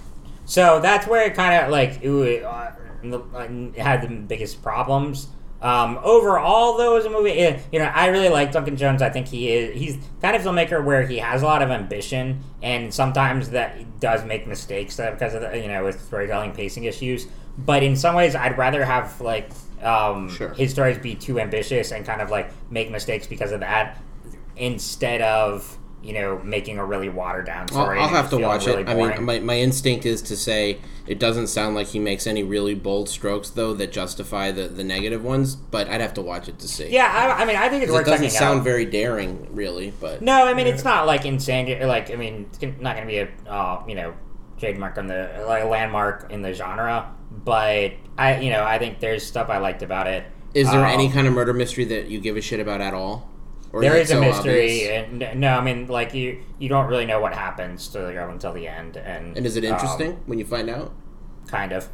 [0.44, 2.70] So that's where it kind of like it, uh,
[3.82, 5.28] had the biggest problems.
[5.62, 9.00] Um, overall, though, as a movie, eh, you know, I really like Duncan Jones.
[9.00, 12.40] I think he is he's kind of filmmaker where he has a lot of ambition,
[12.62, 16.84] and sometimes that does make mistakes that because of the, you know with storytelling pacing
[16.84, 17.26] issues.
[17.58, 19.50] But in some ways, I'd rather have like
[19.82, 20.50] um, Sure.
[20.50, 23.98] his stories be too ambitious and kind of like make mistakes because of that
[24.56, 25.76] instead of
[26.06, 27.98] you know, making a really watered down I'll, story.
[27.98, 28.88] I'll have to watch really it.
[28.88, 32.42] I mean, my, my instinct is to say it doesn't sound like he makes any
[32.44, 35.56] really bold strokes, though, that justify the, the negative ones.
[35.56, 36.88] But I'd have to watch it to see.
[36.88, 38.64] yeah, I, I mean, I think it's 'Cause worth it doesn't sound out.
[38.64, 39.92] very daring, really.
[40.00, 41.86] But No, I mean it's not like insane.
[41.86, 44.14] Like I mean, it's not going to be a uh, you know
[44.58, 47.12] trademark on the like a landmark in the genre.
[47.44, 50.24] But I, you know, I think there's stuff I liked about it.
[50.54, 52.94] is there Um, any kind of murder mystery that you give a shit about at
[52.94, 53.28] all?
[53.76, 55.28] Or There it is a so mystery, obvious?
[55.32, 58.30] and no, I mean, like you, you don't really know what happens to the girl
[58.30, 60.94] until the end, and And is it um, interesting when you find out?
[61.46, 61.86] kind of,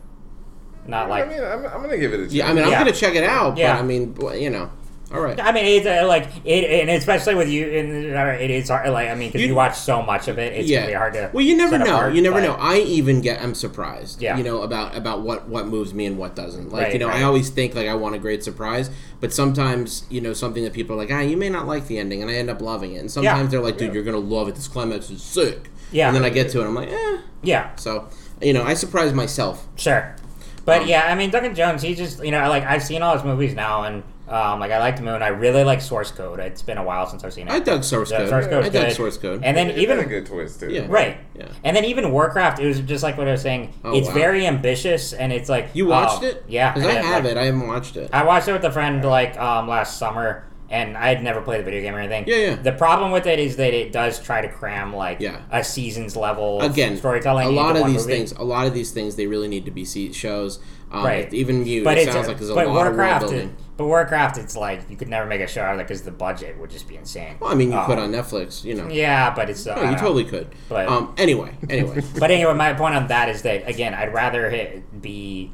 [0.86, 1.28] not I like.
[1.28, 2.34] mean, I'm, I'm gonna give it a chance.
[2.34, 2.78] Yeah, I mean, I'm Yeah.
[2.78, 3.56] gonna check it out.
[3.56, 3.74] Yeah.
[3.74, 4.70] But I mean, you know,
[5.12, 5.38] all right.
[5.40, 8.88] I mean, it's uh, like it, and especially with you, and uh, it is hard.
[8.90, 10.86] Like, I mean, because You- you, watch so much of it, it's yeah.
[10.86, 11.30] be hard to.
[11.32, 11.84] Well, you never know.
[11.96, 12.54] apart, you never but- know.
[12.58, 13.42] I even get.
[13.42, 14.20] I'm surprised.
[14.22, 14.36] Yeah.
[14.36, 16.70] You know about about what what moves me and what doesn't.
[16.72, 18.90] Like Right, you know, I always think like I want a great surprise,
[19.20, 21.98] but sometimes you know something that people are like, ah, you may not like the
[21.98, 22.98] ending, and I end up loving it.
[22.98, 23.94] And sometimes they're like, dude, Yeah.
[23.94, 24.54] you're gonna love it.
[24.54, 25.70] This climax is sick.
[25.90, 26.06] Yeah.
[26.08, 27.18] And then I get to it, I'm like, eh.
[27.42, 28.08] Yeah, So
[28.40, 29.66] you know, I surprise myself.
[29.76, 30.16] Sure.
[30.64, 33.14] But Um, yeah, I mean Duncan Jones, he just you know like I've seen all
[33.14, 34.02] his movies now, and
[34.32, 35.22] um, like I like the Moon.
[35.22, 36.40] I really like Source Code.
[36.40, 37.52] It's been a while since I've seen it.
[37.52, 38.28] I dug source code.
[38.28, 38.96] Source Code's I dug good.
[38.96, 39.42] source code.
[39.44, 40.70] And then It even had a good twist too.
[40.70, 40.86] Yeah.
[40.88, 41.48] right, Yeah.
[41.64, 43.72] and then even Warcraft, it was just like what I was saying.
[43.84, 44.14] Oh, it's wow.
[44.14, 46.44] very ambitious, and it's like you watched oh, it?
[46.48, 47.38] Yeah, Because I and, have like, it.
[47.38, 48.10] I haven't watched it.
[48.12, 51.60] I watched it with a friend like um, last summer, and I had never played
[51.60, 52.24] the video game or anything.
[52.26, 52.54] Yeah, yeah.
[52.56, 55.42] The problem with it is that it does try to cram like Yeah.
[55.50, 57.46] a season's level of Again, storytelling.
[57.46, 58.16] a lot into of one these movie.
[58.18, 60.58] things, a lot of these things, they really need to be see- shows.
[60.90, 61.32] Um, Right.
[61.32, 63.56] Even you, but it it's sounds like there's a but lot of world Warcraft, building.
[63.76, 66.10] But Warcraft, it's like you could never make a show out of it because the
[66.10, 67.36] budget would just be insane.
[67.40, 68.88] Well, I mean, you Um, could on Netflix, you know.
[68.88, 69.96] Yeah, but it's uh, No, you know.
[69.98, 70.48] totally could.
[70.68, 74.82] But- um, anyway, anyway, But anyway, my point on that is that again, I'd rather
[75.00, 75.52] be,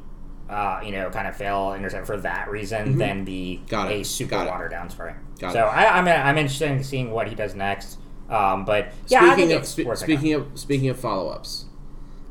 [0.49, 3.67] uh, you know, kind of fail intercept for that reason than be Mm-hmm.
[3.67, 4.01] Got it.
[4.01, 4.49] a super Got it.
[4.51, 5.13] watered down story.
[5.39, 5.69] Got so it.
[5.69, 7.97] I, I'm I'm interested in seeing what he does next.
[8.29, 11.65] Um, but yeah, I speaking think of spe- speaking of speaking of follow ups,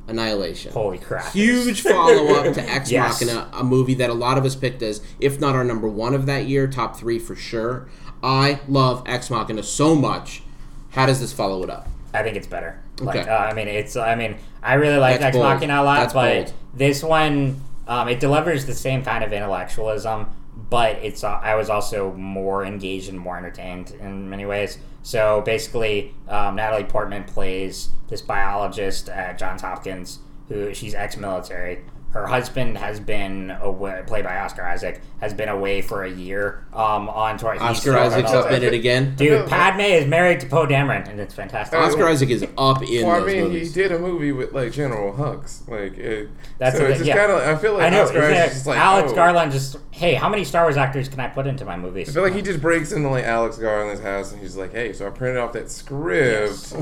[0.08, 0.72] Annihilation.
[0.72, 3.20] holy crap, Huge follow up to Ex Yes.
[3.20, 6.14] Machina, a movie that a lot of us picked as, if not our number one
[6.14, 7.88] of that year, top three for sure.
[8.22, 10.42] I love Ex Machina so much.
[10.90, 11.88] How does this follow it up?
[12.14, 12.80] I think it's better.
[13.00, 13.28] Like, Okay.
[13.30, 13.94] uh, I mean, it's.
[13.96, 15.44] I mean, I really like Ex bold.
[15.46, 16.52] Machina a lot, That's but bold.
[16.74, 20.26] this one, um, it delivers the same kind of intellectualism,
[20.70, 21.22] but it's.
[21.22, 24.78] Uh, I was also more engaged and more entertained in many ways.
[25.08, 30.18] So basically, um, Natalie Portman plays this biologist at Johns Hopkins
[30.48, 31.78] who she's ex-military.
[32.10, 36.64] Her husband has been away, played by Oscar Isaac, has been away for a year
[36.72, 37.52] um, on tour.
[37.52, 39.14] He's Oscar still Isaac's up in it again.
[39.14, 41.78] Dude, Padme is married to Poe Dameron, and it's fantastic.
[41.78, 43.74] Oscar Isaac is up in Well, I those mean, movies.
[43.74, 45.68] he did a movie with like General Hux.
[45.68, 47.26] Like, it, That's so the it's thing, just yeah.
[47.26, 47.46] kind of.
[47.46, 48.04] I feel like I know.
[48.04, 48.66] Oscar isn't it?
[48.66, 49.14] like Alex oh.
[49.14, 52.08] Garland just, hey, how many Star Wars actors can I put into my movies?
[52.08, 54.94] I feel like he just breaks into like Alex Garland's house and he's like, "Hey,
[54.94, 56.74] so I printed off that script.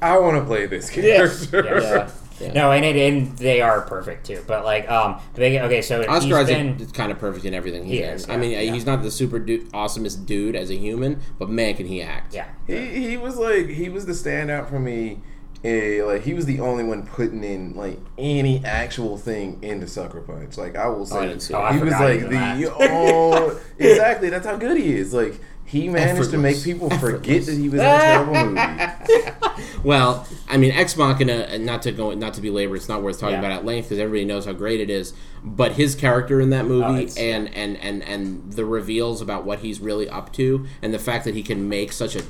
[0.00, 2.10] I want to play this character." Yeah.
[2.40, 2.52] Yeah.
[2.52, 4.42] No, and it and they are perfect too.
[4.46, 7.54] But like, um, they, okay, so Oscar he's Isaac been, is kind of perfect in
[7.54, 8.22] everything he, He does.
[8.24, 8.60] is, I mean, yeah.
[8.72, 12.34] he's not the super du- awesomest dude as a human, but man, can he act?
[12.34, 15.20] yeah, He he was like he was the standout for me.
[15.64, 20.20] Eh, like he was the only one putting in like any actual thing into Sucker
[20.20, 20.56] Punch.
[20.56, 21.58] Like I will say, I didn't Oh.
[21.60, 22.76] I he was like the that.
[22.78, 24.30] oh exactly.
[24.30, 25.12] That's how good he is.
[25.12, 25.34] Like
[25.68, 27.46] he managed to make people forget Effortless.
[27.46, 29.30] that he was in a terrible movie.
[29.84, 33.20] Well, I mean, Ex Machina, and not to go, not to belabor, it's not worth
[33.20, 33.38] talking Yeah.
[33.40, 35.12] about at length because everybody knows how great it is.
[35.44, 39.44] But his character in that Oh, movie, it's- and, and and and the reveals about
[39.44, 42.22] what he's really up to, and the fact that he can make such a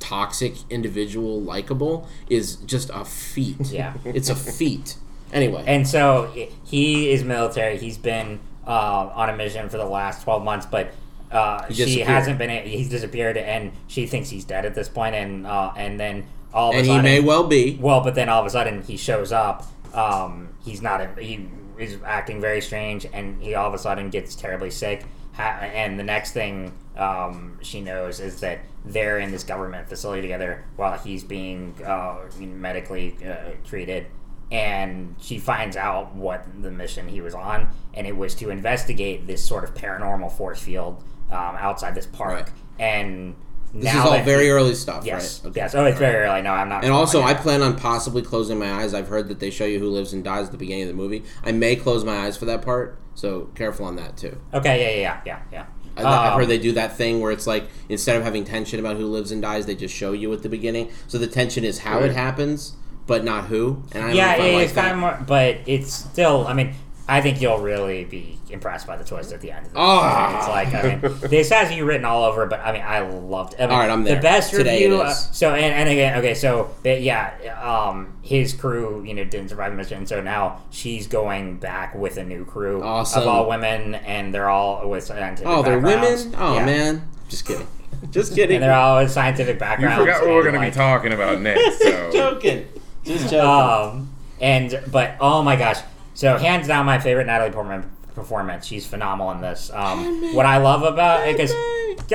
[0.00, 3.70] toxic individual likable, is just a feat.
[3.72, 3.94] Yeah.
[4.04, 4.96] it's a feat.
[5.32, 6.32] Anyway, and so
[6.64, 7.76] he is military.
[7.78, 10.92] He's been uh, on a mission for the last twelve months, but.
[11.30, 12.66] Uh, He she hasn't been.
[12.66, 15.14] He's disappeared, and she thinks he's dead at this point.
[15.14, 17.76] And uh, and then all of and a he sudden, may well be.
[17.80, 19.66] Well, but then all of a sudden he shows up.
[19.94, 21.18] Um, he's not.
[21.18, 21.48] He
[21.78, 25.04] is acting very strange, and he all of a sudden gets terribly sick.
[25.38, 30.64] And the next thing um, she knows is that they're in this government facility together
[30.74, 34.06] while he's being uh, medically uh, treated.
[34.50, 39.26] And she finds out what the mission he was on, and it was to investigate
[39.28, 42.32] this sort of paranormal force field um, outside this park.
[42.34, 42.48] Right.
[42.78, 43.34] And
[43.74, 45.40] This is all that very early stuff, Yes.
[45.42, 45.50] right?
[45.50, 45.60] Okay.
[45.60, 45.74] Yes.
[45.74, 46.40] Oh, it's very early.
[46.42, 46.84] No, I'm not.
[46.84, 48.94] And also, I plan on possibly closing my eyes.
[48.94, 50.94] I've heard that they show you who lives and dies at the beginning of the
[50.94, 51.22] movie.
[51.44, 54.38] I may close my eyes for that part, so careful on that too.
[54.54, 55.64] Okay, yeah, yeah, yeah,
[55.96, 56.02] yeah.
[56.02, 58.78] I, I've Um, heard they do that thing where it's like instead of having tension
[58.80, 60.90] about who lives and dies, they just show you at the beginning.
[61.08, 62.74] So the tension is how it happens,
[63.06, 63.82] but not who.
[63.92, 66.46] And I yeah, know if I yeah, like it's kind of more, but it's still.
[66.46, 66.74] I mean,
[67.10, 69.66] I think you'll really be impressed by the twist at the end.
[69.66, 70.38] Of the Ah.
[70.38, 73.54] It's like I mean, this has you written all over, but I mean, I loved.
[73.54, 73.60] it.
[73.60, 74.16] I mean, All right, I'm there.
[74.16, 75.00] The best Today review.
[75.02, 77.32] uh, so and, and again, okay, so but yeah,
[77.62, 82.18] um, his crew, you know, didn't survive the mission, so now she's going back with
[82.18, 83.22] a new crew Awesome.
[83.22, 85.46] of all women, and they're all with scientific.
[85.48, 86.34] Oh, they're women.
[86.36, 86.66] Oh Yeah.
[86.66, 87.66] man, just kidding.
[88.12, 88.56] Just kidding.
[88.56, 89.98] and they're all with scientific backgrounds.
[89.98, 91.78] You forgot what we're and, gonna be talking about next.
[91.82, 92.68] So joking.
[93.02, 93.40] Just joking.
[93.40, 95.78] Um, and but oh my gosh,
[96.18, 98.66] so hands down my favorite Natalie Portman performance.
[98.66, 99.70] She's phenomenal in this.
[99.72, 101.52] Um, what I love about it because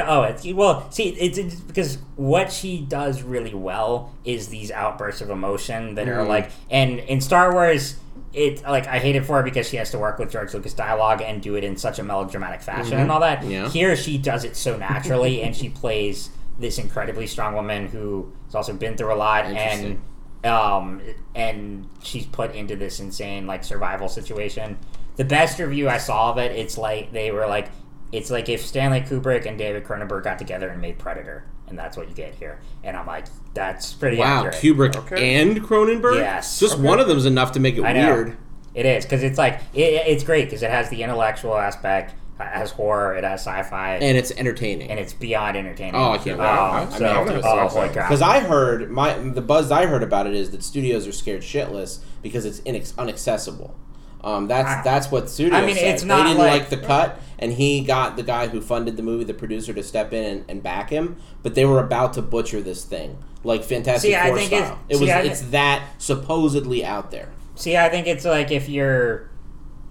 [0.05, 5.21] oh, it's well, see, it's, it's because what she does really well is these outbursts
[5.21, 6.17] of emotion that Mm.
[6.17, 7.95] are like, and in Star Wars.
[8.33, 10.73] It like I hate it for her because she has to work with George Lucas
[10.73, 13.41] dialogue and do it in such a melodramatic fashion and all that.
[13.41, 13.51] Mm-hmm.
[13.51, 13.69] Yeah.
[13.69, 18.55] Here she does it so naturally and she plays this incredibly strong woman who has
[18.55, 20.01] also been through a lot and.
[20.43, 21.01] Um,
[21.35, 24.77] and she's put into this insane like survival situation.
[25.15, 27.69] The best review I saw of it, it's like they were like,
[28.11, 31.97] it's like if Stanley Kubrick and David Cronenberg got together and made Predator, and that's
[31.97, 32.59] what you get here.
[32.83, 34.55] And I'm like, that's pretty wow, accurate.
[34.55, 35.35] Kubrick Okay.
[35.41, 36.17] and Cronenberg.
[36.17, 36.59] Yes.
[36.59, 38.13] Just one of them's enough to make it I know.
[38.13, 38.37] weird.
[38.75, 42.43] It is because it's like it, it's great because it has the intellectual aspect, it
[42.43, 44.89] has horror, it has sci-fi, and, and it's entertaining.
[44.89, 45.95] And it's beyond entertaining.
[45.95, 46.45] Oh, I can't wait.
[46.45, 47.93] Oh, I mean, so, I'm gonna oh, see holy it.
[47.93, 48.09] crap.
[48.09, 51.41] Because I heard my the buzz I heard about it is that studios are scared
[51.41, 53.75] shitless because it's inex- inaccessible.
[54.23, 55.61] Um, that's I- that's what studios.
[55.61, 55.93] I mean, said.
[55.93, 58.97] it's not they didn't like- like, the cut, and he got the guy who funded
[58.97, 61.17] the movie, the producer, to step in and, and back him.
[61.43, 64.67] But they were about to butcher this thing, like Fantastic See, I Four think it's-
[64.69, 64.79] style.
[64.89, 67.29] It see, was I it's thi- that supposedly out there.
[67.55, 69.29] See, I think it's like if you're,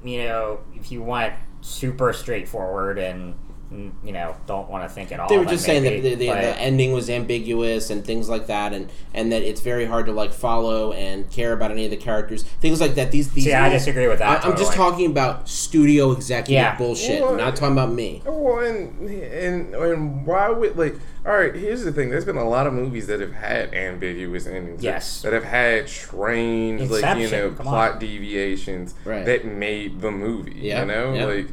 [0.02, 3.34] you know, if you want super straightforward and
[3.72, 3.92] Mm.
[4.04, 5.28] you know don't want to think at all.
[5.28, 8.72] They were just saying that the, the, the ending was ambiguous and things like that,
[8.72, 11.96] and, and that it's very hard to like follow and care about any of the
[11.96, 13.10] characters, things like that.
[13.12, 14.44] These, these See, I disagree with that.
[14.44, 16.76] I, am just talking about studio executive Yeah.
[16.76, 17.22] bullshit.
[17.22, 18.22] Well, not talking about me.
[18.26, 20.96] Uh, well, and, and and why would like?
[21.24, 22.10] All right, here's the thing.
[22.10, 24.82] There's been a lot of movies that have had ambiguous endings.
[24.82, 25.22] Yes.
[25.22, 27.98] That have had strange, like you know, plot on.
[28.00, 29.24] deviations Right.
[29.24, 30.56] that made the movie.
[30.56, 31.24] Yeah, You know, yeah.
[31.26, 31.46] like,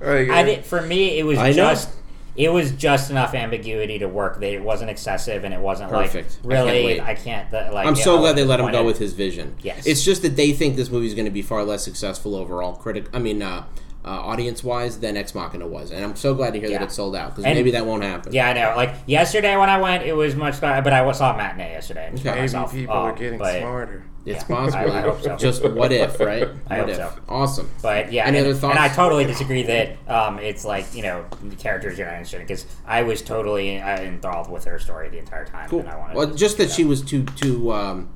[0.00, 1.54] like I did, for me, it was I know.
[1.70, 1.90] just
[2.36, 4.40] it was just enough ambiguity to work.
[4.40, 6.38] That it wasn't excessive and it wasn't Perfect.
[6.44, 7.00] I like can't really.
[7.00, 7.50] I can't.
[7.50, 9.56] the- like, I'm so know, glad they let him go with his vision.
[9.62, 9.86] Yes.
[9.86, 12.74] It's just that they think this movie is going to be far less successful overall,
[12.76, 13.06] critic.
[13.14, 13.64] I mean, uh,
[14.04, 16.78] uh, audience wise than Ex Machina was, and I'm so glad to hear Yeah.
[16.78, 18.32] that it sold out because maybe that won't happen.
[18.34, 18.74] Yeah, I know.
[18.76, 20.80] Like yesterday when I went, it was much better.
[20.82, 22.10] But I saw a matinee yesterday.
[22.12, 22.28] by Okay.
[22.30, 22.72] maybe myself.
[22.72, 24.04] people Um, are getting but, smarter.
[24.26, 24.90] It's Yeah, possible.
[24.92, 25.36] I- I hope so.
[25.36, 26.48] Just what if, right?
[26.68, 26.96] I what hope if?
[26.96, 27.12] so.
[27.28, 27.70] Awesome.
[27.80, 28.76] But yeah, Any and, other thoughts?
[28.76, 32.40] and I totally disagree that um, it's like you know the characters you're not interested
[32.40, 35.68] because I was totally uh, enthralled with her story the entire time.
[35.70, 35.80] Cool.
[35.80, 38.08] And I wanted Well, just that she was too too um,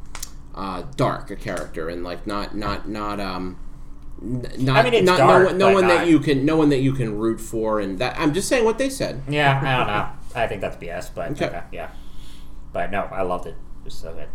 [0.54, 3.56] uh, dark a character and like not not not um.
[4.22, 6.56] Not, I mean, it's not dark, no, one, no one that not- you can no
[6.56, 9.22] one that you can root for and that I'm just saying what they said.
[9.28, 9.86] Yeah, I don't
[10.34, 10.42] know.
[10.42, 11.46] I think that's BS, but Okay.
[11.46, 11.62] okay.
[11.72, 11.88] yeah.
[12.72, 13.50] But no, I loved it.
[13.80, 14.28] It was so good.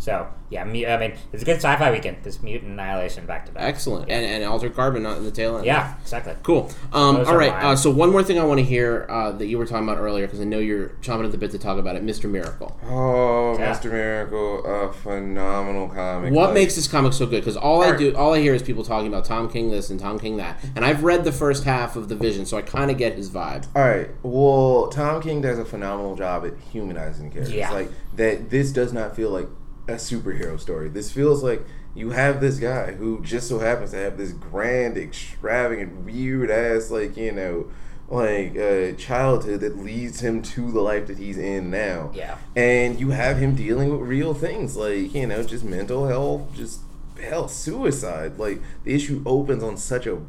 [0.00, 3.52] So yeah, mu- I mean, it's a good sci-fi weekend because Mutant Annihilation back to
[3.52, 3.64] back.
[3.64, 4.08] Excellent.
[4.08, 4.18] Yeah.
[4.18, 5.66] And and Altered Carbon not in the tail end.
[5.66, 6.34] Yeah, exactly.
[6.44, 6.70] Cool.
[6.92, 7.52] Um, Those all are right.
[7.52, 7.64] mine.
[7.66, 9.98] Uh, so one more thing I want to hear uh, that you were talking about
[9.98, 12.30] earlier because I know you're chomping at the bit to talk about it, Mr.
[12.30, 12.78] Miracle.
[12.88, 13.72] Oh, Yeah.
[13.74, 13.90] Mr.
[13.90, 16.32] Miracle, a phenomenal comic.
[16.32, 17.40] What Like, makes this comic so good?
[17.40, 19.98] Because all I do, all I hear is people talking about Tom King this and
[19.98, 22.90] Tom King that, and I've read the first half of the Vision, so I kind
[22.90, 23.66] of get his vibe.
[23.74, 24.08] All right.
[24.22, 27.54] Well, Tom King does a phenomenal job at humanizing characters.
[27.54, 27.70] Yeah.
[27.72, 28.50] Like that.
[28.50, 29.48] This does not feel like
[29.88, 30.88] a superhero story.
[30.88, 34.96] This feels like you have this guy who just so happens to have this grand,
[34.96, 37.70] extravagant, weird ass, like you know,
[38.08, 42.12] like uh, childhood that leads him to the life that he's in now.
[42.14, 42.36] Yeah.
[42.54, 46.80] And you have him dealing with real things like you know, just mental health, just
[47.20, 48.38] hell, suicide.
[48.38, 50.20] Like the issue opens on such a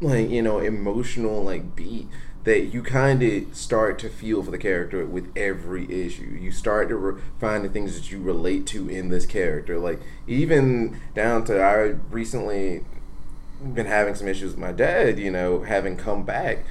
[0.00, 2.08] like you know emotional like beat
[2.48, 6.38] that you kind of start to feel for the character with every issue.
[6.40, 9.78] You start to re- find the things that you relate to in this character.
[9.78, 12.84] Like even down to i recently
[13.74, 16.64] been having some issues with my dad you know having come back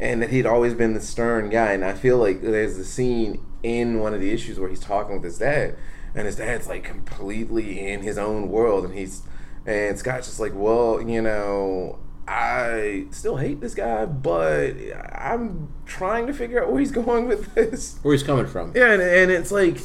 [0.00, 3.44] and that he'd always been the stern guy and i feel like there's a scene
[3.62, 5.76] in one of the issues where he's talking with his dad
[6.14, 9.22] and his dad's like completely in his own world and he's
[9.66, 11.98] and scott's just like well you know
[12.32, 14.74] I still hate this guy, but
[15.12, 17.98] I'm trying to figure out where he's going with this.
[18.02, 18.72] Where he's coming from?
[18.76, 19.78] Yeah, and, and it's like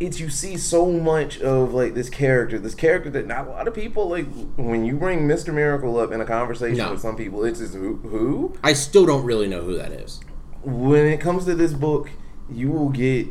[0.00, 3.68] it's you see so much of like this character, this character that not a lot
[3.68, 4.26] of people like.
[4.56, 6.90] When you bring Mister Miracle up in a conversation No.
[6.90, 8.56] with some people, it's just who, who.
[8.64, 10.18] I still don't really know who that is.
[10.64, 12.10] When it comes to this book,
[12.50, 13.28] you will get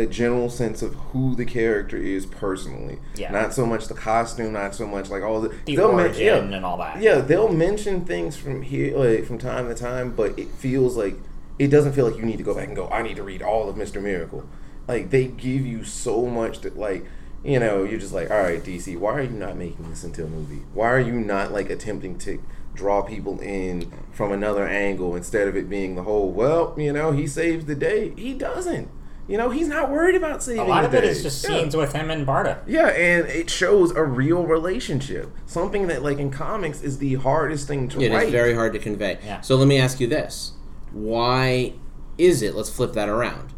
[0.00, 2.98] a general sense of who the character is personally.
[3.16, 3.30] Yeah.
[3.32, 6.54] Not so much the costume, not so much like all the The they'll men- origin
[6.54, 7.00] and all that.
[7.00, 11.16] yeah, they'll mention things from here, like from time to time, but it feels like
[11.58, 12.88] it doesn't feel like you need to go back and go.
[12.88, 14.46] I need to read all of Mister Miracle.
[14.88, 17.04] Like they give you so much that, like
[17.44, 20.24] you know, you're just like, all right, DC, why are you not making this into
[20.24, 20.62] a movie?
[20.74, 22.42] Why are you not like attempting to
[22.74, 26.30] draw people in from another angle instead of it being the whole?
[26.30, 28.12] Well, you know, he saves the day.
[28.16, 28.88] He doesn't.
[29.28, 30.60] You know, he's not worried about saving.
[30.60, 31.08] A lot the of it day.
[31.08, 31.56] is just Yeah.
[31.56, 32.58] scenes with him and Barda.
[32.66, 35.30] Yeah, and it shows a real relationship.
[35.46, 38.26] Something that, like in comics, is the hardest thing to It write.
[38.26, 39.18] is very hard to convey.
[39.24, 39.40] Yeah.
[39.40, 40.52] So let me ask you this:
[40.92, 41.72] Why
[42.18, 42.54] is it?
[42.54, 43.52] Let's flip that around.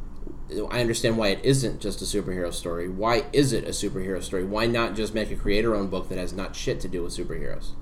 [0.70, 2.88] I understand why it isn't just a superhero story.
[2.88, 4.44] Why is it a superhero story?
[4.44, 7.72] Why not just make a creator-owned book that has not shit to do with superheroes?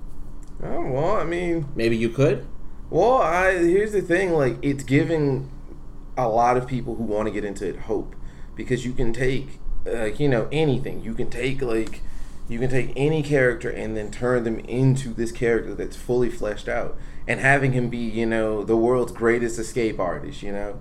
[0.61, 2.45] Oh, well, I mean, Maybe you could.
[2.89, 4.33] well, I here's the thing.
[4.33, 5.49] Like, it's giving
[6.17, 8.15] a lot of people who want to get into it hope
[8.55, 11.03] because you can take, like, you know, anything.
[11.03, 12.01] You can take like,
[12.49, 16.67] you can take any character and then turn them into this character that's fully fleshed
[16.67, 20.41] out, and having him be, you know, the world's greatest escape artist.
[20.43, 20.79] You know.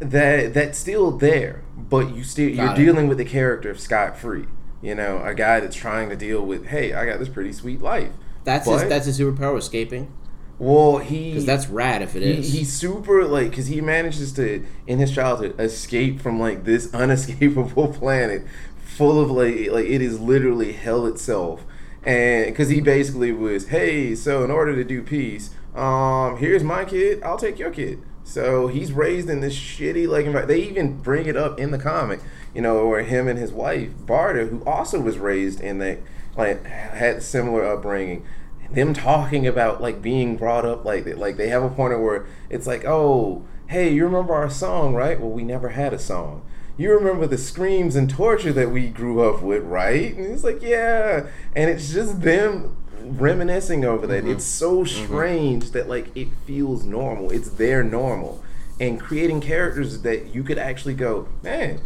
[0.00, 2.76] that that's still there, but you still you're it.
[2.76, 4.46] dealing with the character of Scott Free.
[4.80, 7.80] You know, a guy that's trying to deal with, hey, I got this pretty sweet
[7.82, 8.12] life.
[8.44, 10.12] That's his, But- that's his superpower, escaping.
[10.58, 12.52] Well, he Because that's rad if it he, is.
[12.52, 17.88] he's super like because he manages to in his childhood escape from like this unescapable
[17.92, 18.44] planet
[18.78, 21.64] full of like like it is literally hell itself
[22.02, 26.84] and because he basically was hey so in order to do peace um here's my
[26.84, 30.98] kid i'll take your kid so he's raised in this shitty like envi- they even
[31.00, 32.18] bring it up in the comic
[32.52, 35.98] you know where him and his wife barda who also was raised in that
[36.36, 38.24] like had similar upbringing
[38.70, 41.06] them talking about like being brought up like.
[41.06, 45.20] Like they have a point where it's like, oh, hey, you remember our song, right?
[45.20, 46.42] Well, we never had a song.
[46.76, 50.14] You remember the screams and torture that we grew up with, right?
[50.14, 51.26] And it's like, yeah.
[51.56, 54.22] And it's just them reminiscing over that.
[54.22, 54.32] Mm-hmm.
[54.32, 55.04] It's so mm-hmm.
[55.04, 57.30] strange that like it feels normal.
[57.30, 58.42] It's their normal.
[58.80, 61.80] And creating characters that you could actually go, man,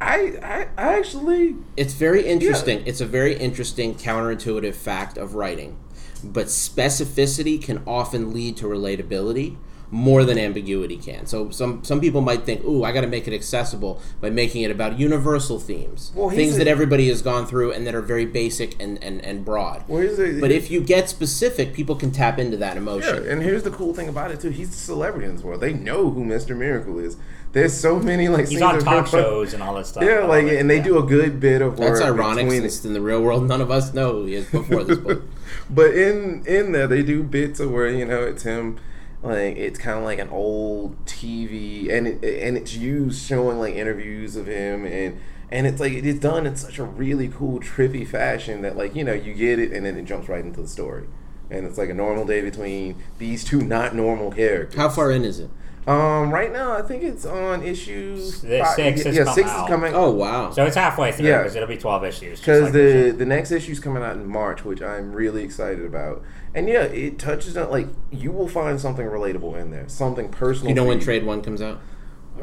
[0.00, 2.82] I I, I actually It's very interesting.
[2.86, 5.76] It's a very interesting counterintuitive fact of writing.
[6.24, 9.56] But specificity can often lead to relatability
[9.94, 11.26] more than ambiguity can.
[11.26, 14.62] So some some people might think, "Ooh, I got to make it accessible by making
[14.62, 18.00] it about universal themes, Well, things a- that everybody has gone through and that are
[18.00, 22.10] very basic and and, and broad." Well, the- but if you get specific, people can
[22.10, 23.28] tap into that Yeah, emotion.
[23.28, 24.48] and here's the cool thing about it too.
[24.48, 25.60] He's a celebrity in this world.
[25.60, 26.56] They know who Mr.
[26.56, 27.16] Miracle is.
[27.52, 30.02] There's so many like He's scenes on talk him- shows and all that stuff.
[30.02, 30.82] Yeah, like and they yeah.
[30.82, 31.94] do a good bit of work.
[31.94, 34.46] That's ironic between since in the real world none of us know who he is
[34.46, 35.22] before this book.
[35.70, 38.78] but in in there they do bits of where you know it's him
[39.22, 43.74] like it's kind of like an old TV and it, and it's used showing like
[43.74, 45.20] interviews of him and
[45.50, 49.04] and it's like it's done in such a really cool trippy fashion that like you
[49.04, 51.06] know you get it and then it jumps right into the story
[51.50, 54.74] and it's like a normal day between these two not normal characters.
[54.80, 55.50] How far in is it?
[55.84, 59.64] Um, right now I think it's on issue The five- six has yeah, six out.
[59.64, 59.94] is coming.
[59.94, 60.50] Oh wow!
[60.52, 61.38] So it's halfway through Yeah.
[61.38, 62.38] because it'll be twelve issues.
[62.38, 63.16] because like the this.
[63.16, 66.22] the next issue's coming out in March, which I'm really excited about.
[66.54, 70.68] And yeah, it touches on like you will find something relatable in there, something personal.
[70.68, 71.80] you know for when trade one comes out?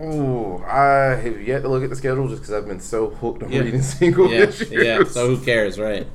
[0.03, 3.41] Ooh, I have yet to look at the schedule just because I've been so hooked
[3.43, 3.61] on Yeah.
[3.61, 4.69] reading single Yeah, issues.
[4.71, 5.03] yeah.
[5.05, 6.07] So who cares, right?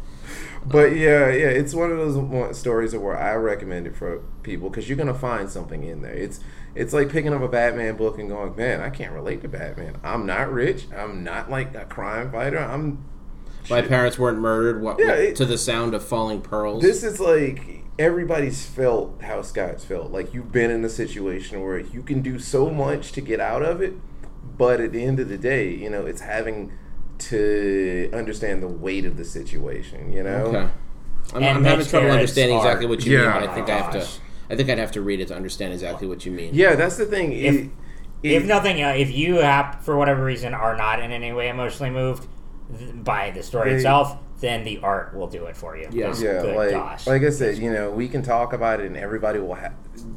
[0.66, 4.70] But yeah, yeah, it's one of those one- stories where I recommend it for people
[4.70, 6.12] because you're gonna find something in there.
[6.14, 6.40] It's
[6.74, 9.96] it's like picking up a Batman book and going, man, I can't relate to Batman.
[10.02, 10.86] I'm not rich.
[10.96, 12.58] I'm not like a crime fighter.
[12.58, 13.04] I'm
[13.70, 13.88] My shit.
[13.88, 14.82] parents weren't murdered.
[14.82, 16.82] What, Yeah, it- to the sound of falling pearls.
[16.82, 20.10] This is like everybody's felt how Scott's felt.
[20.10, 23.62] Like you've been in a situation where you can do so much to get out
[23.62, 23.94] of it,
[24.58, 26.72] but at the end of the day, you know, it's having
[27.18, 30.12] to understand the weight of the situation.
[30.12, 30.44] You know.
[30.46, 30.68] okay.
[31.34, 32.66] I'm, I'm having trouble understanding art.
[32.66, 33.32] exactly what you Yeah.
[33.32, 34.06] mean, but I think I have to.
[34.48, 34.54] Gosh.
[34.54, 36.50] I think I'd have to read it to understand exactly what you mean.
[36.52, 37.32] Yeah, that's the thing.
[37.32, 37.70] If- It-
[38.22, 41.48] if it- nothing, uh, if you have for whatever reason are not in any way
[41.48, 42.26] emotionally moved
[43.04, 45.86] by the story They- itself, then the art will do it for you.
[45.90, 46.06] Yeah.
[46.06, 47.06] 'Cause yeah, good like gosh.
[47.06, 49.70] like I said, you know, we can talk about it and everybody will ha-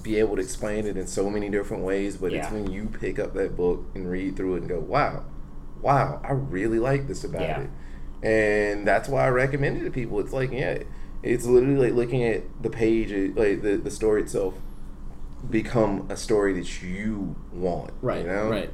[0.03, 2.17] be able to explain it in so many different ways.
[2.17, 5.23] But it's when you pick up that book and read through it and go, "Wow,
[5.81, 7.59] wow, I really like this about Yeah.
[7.61, 7.69] it,"
[8.27, 10.19] and that's why I recommend it to people.
[10.19, 10.79] It's like, yeah,
[11.23, 14.55] it's literally like looking at the page, like the the story itself,
[15.49, 17.91] become a story that you want.
[18.01, 18.21] Right.
[18.21, 18.49] You know?
[18.49, 18.73] Right.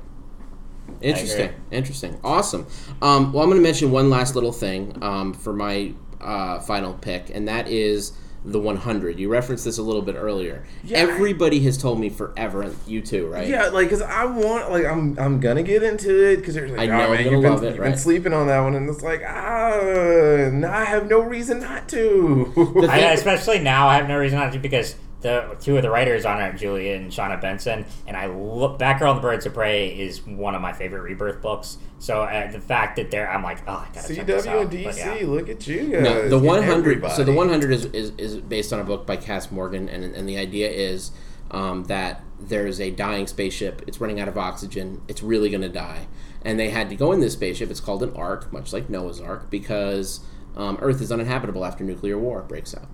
[1.01, 1.53] Interesting.
[1.71, 2.19] Interesting.
[2.23, 2.67] Awesome.
[3.01, 6.93] Um, well, I'm going to mention one last little thing um, for my uh, final
[6.93, 8.13] pick, and that is
[8.45, 9.19] the 100.
[9.19, 10.63] You referenced this a little bit earlier.
[10.83, 13.47] Yeah, I- Everybody has told me forever, and you too, right?
[13.47, 16.89] Yeah, like, cause I want, like, I'm, I'm gonna get into it, cause there's like,
[16.89, 17.89] I oh, know I'm man, you've been, love it, you've right.
[17.91, 22.85] been sleeping on that one, and it's like, ah, I have no reason not to.
[22.89, 26.25] I, especially now, I have no reason not to because the two of the writers
[26.25, 29.99] on it, Julia and Shawna Benson, and I look Batgirl and the Birds of Prey
[29.99, 31.77] is one of my favorite Rebirth books.
[31.97, 34.61] So uh, the fact that they're, I'm like, oh, I gotta check this CW out.
[34.73, 35.27] and But, DC, yeah.
[35.27, 36.03] look at you guys.
[36.03, 37.11] No, the get 100.
[37.11, 40.27] So the 100 is, is, is based on a book by Kass Morgan, and, and
[40.27, 41.11] the idea is
[41.51, 43.81] um, that there is a dying spaceship.
[43.87, 45.01] It's running out of oxygen.
[45.07, 46.07] It's really going to die,
[46.43, 47.71] and they had to go in this spaceship.
[47.71, 50.19] It's called an Ark, much like Noah's Ark, because
[50.55, 52.87] um, Earth is uninhabitable after nuclear war breaks out.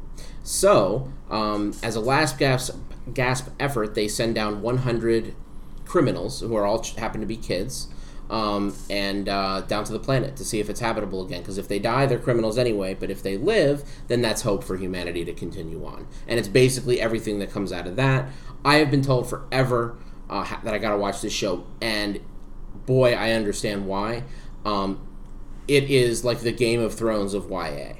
[0.44, 2.76] So, um, as a last gasp,
[3.14, 5.36] gasp effort, they send down 100
[5.86, 7.88] criminals who are all happen to be kids
[8.30, 11.42] um, and uh, down to the planet to see if it's habitable again.
[11.42, 12.94] Because if they die, they're criminals anyway.
[12.94, 16.08] But if they live, then that's hope for humanity to continue on.
[16.28, 18.30] And it's basically everything that comes out of that.
[18.64, 19.98] I have been told forever
[20.30, 22.20] uh, that I got to watch this show, and
[22.86, 24.24] boy, I understand why.
[24.66, 25.08] Um,
[25.70, 27.94] it is like the Game of Thrones of YA.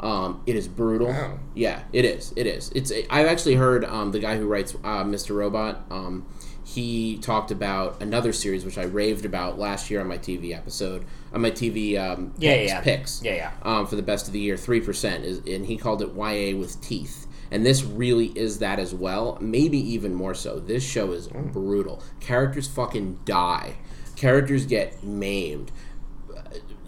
[0.00, 1.08] Um, it is brutal.
[1.08, 1.38] Wow.
[1.54, 2.32] Yeah, it is.
[2.36, 2.70] It is.
[2.74, 2.92] It's.
[3.10, 5.34] I've actually heard um, the guy who writes uh, Mr.
[5.34, 5.84] Robot.
[5.90, 6.26] Um,
[6.64, 11.04] he talked about another series which I raved about last year on my TV episode
[11.32, 12.80] on my TV um, Yeah, picks, yeah.
[12.82, 13.50] picks Yeah, yeah.
[13.62, 16.54] um, for the best of the year three percent is and he called it YA
[16.58, 21.12] with teeth and this really is that as well maybe even more so this show
[21.12, 23.76] is brutal characters fucking die
[24.14, 25.72] characters get maimed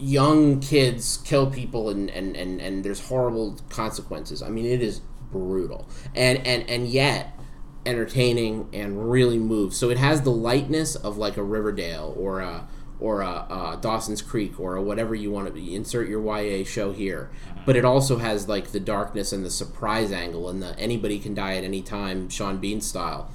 [0.01, 4.43] young kids kill people and, and, and, and there's horrible consequences.
[4.43, 5.01] I mean, it is
[5.31, 5.89] brutal.
[6.15, 7.39] And, and, and yet
[7.87, 9.77] entertaining and really moves.
[9.77, 12.69] So it has the lightness of like a Riverdale or a,
[12.99, 15.75] or a, a Dawson's Creek or a whatever you want to be.
[15.75, 17.31] Insert your YA show here.
[17.49, 17.61] Mm-hmm.
[17.67, 21.35] But it also has like the darkness and the surprise angle and the anybody can
[21.35, 23.31] die at any time, Sean Bean style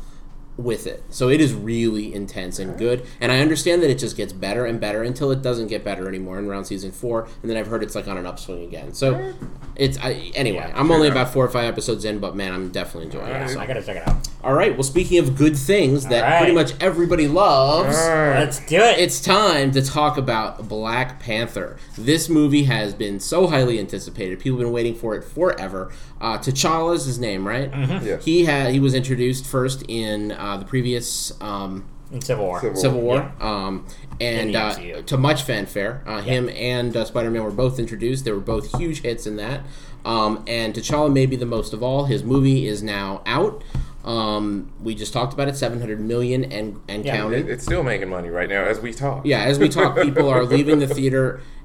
[0.57, 1.03] with it.
[1.10, 3.06] So it is really intense and good.
[3.19, 6.07] And I understand that it just gets better and better until it doesn't get better
[6.07, 7.27] anymore in around season four.
[7.41, 8.94] And then I've heard it's like on an upswing again.
[8.94, 9.34] So
[9.76, 10.72] it's I, anyway.
[10.73, 13.48] I'm only about four or five episodes in, but man, I'm definitely enjoying it.
[13.49, 13.60] So So.
[13.60, 14.15] I gotta check it out.
[14.44, 14.73] All right.
[14.73, 16.38] Well, speaking of good things that All right.
[16.40, 17.98] pretty much everybody loves.
[17.98, 18.99] Let's do it.
[18.99, 21.77] It's time to talk about Black Panther.
[21.98, 24.40] This movie has been so highly anticipated.
[24.40, 25.91] People have been waiting for it forever.
[26.21, 27.69] Uh, T'Challa's his name, right?
[28.03, 28.17] Yeah.
[28.17, 32.61] He had he was introduced first in uh, the previous um, in Civil War.
[32.61, 33.85] Civil Civil War, um,
[34.21, 36.01] and uh, to much fanfare.
[36.05, 38.23] Uh, Him and uh, Spider Man were both introduced.
[38.25, 39.61] They were both huge hits in that.
[40.05, 42.05] Um, and T'Challa may be the most of all.
[42.05, 43.63] His movie is now out.
[44.05, 47.47] Um, we just talked about it, seven hundred million and and Yeah, counting.
[47.49, 49.25] It's still making money right now as we talk.
[49.25, 51.41] Yeah, as we talk, people are leaving the theater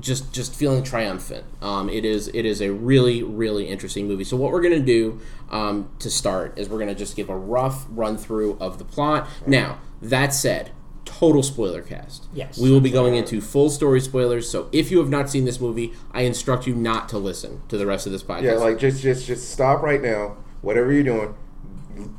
[0.00, 1.44] just just feeling triumphant.
[1.60, 4.24] Um, it is it is a really really interesting movie.
[4.24, 5.20] So what we're gonna do
[5.50, 9.28] um, to start is we're gonna just give a rough run through of the plot.
[9.46, 10.70] Now that said.
[11.04, 12.26] Total spoiler cast.
[12.34, 12.58] Yes.
[12.58, 14.48] We will be going into full story spoilers.
[14.48, 17.78] So if you have not seen this movie, I instruct you not to listen to
[17.78, 18.42] the rest of this podcast.
[18.42, 20.36] Yeah, like just just just stop right now.
[20.60, 21.34] Whatever you're doing,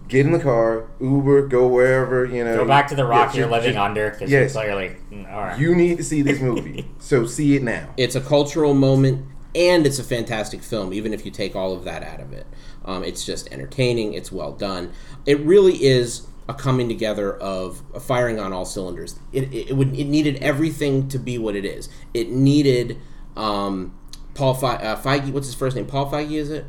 [0.08, 2.58] get in the car, Uber, go wherever you know.
[2.58, 4.54] Go back to the rock Yeah, you're just- living just- under because yes.
[4.54, 5.60] you're clearly mm, all right.
[5.60, 7.90] You need to see this movie, so see it now.
[7.98, 9.26] it's a cultural moment
[9.56, 12.46] and it's a fantastic film even if you take all of that out of it
[12.86, 14.92] um, it's just entertaining it's well done
[15.26, 19.96] it really is a coming together of firing on all cylinders it, it, it would
[19.98, 23.00] it needed everything to be what it is it needed
[23.36, 23.92] um,
[24.36, 26.66] paul Fe- uh, feige what's his first name paul feige is it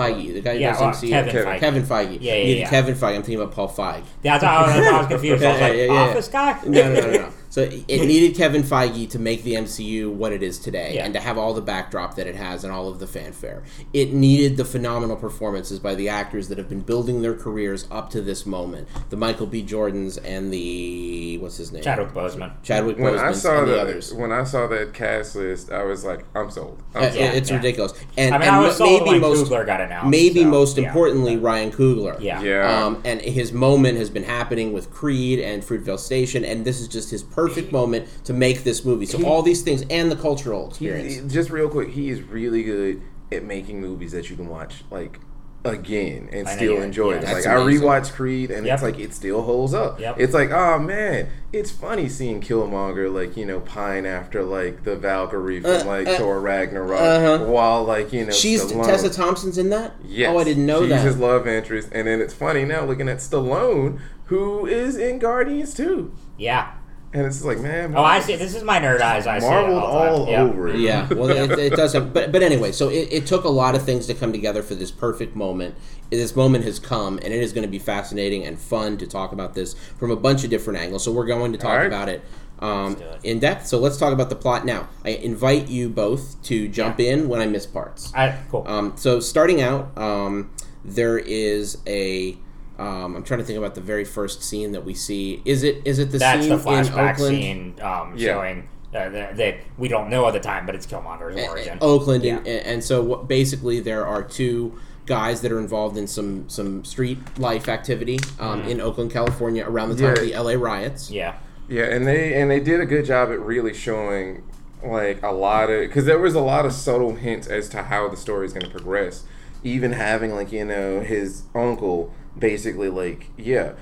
[0.00, 1.08] feige the guy who yeah, does well, MCU.
[1.10, 1.46] Kevin, Kevin.
[1.46, 1.60] Feige.
[1.60, 2.18] Kevin Feige.
[2.20, 2.70] Yeah, yeah, yeah.
[2.70, 3.14] Kevin Feige.
[3.16, 4.04] I'm thinking about Paul Feige.
[4.22, 5.44] Yeah, that's how, that's how I was confused.
[5.44, 6.00] I was like, Yeah, yeah, yeah.
[6.00, 6.60] office guy?
[6.66, 7.32] No, no, no, no.
[7.50, 11.04] So it needed Kevin Feige to make the MCU what it is today, Yeah.
[11.04, 13.64] and to have all the backdrop that it has and all of the fanfare.
[13.92, 18.08] It needed the phenomenal performances by the actors that have been building their careers up
[18.10, 18.86] to this moment.
[19.10, 19.64] The Michael B.
[19.64, 21.82] Jordans and the what's his name?
[21.82, 22.52] Chadwick Boseman.
[22.62, 23.02] Chadwick Boseman.
[23.02, 24.14] When I saw and the the others.
[24.14, 26.80] when I saw that cast list, I was like, I'm sold.
[26.94, 27.16] I'm Uh, sold.
[27.16, 27.56] Yeah, it's yeah.
[27.56, 27.94] ridiculous.
[28.16, 30.08] And, I mean, and I was sold maybe when most Coogler got announced.
[30.08, 30.86] maybe so, most yeah.
[30.86, 32.20] importantly Ryan Coogler.
[32.20, 32.40] Yeah.
[32.42, 32.84] Yeah.
[32.86, 36.86] Um, and his moment has been happening with Creed and Fruitvale Station, and this is
[36.86, 37.39] just his perfect
[37.72, 39.06] moment to make this movie.
[39.06, 41.14] So all these things and the cultural experience.
[41.14, 43.02] He, just real quick, he is really good
[43.32, 45.18] at making movies that you can watch like
[45.62, 47.16] again and I still you- enjoy yeah.
[47.18, 47.20] it.
[47.26, 47.82] That's Like I amazing.
[47.86, 48.74] rewatched Creed and Yep.
[48.74, 50.00] it's like it still holds up.
[50.00, 50.16] Yep.
[50.18, 54.96] It's like, oh man, it's funny seeing Killmonger like, you know, pine after like the
[54.96, 57.44] Valkyrie from Uh, like uh, Thor Ragnarok uh-huh.
[57.44, 59.94] while like, you know, She's Stallone- Tessa Thompson's in that.
[60.02, 60.30] Yes.
[60.34, 61.04] Oh, I didn't know She's that.
[61.04, 61.90] his love interest.
[61.92, 66.14] And then it's funny now looking at Stallone, who is in Guardians too.
[66.38, 66.72] Yeah.
[67.12, 68.36] And it's like, man, Oh, I see.
[68.36, 69.26] This is my nerd eyes.
[69.26, 69.46] I see.
[69.46, 70.42] it marveled all, all Yeah.
[70.42, 70.76] over it.
[70.80, 72.12] Yeah, well, it, it doesn't.
[72.12, 74.74] but but anyway, so it, it took a lot of things to come together for
[74.74, 75.74] this perfect moment.
[76.10, 79.32] This moment has come, and it is going to be fascinating and fun to talk
[79.32, 81.04] about this from a bunch of different angles.
[81.04, 81.86] So we're going to talk All right.
[81.86, 82.22] about it
[82.58, 83.20] um, it.
[83.22, 83.66] in depth.
[83.66, 84.88] So let's talk about the plot now.
[85.04, 88.12] I invite you both to jump in when I miss parts.
[88.14, 88.64] I, cool.
[88.66, 90.50] Um, so starting out, um,
[90.84, 92.36] there is a.
[92.80, 95.42] Um, I'm trying to think about the very first scene that we see.
[95.44, 97.36] Is it is it the That's scene the in flashback Oakland?
[97.36, 98.32] scene um, Yeah.
[98.34, 101.78] showing uh, that, that we don't know at the time, but it's Killmonger's origin.
[101.80, 102.38] Oakland, Yeah.
[102.38, 106.84] and, and so what, basically there are two guys that are involved in some some
[106.84, 111.10] street life activity um, in Oakland, California, around the time of the LA riots.
[111.10, 111.34] yeah.
[111.68, 114.42] Yeah, and they and they did a good job at really showing
[114.82, 118.08] like a lot of because there was a lot of subtle hints as to how
[118.08, 119.24] the story is going to progress.
[119.62, 123.74] Even having like you know his uncle basically like yeah,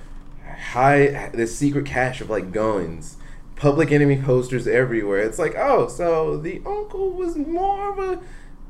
[0.72, 3.16] high this secret cache of like guns,
[3.56, 5.20] public enemy posters everywhere.
[5.20, 8.20] It's like oh, so the uncle was more of a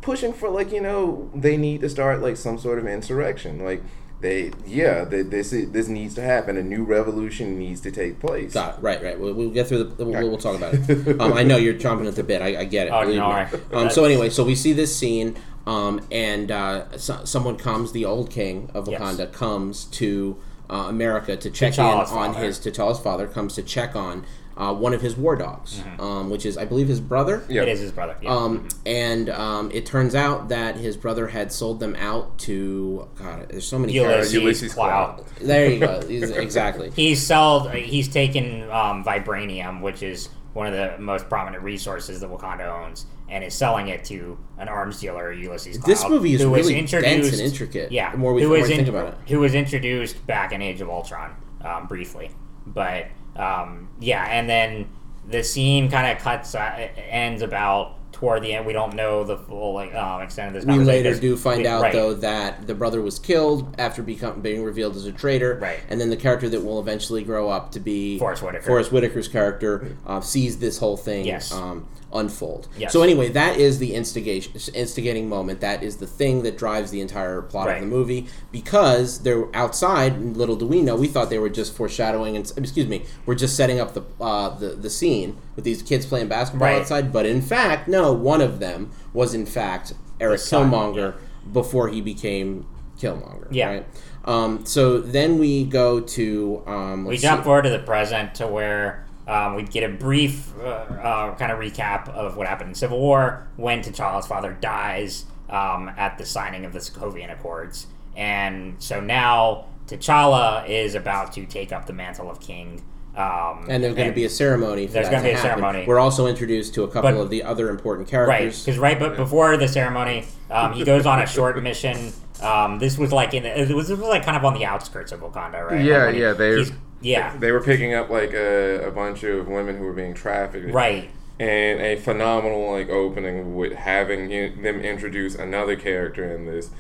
[0.01, 3.83] pushing for like you know they need to start like some sort of insurrection like.
[4.21, 6.57] They yeah, they, this is, this needs to happen.
[6.57, 8.53] A new revolution needs to take place.
[8.53, 8.83] Got it.
[8.83, 9.19] Right, right.
[9.19, 10.05] We'll, we'll get through the.
[10.05, 11.21] We'll, we'll talk about it.
[11.21, 12.43] Um, I know you're chomping at the bit.
[12.43, 12.91] I, I get it.
[12.91, 13.27] Oh, no.
[13.27, 15.37] I- Um, so anyway, so we see this scene,
[15.67, 17.93] um, and uh, so, someone comes.
[17.93, 19.01] The old king of Yes.
[19.01, 20.37] Wakanda comes to
[20.69, 22.45] uh, America to check T'Challa's in on father.
[22.47, 23.29] his T'Challa's father.
[23.29, 24.27] Comes to check on
[24.59, 27.45] uh, one of his war dogs, um, which is, I believe, his brother.
[27.49, 27.63] Yeah.
[27.63, 28.17] It is his brother.
[28.21, 28.35] Yeah.
[28.35, 33.47] Um, and um, it turns out that his brother had sold them out to God.
[33.51, 34.35] There's so many Ulysses, characters.
[34.35, 35.17] Ulysses Clout.
[35.19, 35.37] Clout.
[35.41, 36.03] There you go.
[36.07, 36.91] He's- exactly.
[36.97, 37.71] He's sold.
[37.73, 43.07] He's taken um, vibranium, which is one of the most prominent resources that Wakanda owns,
[43.29, 45.77] and is selling it to an arms dealer, Ulysses.
[45.77, 46.93] Clout, This movie is who really dense
[47.33, 49.15] and intricate, Yeah, the more we- who the more was we think about it.
[49.29, 52.31] Who was introduced back in Age of Ultron, um, briefly,
[52.67, 53.07] but
[53.39, 54.89] um, yeah, and then
[55.29, 58.67] the scene kind of cuts uh, ends about toward the end.
[58.67, 60.65] We don't know the full like um, extent of this.
[60.65, 61.93] We later do find we- out right.
[61.93, 65.59] though that the brother was killed after become, being revealed as a traitor.
[65.61, 65.81] Right.
[65.89, 68.67] And then the character that will eventually grow up to be Forest Whitaker.
[68.67, 71.53] Forest Whitaker's character uh, sees this whole thing Yes.
[71.53, 72.69] um, unfold.
[72.79, 72.93] Yes.
[72.93, 75.61] So anyway, that is the instigation, instigating moment.
[75.61, 77.75] That is the thing that drives the entire plot Right.
[77.75, 80.19] of the movie because they're outside.
[80.37, 83.57] Little do we know, we thought they were just foreshadowing and excuse me, we're just
[83.57, 86.81] setting up the uh, the the scene with these kids playing basketball Right.
[86.81, 87.13] outside.
[87.13, 91.15] But in fact, no, one of them was in fact Erik Killmonger
[91.53, 92.67] before he became
[92.99, 93.49] Killmonger.
[93.51, 93.69] Yeah.
[93.69, 93.87] Right.
[94.25, 97.45] Um, so then we go to um, We jump see.
[97.45, 101.59] forward to the present to where um, we get a brief uh, uh, kind of
[101.61, 106.65] recap of what happened in Civil War when T'Challa's father dies um, at the signing
[106.65, 107.87] of the Sokovian Accords.
[108.17, 112.83] And so now T'Challa is about to take up the mantle of king.
[113.17, 114.87] Um, And there's going to be a ceremony.
[114.87, 115.51] For There's gonna be a happen.
[115.61, 115.85] ceremony.
[115.87, 118.29] We're also introduced to a couple But- of the other important characters.
[118.29, 118.65] Right, characters.
[118.65, 122.13] because right, but before the ceremony, um, he goes on a short mission.
[122.41, 125.11] Um, this was like in it was, it was like kind of on the outskirts
[125.11, 125.85] of Wakanda, right?
[125.85, 129.23] Yeah, Like he- yeah, they- he's- yeah, They were picking up like a, a bunch
[129.25, 130.73] of women who were being trafficked.
[130.73, 131.11] right.
[131.41, 136.71] And a phenomenal like opening with having you- them introduce another character in this.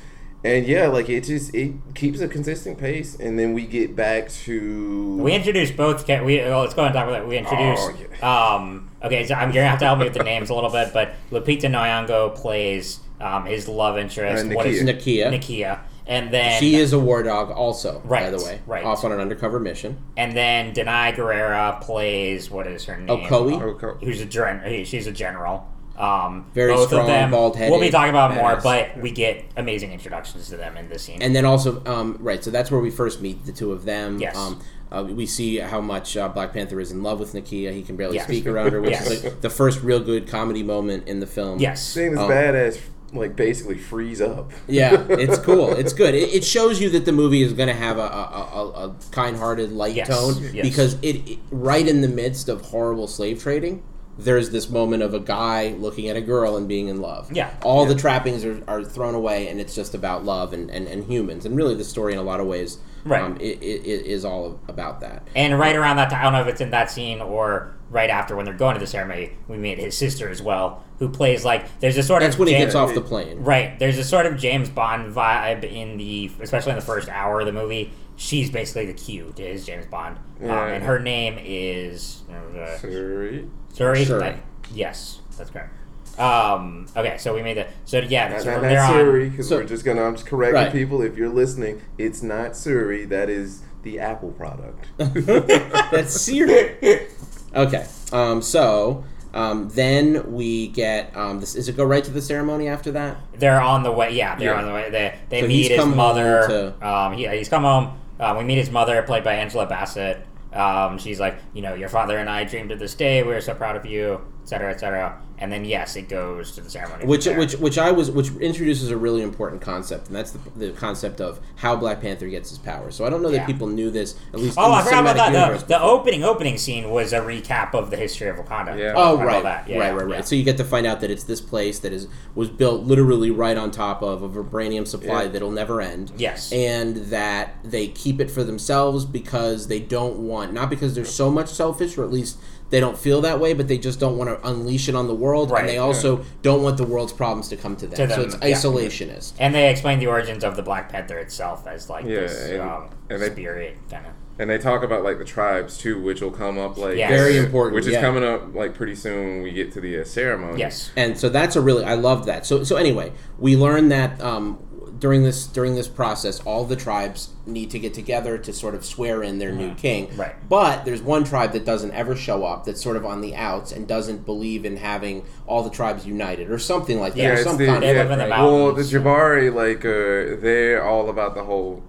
[0.45, 4.29] And yeah, like it just it keeps a consistent pace, and then we get back
[4.47, 6.07] to We introduce both.
[6.07, 7.29] Ca- we well, let's go and talk about that.
[7.29, 7.91] We introduced.
[8.23, 10.71] Oh, um, okay, so I'm gonna have to help me with the names a little
[10.71, 14.47] bit, but Lupita Nyong'o plays um, his love interest.
[14.47, 15.27] Uh, What is Nakia.
[15.33, 18.85] Nakia, and then She is a war dog, also, by the way, right.
[18.85, 19.99] off on an undercover mission.
[20.17, 23.09] and then Danai Gurira plays what is her name?
[23.27, 23.61] Okoye?
[23.63, 25.67] Oko- who's a gen- she's a general.
[25.97, 27.31] Um, Very both strong, of them.
[27.33, 28.63] bald-headed, We'll be talking about more, badass.
[28.63, 31.21] but we get amazing introductions to them in this scene.
[31.21, 34.21] And then also, um, right, so that's where we first meet the two of them.
[34.21, 34.37] Yes.
[34.37, 34.61] Um,
[34.93, 37.73] uh, we see how much uh, Black Panther is in love with Nakia.
[37.73, 38.25] He can barely Yes.
[38.29, 39.11] speak around her, which Yes.
[39.11, 41.59] is like the first real good comedy moment in the film.
[41.59, 42.79] yes, seeing this Um, badass
[43.13, 44.53] like basically freeze up.
[44.67, 45.73] Yeah, it's cool.
[45.73, 46.15] It's good.
[46.15, 48.97] It, it shows you that the movie is going to have a, a, a, a
[49.11, 50.67] kind-hearted, light Yes, tone yes.
[50.67, 53.83] because it, it right in the midst of horrible slave trading.
[54.19, 57.31] There's this moment of a guy looking at a girl and being in love.
[57.33, 57.51] Yeah.
[57.63, 61.05] All the trappings are, are thrown away, and it's just about love and, and, and
[61.05, 61.47] humans.
[61.47, 63.23] And really, the story, in a lot of ways, Right.
[63.23, 65.23] um, it, it, it is all about that.
[65.37, 68.11] And right around that time, I don't know if it's in that scene or right
[68.11, 71.45] after when they're going to the ceremony, we meet his sister as well, who plays
[71.45, 73.39] like there's a sort That's of that's when he gets off the plane.
[73.45, 73.79] right.
[73.79, 77.47] There's a sort of James Bond vibe in the, especially in the first hour of
[77.47, 77.93] the movie.
[78.21, 80.67] She's basically the cue to his James Bond, um, Yeah.
[80.67, 83.49] and her name is uh, Sorry.
[83.75, 84.07] Suri.
[84.07, 84.23] Shuri.
[84.25, 84.41] I-
[84.75, 85.73] yes, that's correct.
[86.19, 87.69] Um, okay, so we made that.
[87.85, 90.03] So yeah, Not, so not, from not Suri, because So- we're just gonna.
[90.03, 90.73] I'm just correcting Right.
[90.73, 91.01] people.
[91.01, 93.09] If you're listening, it's not Suri.
[93.09, 94.87] That is the Apple product.
[94.99, 97.07] That's Siri.
[97.55, 97.87] Okay.
[98.13, 101.55] Um, so um, then we get um, this.
[101.55, 103.19] Is it go right to the ceremony after that?
[103.39, 104.13] They're on the way.
[104.13, 104.59] Yeah, they're Yeah.
[104.59, 104.91] on the way.
[104.91, 106.45] They they So meet his mother.
[106.49, 107.93] to- Um, he, he's come home.
[108.21, 110.27] Um, we meet his mother, played by Angela Bassett.
[110.53, 113.23] Um, she's like, you know, your father and I dreamed of this day.
[113.23, 115.23] We are so proud of you, etc., etc.
[115.41, 117.07] And then yes, it goes to the ceremony.
[117.07, 120.71] Which, which, which I was, which introduces a really important concept, and that's the, the
[120.73, 122.91] concept of how Black Panther gets his power.
[122.91, 123.47] So I don't know that Yeah.
[123.47, 124.17] people knew this.
[124.33, 125.61] At least, Oh, in the I forgot about that.
[125.61, 128.77] The, the opening opening scene was a recap of the history of Wakanda.
[128.79, 128.95] Yeah.
[128.97, 129.69] Oh I know right, that.
[129.69, 130.17] Yeah, right, right, right.
[130.19, 130.21] yeah.
[130.23, 133.31] So you get to find out that it's this place that is was built literally
[133.31, 135.29] right on top of a vibranium supply Yeah.
[135.29, 136.13] that'll never end.
[136.17, 136.53] Yes.
[136.53, 141.31] and that they keep it for themselves because they don't want not because they're so
[141.31, 142.39] much selfish, or at least
[142.71, 145.15] they don't feel that way, but they just don't want to unleash it on the
[145.15, 148.09] world, Right, and they also don't want the world's problems to come to them.
[148.09, 148.71] To so them, it's yeah.
[148.71, 149.33] isolationist.
[149.39, 152.61] And they explain the origins of the Black Panther itself as like Yeah, this and-
[152.61, 154.13] um, and they- spirit kind of.
[154.41, 157.11] And they talk about like the tribes too, which will come up like Yes.
[157.11, 158.01] Very important, which is yeah.
[158.01, 160.61] coming up like pretty soon when we get to the uh, ceremony.
[160.61, 160.93] Yes.
[160.97, 162.47] and so that's a really I love that.
[162.47, 164.59] So so anyway, we learn that um,
[164.99, 168.85] during this during this process, all the tribes need to get together to sort of
[168.85, 170.09] swear in their new king.
[170.09, 170.21] Mm-hmm.
[170.21, 170.49] Right.
[170.49, 172.65] But there's one tribe that doesn't ever show up.
[172.65, 176.51] That's sort of on the outs and doesn't believe in having all the tribes united
[176.51, 177.21] or something like that.
[177.21, 178.41] Yeah, or it's some the, kind They of live in the right?
[178.41, 181.85] Well, the Jabari, like, uh, they're all about the whole.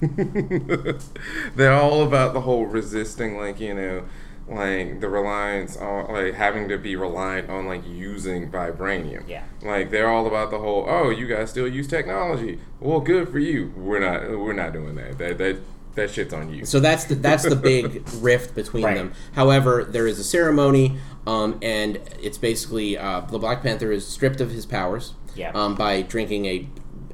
[1.56, 4.04] they're all about the whole resisting, like you know,
[4.50, 9.28] like the reliance on, like having to be reliant on like using vibranium.
[9.28, 9.44] Yeah.
[9.62, 10.84] Like they're all about the whole.
[10.88, 12.58] Oh, you guys still use technology?
[12.80, 13.72] Well, good for you.
[13.76, 14.28] We're not.
[14.38, 15.18] We're not doing that.
[15.18, 15.58] That that
[15.94, 16.64] that shit's on you.
[16.64, 18.96] So that's the that's the big rift between Right.
[18.96, 19.12] them.
[19.34, 24.40] However, there is a ceremony, um, and it's basically uh, the Black Panther is stripped
[24.40, 25.50] of his powers Yeah.
[25.54, 26.68] um, by drinking a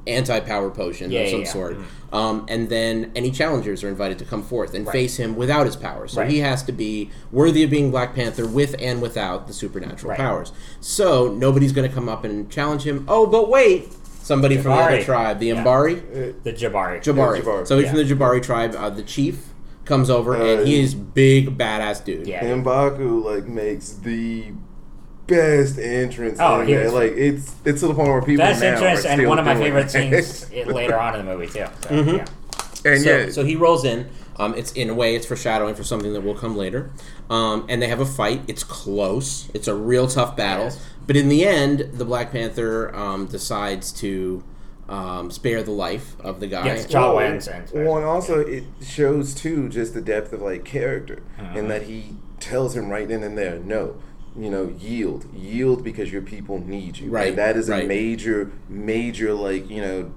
[0.07, 1.47] anti-power potion Yeah, of some yeah.
[1.47, 1.77] sort.
[2.13, 4.93] Um, and then any challengers are invited to come forth and Right.
[4.93, 6.13] face him without his powers.
[6.13, 6.29] So Right.
[6.31, 10.17] he has to be worthy of being Black Panther with and without the supernatural Right.
[10.19, 10.51] powers.
[10.79, 13.03] So nobody's going to come up and challenge him.
[13.07, 13.89] Oh, but wait,
[14.23, 15.63] somebody from the other tribe, the Yeah.
[15.63, 17.01] The Jabari.
[17.03, 17.41] Jabari.
[17.43, 17.67] Jabari.
[17.67, 17.91] So he's Yeah.
[17.93, 18.75] from the Jabari tribe.
[18.77, 19.47] Uh, the chief
[19.85, 22.27] comes over Uh, and he is big badass dude.
[22.27, 22.43] Yeah.
[22.43, 24.45] M'Baku like makes the
[25.27, 26.89] best entrance Oh, in he there.
[26.91, 29.39] Like it's it's to the point where people Best now interest are and still one
[29.39, 31.65] of my favorite scenes later on in the movie too.
[31.81, 32.09] So, Mm-hmm.
[32.15, 32.91] yeah.
[32.91, 34.09] and So, yeah, so he rolls in.
[34.39, 36.91] Um, it's in a way it's foreshadowing for something that will come later.
[37.29, 38.41] Um, and they have a fight.
[38.47, 39.49] It's close.
[39.53, 40.65] It's a real tough battle.
[40.65, 40.85] Yes.
[41.07, 44.43] But in the end, the Black Panther um, decides to
[44.87, 46.65] um, spare the life of the guy.
[46.67, 50.63] Yes, John wins and Well, and also it shows too just the depth of like
[50.63, 51.57] character, Uh-huh.
[51.57, 53.95] in that he tells him right then and there, no,
[54.37, 57.09] you know, yield, yield because your people need you.
[57.09, 57.85] Right, And that is right.
[57.85, 60.13] a major, major like you know,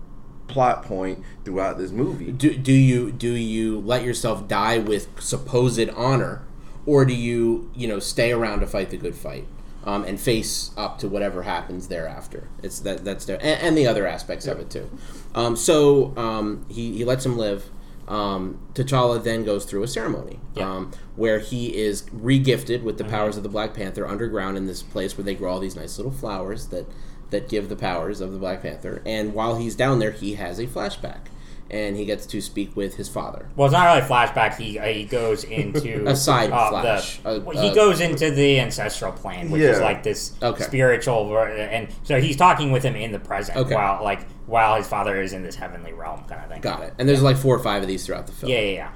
[0.48, 2.32] plot point throughout this movie.
[2.32, 6.42] do, do you do you let yourself die with supposed honor,
[6.86, 9.47] or do you you know stay around to fight the good fight
[9.84, 12.48] um, and face up to whatever happens thereafter?
[12.62, 14.90] It's that that's there, and, and the other aspects of it too.
[15.34, 17.70] Um, so um, he he lets him live.
[18.10, 20.68] Um, T'Challa then goes through a ceremony Yeah.
[20.68, 24.82] um, where he is regifted with the powers of the Black Panther underground in this
[24.82, 26.86] place where they grow all these nice little flowers that
[27.30, 29.00] that give the powers of the Black Panther.
[29.06, 31.28] And while he's down there, he has a flashback,
[31.70, 33.48] and he gets to speak with his father.
[33.56, 34.56] Well, it's not really a flashback.
[34.56, 37.18] He uh, he goes into A side uh, flash.
[37.18, 40.64] The, A- well, he a- goes into the ancestral plane, which is like this Okay.
[40.64, 43.74] spiritual, ver- and so he's talking with him in the present, Okay.
[43.74, 46.60] while like while his father is in this heavenly realm, kind of thing.
[46.60, 46.94] Got it.
[46.98, 48.51] And there's like four or five of these throughout the film.
[48.51, 48.90] Yeah, yeah, yeah.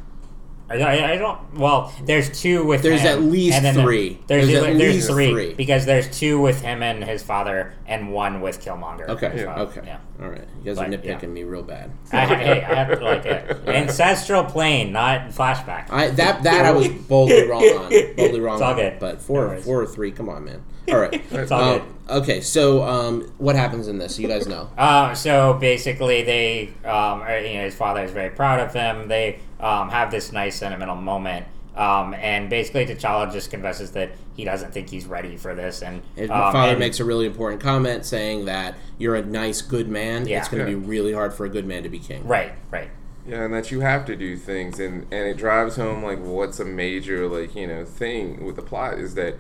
[0.71, 1.55] I, I, don't.
[1.55, 4.19] Well, there's two with There's him, at least and then three.
[4.27, 5.55] There's, There's there's, at least three, three.
[5.55, 9.09] because there's two with him and his father, and one with Killmonger.
[9.09, 9.45] Okay.
[9.45, 9.59] well.
[9.67, 9.83] Okay.
[9.85, 9.99] Yeah.
[10.23, 10.47] All right.
[10.59, 11.29] You guys are nitpicking yeah.
[11.29, 11.91] me real bad.
[12.13, 13.59] I, hey, I have to like it.
[13.69, 15.91] Ancestral plane, not flashback.
[15.91, 17.91] I that that I was boldly wrong on.
[18.17, 18.99] Boldly wrong It's all on.
[18.99, 19.65] But four worries.
[19.65, 20.13] four or three.
[20.13, 20.63] Come on, man.
[20.89, 21.23] All right.
[21.31, 22.15] It's all Um, good.
[22.23, 22.41] okay.
[22.41, 24.19] So um, what happens in this?
[24.19, 24.71] You guys know.
[24.79, 29.09] Um, so basically, they, um, are, you know, his father is very proud of him.
[29.09, 31.47] They um, have this nice sentimental moment,
[31.77, 36.03] um, and basically, T'Challa just confesses that he doesn't think he's ready for this, and
[36.17, 39.89] His um, father and- makes a really important comment saying that you're a nice, good
[39.89, 40.27] man.
[40.29, 40.39] Yeah.
[40.41, 40.79] It's going to Yeah.
[40.79, 42.27] be really hard for a good man to be king.
[42.27, 42.91] right, right,
[43.27, 46.61] Yeah, and that you have to do things, and and it drives home like what's
[46.61, 49.35] a major like you know thing with the plot is that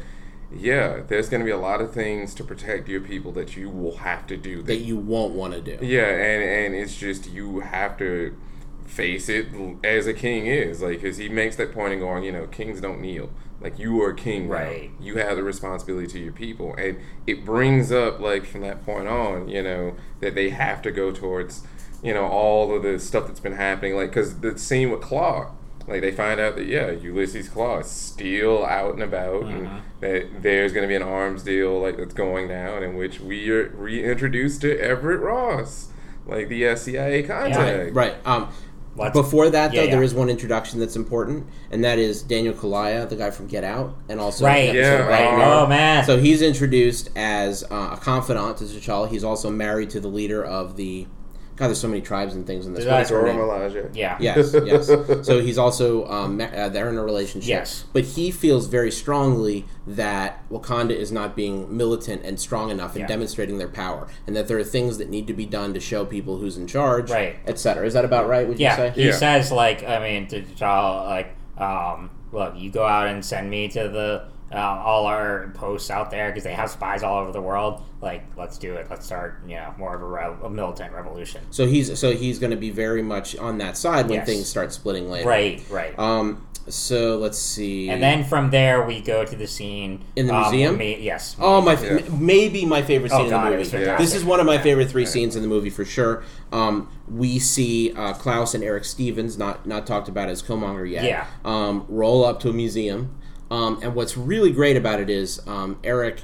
[0.56, 3.68] yeah, there's going to be a lot of things to protect your people that you
[3.68, 4.62] will have to do.
[4.62, 5.84] That you won't want to do.
[5.84, 8.36] yeah, and and it's just you have to
[8.84, 9.46] face it
[9.82, 12.80] as a king is like because he makes that point and going you know kings
[12.80, 13.30] don't kneel
[13.60, 14.54] like you are a king now.
[14.54, 14.90] Right.
[15.00, 19.08] you have the responsibility to your people and it brings up like from that point
[19.08, 21.62] on you know that they have to go towards
[22.02, 25.50] you know all of the stuff that's been happening like because the scene with claw
[25.86, 30.42] Like they find out that yeah, Ulysses Claw is still out and about, and that
[30.42, 33.68] there's going to be an arms deal like that's going down, in which we are
[33.68, 35.88] reintroduced to Everett Ross,
[36.26, 37.94] like the uh, CIA contact.
[37.94, 38.14] Right.
[38.24, 38.48] Um,
[38.96, 39.90] Let's- before that, though, Yeah, yeah.
[39.90, 43.64] there is one introduction that's important, and that is Daniel Kaluuya, the guy from Get
[43.64, 44.72] Out, and also Right.
[44.74, 45.44] Yeah, episode Right.
[45.62, 46.04] oh man.
[46.04, 49.08] So he's introduced as uh, a confidant to T'Challa.
[49.08, 51.06] He's also married to the leader of the.
[51.56, 52.82] God, there's so many tribes and things in this.
[52.84, 53.34] Did What I- is her Dora?
[53.34, 53.90] Milaje.
[53.94, 54.16] yeah.
[54.20, 54.86] Yes, yes.
[55.26, 57.48] So he's also um, uh, they're in a relationship.
[57.48, 57.84] Yes.
[57.92, 63.02] but he feels very strongly that Wakanda is not being militant and strong enough in
[63.02, 63.06] Yeah.
[63.08, 66.04] demonstrating their power, and that there are things that need to be done to show
[66.04, 67.36] people who's in charge, Right.
[67.46, 67.86] etc.
[67.86, 68.48] Is that about right?
[68.48, 68.92] Would you Yeah, say?
[68.94, 69.12] he Yeah.
[69.12, 73.68] says like I mean to T'Challa like um, look, you go out and send me
[73.68, 74.24] to the
[74.54, 77.82] uh, all our posts out there because they have spies all over the world.
[78.00, 78.86] Like, let's do it.
[78.90, 81.42] Let's start you know more of a, re- a militant revolution.
[81.50, 84.26] So he's so he's going to be very much on that side when Yes.
[84.26, 85.28] things start splitting later.
[85.28, 85.98] Right, right.
[85.98, 86.46] Um.
[86.66, 87.90] So let's see.
[87.90, 90.78] and then from there we go to the scene In the um, museum?
[90.78, 91.36] me- yes.
[91.38, 91.74] Oh my!
[91.78, 91.98] Yeah.
[92.06, 93.68] m- Maybe my favorite Oh, scene God, in the movie.
[93.70, 93.98] fantastic.
[93.98, 96.22] This is one of my favorite three scenes in the movie for sure.
[96.52, 101.04] Um, we see uh, Klaus and Erik Stevens, not not talked about as Killmonger yet.
[101.04, 101.26] Yeah.
[101.44, 103.14] Um, roll up to a museum,
[103.54, 106.22] um, and what's really great about it is um, Eric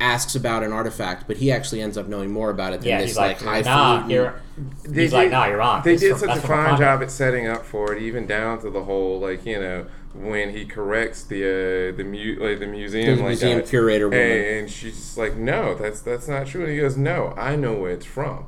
[0.00, 2.98] asks about an artifact, but he actually ends up knowing more about it than Yeah,
[3.00, 4.40] this he's like, like, nah, highfalutin- you're.
[4.84, 5.82] They He's like, did- nah, you're wrong.
[5.84, 8.60] They It's did from- such a fine job at setting up for it, even down
[8.60, 11.42] to the whole like you know when he corrects the
[11.92, 14.20] uh, the mu- like the museum The like museum uh, curator woman.
[14.30, 16.62] and, and she's just like, no, that's that's not true.
[16.64, 18.46] And he goes, no, I know where it's from,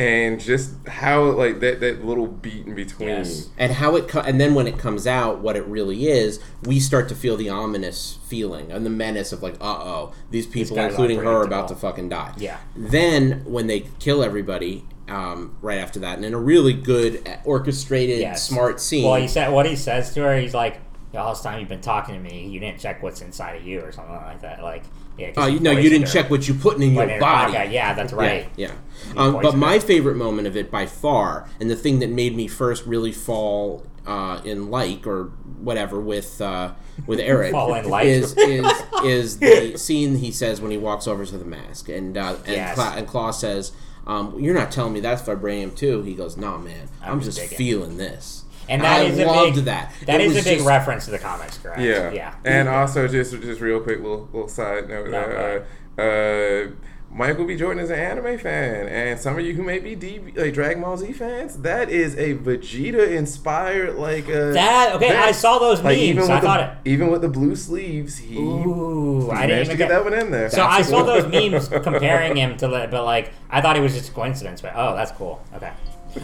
[0.00, 3.08] and just how like that that little beat in between.
[3.08, 3.48] Yes.
[3.58, 6.80] and how it co- and then when it comes out what it really is we
[6.80, 10.90] start to feel the ominous feeling and the menace of like uh-oh these people guy's
[10.92, 12.58] including her are about to fucking die Yeah.
[12.74, 17.36] then when they kill everybody um, right after that and in a really good uh,
[17.44, 18.46] orchestrated Yes.
[18.48, 20.36] smart scene Well, he said what he says to her.
[20.38, 20.80] He's like,
[21.14, 23.80] all this time you've been talking to me, you didn't check what's inside of you
[23.80, 24.62] or something like that.
[24.62, 24.84] Like,
[25.20, 25.32] yeah.
[25.36, 27.52] oh you know you didn't check what you putting in your body.
[27.72, 28.48] Yeah, that's right.
[28.56, 28.72] Yeah.
[29.14, 29.20] yeah.
[29.22, 29.80] Um, but my her.
[29.80, 33.86] favorite moment of it by far, and the thing that made me first really fall
[34.06, 35.24] uh, in like or
[35.60, 36.72] whatever with uh,
[37.06, 38.06] with Eric Fall in like.
[38.06, 38.66] is is
[39.04, 42.48] is the scene he says when he walks over to the mask, and uh, and,
[42.56, 42.74] Yes.
[42.74, 43.72] Cla- and Claw says.
[44.06, 46.02] Um, you're not telling me that's vibranium too.
[46.02, 49.26] He goes, "Nah, man, I'm, I'm just digging." feeling this." And that I is a
[49.26, 49.92] loved big, that.
[50.06, 51.80] That is a big just- reference to the comics, correct?
[51.80, 52.34] Yeah, Yeah.
[52.44, 55.08] And also, just just real quick, little little side note.
[55.10, 55.64] No,
[55.98, 56.70] uh, uh,
[57.12, 57.56] Michael B.
[57.56, 60.80] Jordan is an anime fan, and some of you who may be DB, like Dragon
[60.80, 65.16] Ball Z fans, that is a Vegeta inspired like uh, That okay?
[65.16, 66.02] I saw those Like memes.
[66.08, 66.70] even with I the, thought it.
[66.84, 69.88] even with the blue sleeves, he, Ooh, he I didn't managed even to get get
[69.88, 70.50] that one in there.
[70.50, 74.10] So I saw those memes comparing him to, but like I thought it was just
[74.10, 74.60] a coincidence.
[74.60, 75.42] But oh, that's cool.
[75.56, 75.72] Okay,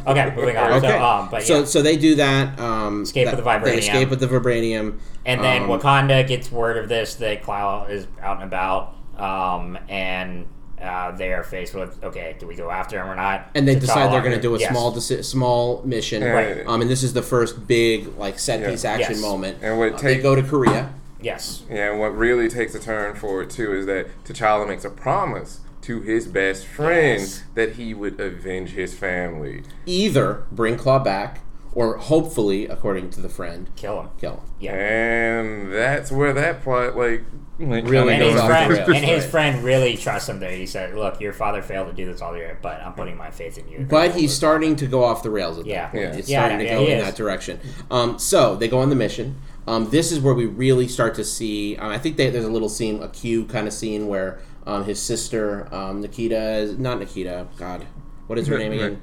[0.06, 0.72] okay, moving on.
[0.72, 0.88] Okay.
[0.88, 1.64] So, um, but so yeah.
[1.64, 2.58] so they do that.
[2.60, 3.64] Um, Escape that- with the vibranium.
[3.64, 4.98] They escape with the vibranium.
[5.24, 9.76] And then Um, Wakanda gets word of this that Claw is out and about, um,
[9.88, 10.46] and
[10.80, 13.48] uh, they are faced with okay, do we go after him or not?
[13.54, 14.70] and they T'Challa- decide they're going to do a Yes.
[14.70, 16.22] small deci- small mission.
[16.22, 16.64] Right.
[16.66, 18.70] Um, and this is the first big like set Yeah.
[18.70, 19.20] piece action Yes.
[19.22, 19.58] moment.
[19.62, 20.90] And what Uh, they go to Korea.
[21.20, 24.84] Yes, Yeah, and what really takes a turn for it too is that T'Challa makes
[24.84, 27.42] a promise to his best friend Yes.
[27.54, 29.62] that he would avenge his family.
[29.86, 31.40] Either bring Claw back,
[31.72, 34.08] or hopefully, according to the friend, kill him.
[34.18, 34.40] kill him.
[34.60, 34.72] Yeah.
[34.74, 37.22] And that's where that plot like,
[37.58, 40.50] like Really And goes his off friend the and his friend really trusts him there.
[40.50, 43.30] He said, "Look, your father failed to do this all year, but I'm putting my
[43.30, 45.82] faith in you." But he's starting to go off the rails at Yeah.
[45.82, 46.02] that point.
[46.04, 46.18] Yeah.
[46.18, 47.04] It's Yeah, starting to go he in is.
[47.04, 47.60] that direction.
[47.90, 49.36] Um, so they go on the mission.
[49.66, 51.76] Um, this is where we really start to see.
[51.76, 54.84] Um, I think they, there's a little scene, a cue kind of scene where um,
[54.84, 57.46] his sister um, Nikita, not Nikita.
[57.56, 57.86] God,
[58.26, 59.02] what is her name again?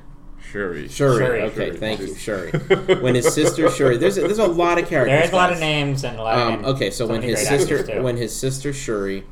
[0.52, 0.90] Shuri.
[0.90, 1.26] Shuri.
[1.26, 1.42] Shuri.
[1.44, 1.78] Okay, Shuri.
[1.78, 2.52] thank you, Just- Shuri.
[3.02, 5.20] when his sister Shuri, there's a, there's a lot of characters.
[5.20, 6.38] There's a lot of names and a lot.
[6.38, 8.04] Um, and okay, so, when his sister actors, too.
[8.04, 9.24] when his sister Shuri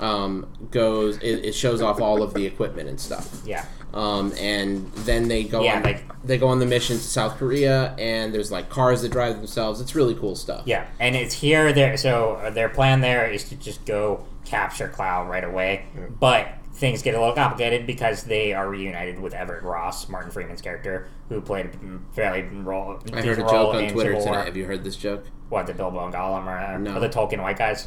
[0.00, 3.42] um, goes, it, it shows off all of the equipment and stuff.
[3.44, 7.02] yeah, Um, and then they go Yeah, on like- they go on the mission to
[7.02, 9.80] South Korea, and there's like cars that drive themselves.
[9.80, 10.62] It's really cool stuff.
[10.66, 11.72] yeah, and it's here.
[11.72, 15.84] There, so uh, their plan there is to just go capture Cloud right away,
[16.18, 20.60] but things get a little complicated because they are reunited with Everett Ross, Martin Freeman's
[20.60, 22.98] character, who played a fairly role.
[23.12, 24.14] I heard a joke on Twitter.
[24.16, 24.42] War.
[24.42, 25.24] Have you heard this joke?
[25.50, 26.96] What the Bilbo and Gollum or, No.
[26.96, 27.86] or the Tolkien white guys?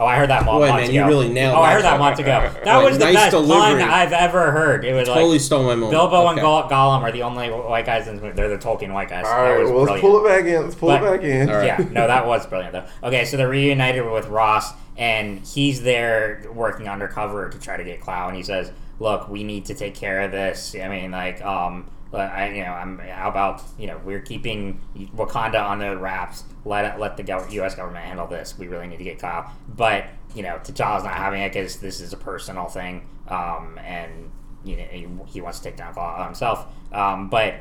[0.00, 1.92] Oh, I heard that mo- Boy, months man, you really nailed Oh, I heard that
[1.94, 1.98] joke.
[1.98, 2.50] months ago.
[2.64, 3.80] That Like, was the nice best delivery.
[3.82, 4.84] pun I've ever heard.
[4.84, 5.90] It was Totally like stole my moment.
[5.90, 6.40] Bilbo and Okay.
[6.40, 8.36] Goll- Gollum are the only white guys in this movie.
[8.36, 9.24] They're the Tolkien white guys.
[9.26, 10.62] All That right, was well, let's pull it back in.
[10.62, 11.50] Let's pull But- it back in.
[11.50, 11.66] All right.
[11.66, 12.84] Yeah, no, that was brilliant though.
[13.08, 18.00] Okay, so they're reunited with Ross, and he's there working undercover to try to get
[18.00, 18.70] Claw, and he says,
[19.00, 20.76] "Look, we need to take care of this.
[20.80, 24.80] I mean, like, um, But I, you know, I'm how about you know we're keeping
[25.14, 26.44] Wakanda on the wraps.
[26.68, 27.74] Let let the gov- U.S.
[27.74, 28.58] government handle this.
[28.58, 29.50] We really need to get Kyle.
[29.68, 30.04] But
[30.34, 34.30] you know, T'Challa's not having it because this is a personal thing, um, and
[34.64, 36.66] you know he, he wants to take down Kyle himself.
[36.92, 37.54] Um, but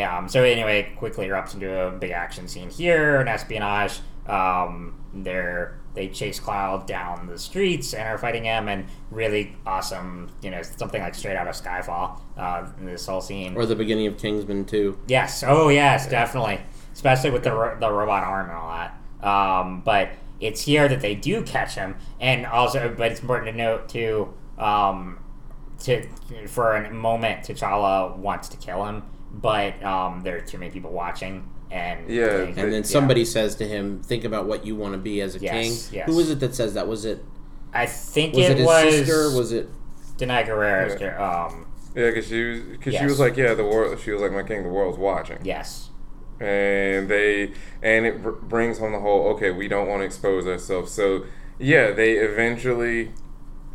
[0.00, 4.00] um, so anyway, quickly erupts into a big action scene here, an espionage.
[4.26, 10.28] Um, they're they chase Cloud down the streets and are fighting him, and really awesome,
[10.42, 12.20] you know, something like straight out of Skyfall.
[12.36, 13.56] Uh, this whole scene.
[13.56, 14.98] Or the beginning of Kingsman 2.
[15.06, 15.44] Yes.
[15.46, 16.60] Oh, yes, definitely.
[16.94, 19.26] Especially with the ro- the robot arm and all that.
[19.28, 20.10] Um, but
[20.40, 24.32] it's here that they do catch him, and also, but it's important to note too.
[24.58, 25.18] Um,
[25.80, 26.06] to
[26.46, 29.02] for a moment, T'Challa wants to kill him,
[29.32, 32.82] but um, there are too many people watching, and Yeah, they- And then yeah.
[32.82, 35.52] somebody says to him, "Think about what you want to be as a Yes,
[35.88, 36.06] king." yes.
[36.08, 36.86] Who was it that says that?
[36.86, 37.24] Was it
[37.72, 39.36] I think was it, it, his was sister?
[39.36, 39.68] Was it?
[40.16, 40.94] Danai Gurira's.
[41.20, 41.66] Um,
[41.96, 43.98] Yeah, because she was because she was like, yeah, the world.
[44.00, 45.38] She was like, my king, the world's watching.
[45.42, 45.90] yes.
[46.44, 47.52] And they
[47.82, 51.24] and it br- brings home the whole okay we don't want to expose ourselves so
[51.58, 53.10] yeah they eventually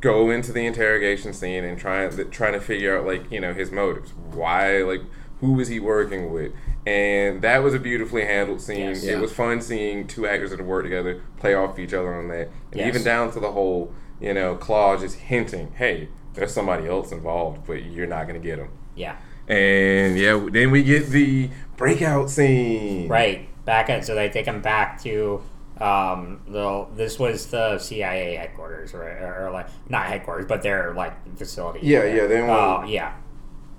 [0.02, 3.72] go into the interrogation scene and try trying to figure out like you know his
[3.72, 5.02] motives why like
[5.42, 6.52] who was he working with
[6.86, 9.04] and that was a beautifully handled scene Yes.
[9.04, 9.14] Yeah.
[9.14, 12.48] it was fun seeing two actors that work together play off each other on that
[12.72, 12.88] and Yes.
[12.88, 17.66] even down to the whole you know claw just hinting hey there's somebody else involved
[17.66, 19.16] but you're not going to get him Yeah.
[19.48, 21.50] and yeah, then we get the
[21.80, 23.08] breakout scene.
[23.08, 23.48] Right.
[23.66, 25.42] Back at so they take him back to
[25.80, 30.94] um the this was the CIA headquarters or, or, or like not headquarters but their
[30.94, 31.80] like facility.
[31.84, 33.14] Yeah, yeah, they Oh want- yeah.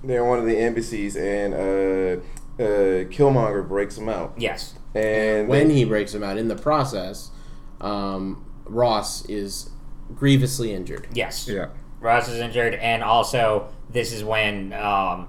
[0.03, 2.23] They're one of the embassies, and uh,
[2.57, 4.33] uh, Killmonger breaks them out.
[4.35, 4.73] Yes.
[4.95, 7.29] And When they- he breaks him out in the process,
[7.81, 9.69] um, Ross is
[10.15, 11.07] grievously injured.
[11.13, 11.47] Yes.
[11.47, 11.67] yeah,
[11.99, 15.27] Ross is injured, and also this is when um,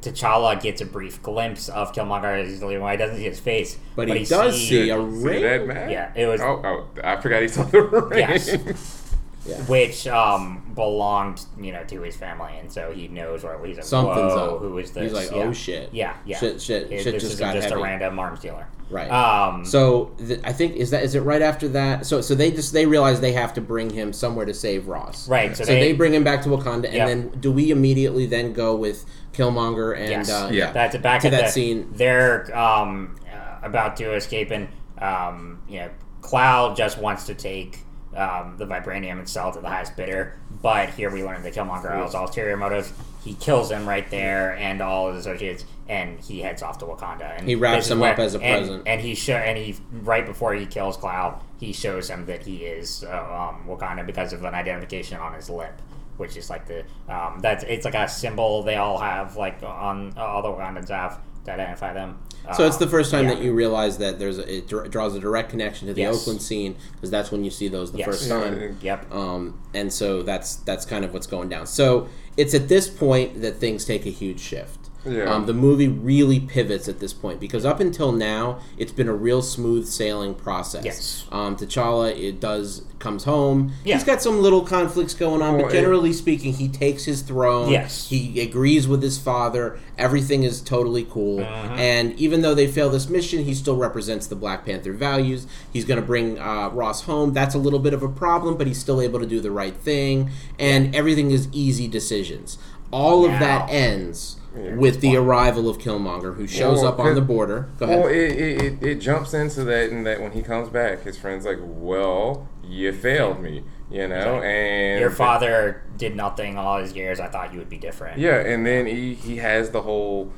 [0.00, 2.86] T'Challa gets a brief glimpse of Killmonger as he's leaving.
[2.88, 5.42] He doesn't see his face, But he does sees- see a see ring.
[5.42, 5.90] that man?
[5.90, 8.18] Yeah, it was Oh, oh, I forgot he saw the ring.
[8.18, 9.01] Yes.
[9.44, 9.56] Yeah.
[9.62, 13.84] which um, belonged, you know, to his family, and so he knows where he's like,
[13.84, 14.60] Something's Whoa, up.
[14.62, 15.02] Who is this?
[15.02, 15.42] He's like, yeah.
[15.48, 15.88] oh shit.
[15.92, 16.38] Yeah, yeah.
[16.38, 17.80] Shit, shit, It- shit this just isn't got just heavy.
[17.80, 18.68] a random arms dealer.
[18.88, 19.10] Right.
[19.10, 22.06] Um, So th- I think is that is it right after that?
[22.06, 25.28] So so they just they realize they have to bring him somewhere to save Ross.
[25.28, 27.06] Right, So, so they, they- bring him back to Wakanda, and Yep.
[27.08, 30.70] then do we immediately then go with Killmonger and yes, uh, Yeah.
[30.72, 31.88] That's back To at that the, scene.
[31.94, 35.90] They're um, uh, about to escape, and um, you know,
[36.20, 37.78] Cloud just wants to take
[38.16, 40.38] um, the vibranium and sell it to the highest bidder.
[40.62, 42.92] But here we learn that Killmonger has ulterior motives.
[43.24, 47.38] He kills him right there and all his associates, and he heads off to Wakanda.
[47.38, 48.82] And He wraps him where- up as a and- present.
[48.86, 52.64] And he show and he right before he kills Cloud, he shows him that he
[52.64, 53.10] is uh,
[53.50, 55.80] um, Wakanda because of an identification on his lip.
[56.18, 60.12] Which is like the um, that's it's like a symbol they all have like on
[60.16, 62.18] all the Wakandans have to identify them.
[62.56, 63.34] So it's the Um, first time yeah.
[63.34, 66.14] that you realize that there's a, it draws a direct connection to the Yes.
[66.16, 68.06] Oakland scene because that's when you see those the Yes.
[68.06, 68.54] first time.
[68.54, 69.14] and- Yep.
[69.14, 71.66] Um, and so that's that's kind of what's going down.
[71.66, 74.81] So it's at this point that things take a huge shift.
[75.04, 75.24] Yeah.
[75.24, 79.14] Um, the movie really pivots at this point because up until now it's been a
[79.14, 80.84] real smooth sailing process.
[80.84, 81.26] Yes.
[81.32, 83.72] Um, T'Challa it does comes home.
[83.84, 83.96] Yeah.
[83.96, 87.22] He's got some little conflicts going on, Well, but it- generally speaking, he takes his
[87.22, 87.70] throne.
[87.70, 88.08] Yes.
[88.08, 89.78] He agrees with his father.
[89.98, 91.40] Everything is totally cool.
[91.40, 91.74] Uh-huh.
[91.74, 95.46] And even though they fail this mission, he still represents the Black Panther values.
[95.72, 97.32] He's going to bring uh, Ross home.
[97.32, 99.74] That's a little bit of a problem, but he's still able to do the right
[99.74, 100.30] thing.
[100.58, 102.56] And everything is easy decisions.
[102.92, 107.20] All of that ends with the arrival of Killmonger, who shows Well, up on the
[107.20, 107.68] border.
[107.78, 107.98] Go ahead.
[107.98, 111.18] Well, it, it, it, it jumps into that, and that when he comes back, his
[111.18, 116.78] friend's like, "Well, you failed me," you know, like, and Your father did nothing all
[116.78, 117.20] his years.
[117.20, 118.18] I thought you would be different.
[118.18, 120.32] Yeah, and then he he has the whole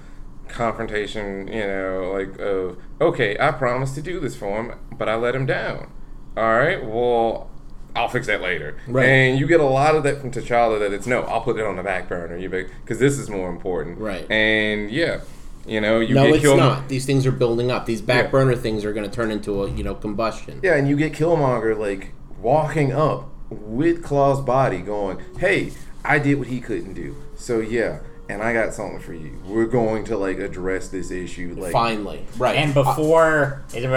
[0.49, 5.16] confrontation, you know, like of okay, I promised to do this for him, but I
[5.16, 5.91] let him down.
[6.36, 7.51] All right, well,
[7.97, 8.77] I'll fix that later.
[8.89, 9.07] Right.
[9.07, 11.65] And you get a lot of that from T'Challa that it's no, I'll put it
[11.65, 13.99] on the back burner, you because this is more important.
[13.99, 14.29] Right.
[14.31, 15.21] And yeah,
[15.66, 16.59] you know, you no, get it's killed.
[16.59, 16.89] not.
[16.89, 17.87] These things are building up.
[17.87, 18.31] These back Yeah.
[18.31, 20.61] burner things are going to turn into a you know combustion.
[20.62, 25.71] Yeah, and you get Killmonger like walking up with Claw's body, going, "Hey,
[26.05, 29.39] I did what he couldn't do, so yeah, and I got something for you.
[29.47, 32.57] We're going to like address this issue, like Finally, right?
[32.57, 33.89] And uh, before, is it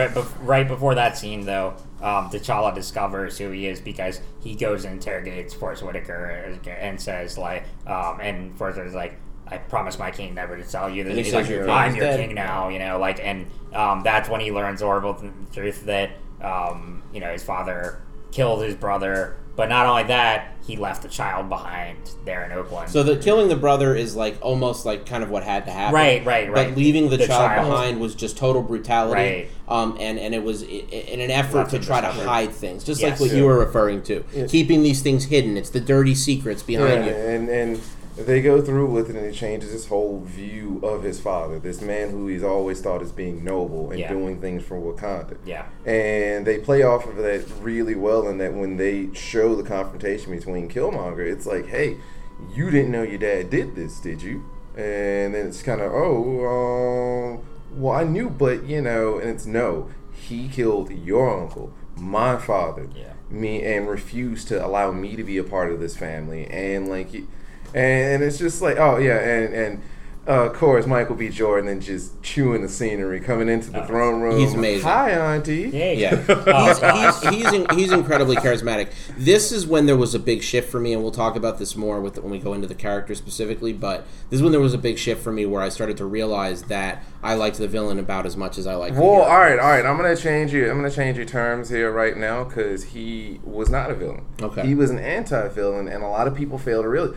[0.44, 4.94] right before that scene, though, um, T'Challa discovers who he is because he goes and
[4.96, 9.16] interrogates Forest Whitaker and says like, um, and Forest is like,
[9.48, 12.20] "I promised my king never to tell you that." He's like, your "I'm your dead."
[12.20, 15.86] king now," you know, like, and um, that's when he learns the horrible th- truth
[15.86, 16.12] that
[16.42, 18.00] um, you know his father
[18.32, 19.36] killed his brother.
[19.56, 22.92] But not only that, he left a child behind there in Oakland.
[22.92, 25.96] So the killing the brother is like almost like kind of what had to happen.
[25.96, 26.68] Right, right, right.
[26.70, 27.68] But leaving the, The child, child.
[27.72, 29.14] behind was just total brutality.
[29.20, 29.48] Right.
[29.68, 32.52] Um, and and it was i- i- in an effort Left to try to hide
[32.52, 33.20] things, just Yes.
[33.20, 34.46] like what you were referring to, Yeah.
[34.46, 35.58] keeping these things hidden.
[35.58, 37.16] It's the dirty secrets behind Yeah, you.
[37.18, 37.82] and and
[38.18, 41.82] they go through with it, and it changes his whole view of his father, this
[41.82, 44.10] man who he's always thought as being noble and Yeah.
[44.12, 45.38] doing things for Wakanda.
[45.46, 49.64] yeah, And they play off of that really well in that when they show the
[49.64, 51.98] confrontation between Killmonger, it's like, hey,
[52.54, 54.44] you didn't know your dad did this, did you?
[54.76, 56.46] And then it's kind of, oh,
[57.38, 57.40] um,
[57.80, 62.88] well, I knew, but, you know, and it's no, he killed your uncle, my father,
[62.96, 63.14] Yeah.
[63.30, 66.46] me, and refused to allow me to be a part of this family.
[66.48, 67.10] And, like,
[67.74, 69.82] and it's just like, oh, yeah, and, and,
[70.28, 71.30] uh, of course, Michael B.
[71.30, 74.38] Jordan then just chewing the scenery, coming into the Oh, throne room.
[74.38, 74.84] he's amazing.
[74.86, 75.70] Hi, Auntie.
[75.74, 76.16] yeah, Yeah,
[77.00, 78.92] he's, he's, he's, in, he's incredibly charismatic.
[79.18, 81.78] This is when there was a big shift for me, and we'll talk about this
[81.78, 83.72] more with when we go into the character specifically.
[83.72, 86.06] But this is when there was a big shift for me where I started to
[86.06, 88.96] realize that I liked the villain about as much as I liked.
[88.96, 89.24] the Well, hero.
[89.24, 89.86] all right, all right.
[89.86, 90.70] I'm gonna change you.
[90.70, 94.26] I'm gonna change your terms here right now because he was not a villain.
[94.42, 94.68] Okay.
[94.68, 97.16] He was an anti-villain, and a lot of people fail to realize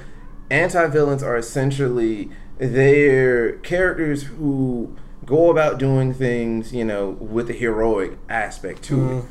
[0.51, 4.95] anti-villains are essentially they're characters who
[5.25, 9.25] go about doing things, you know, with a heroic aspect to it.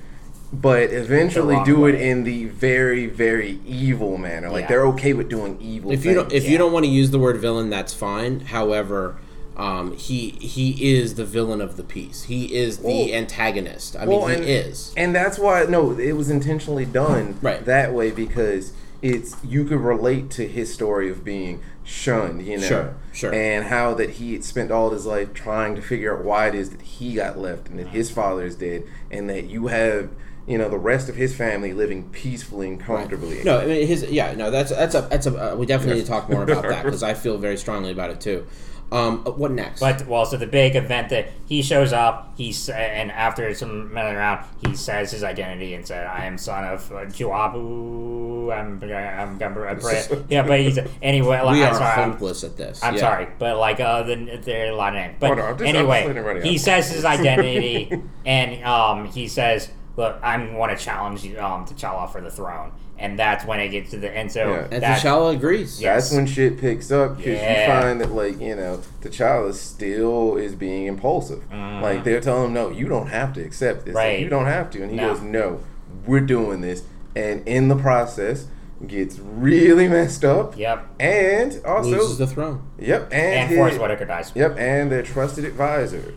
[0.51, 4.49] But eventually wrong do it in the very, very evil manner.
[4.49, 4.67] Like Yeah.
[4.69, 5.91] they're okay with doing evil.
[5.91, 6.43] if you don't things.
[6.43, 9.17] if you don't want to use the word villain that's fine however
[9.57, 14.05] um, he he is the villain of the piece he is the Well- antagonist i
[14.07, 17.63] Well, mean and, he is and that's why no, it was intentionally done Right.
[17.65, 18.71] that way because
[19.01, 23.33] it's you could relate to his story of being shunned, you know, Sure, sure.
[23.33, 26.55] and how that he had spent all his life trying to figure out why it
[26.55, 30.09] is that he got left and that his father is dead, and that you have
[30.47, 33.43] you know the rest of his family living peacefully and comfortably.
[33.43, 36.01] no i mean his yeah no that's that's a that's a uh, we definitely need
[36.01, 38.47] to talk more about that because i feel very strongly about it too
[38.91, 42.69] um, uh, what next But well, so the big event that he shows up, he's
[42.69, 46.91] and after some minute around, he says his identity and said, "I am son of
[46.91, 50.03] uh, N'Jobu." I'm I'm gonna pray.
[50.29, 51.41] yeah, but he's anyway.
[51.41, 52.99] Like, we I'm are sorry, I'm- hopeless at this I'm yeah.
[52.99, 55.15] sorry, but like uh, the, there are a lot of names.
[55.19, 56.61] But Hold on, just- anyway, letting he out.
[56.61, 62.11] says his identity, and um, he says, "Look, I want to challenge you, um, T'Challa
[62.11, 64.67] for the throne," and that's when it gets to the and so Yeah.
[64.71, 65.93] and that- T'Challa agrees Yeah.
[65.95, 67.61] That's when shit picks up because Yeah.
[67.77, 71.41] you find that like you know T'Challa still is being impulsive.
[71.51, 73.95] Like they're telling him, no, you don't have to accept this.
[73.95, 74.03] Like.
[74.03, 74.19] Right.
[74.19, 75.13] you don't have to, and he No.
[75.13, 75.59] goes, no,
[76.05, 76.83] we're doing this,
[77.15, 78.47] and in the process
[78.85, 80.57] gets really messed up.
[80.57, 84.31] Yep, And also, loses the throne yep, and, and his- Forest Whitaker dies.
[84.35, 86.13] Yep, and their trusted advisor.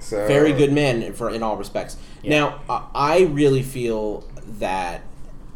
[0.00, 1.96] So very good man for in all respects.
[2.24, 4.22] Now, uh, I really feel
[4.60, 5.00] that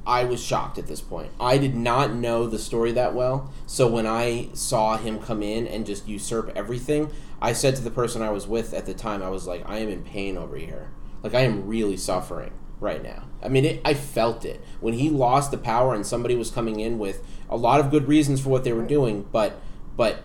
[0.07, 1.31] I was shocked at this point.
[1.39, 5.67] I did not know the story that well, so when I saw him come in
[5.67, 7.11] and just usurp everything,
[7.41, 9.79] I said to the person I was with at the time, I was like, "I
[9.79, 10.91] am in pain over here.
[11.23, 15.09] Like I am really suffering right now." I mean, it, I felt it when he
[15.09, 18.49] lost the power and somebody was coming in with a lot of good reasons for
[18.49, 19.61] what they were doing, but
[19.97, 20.25] but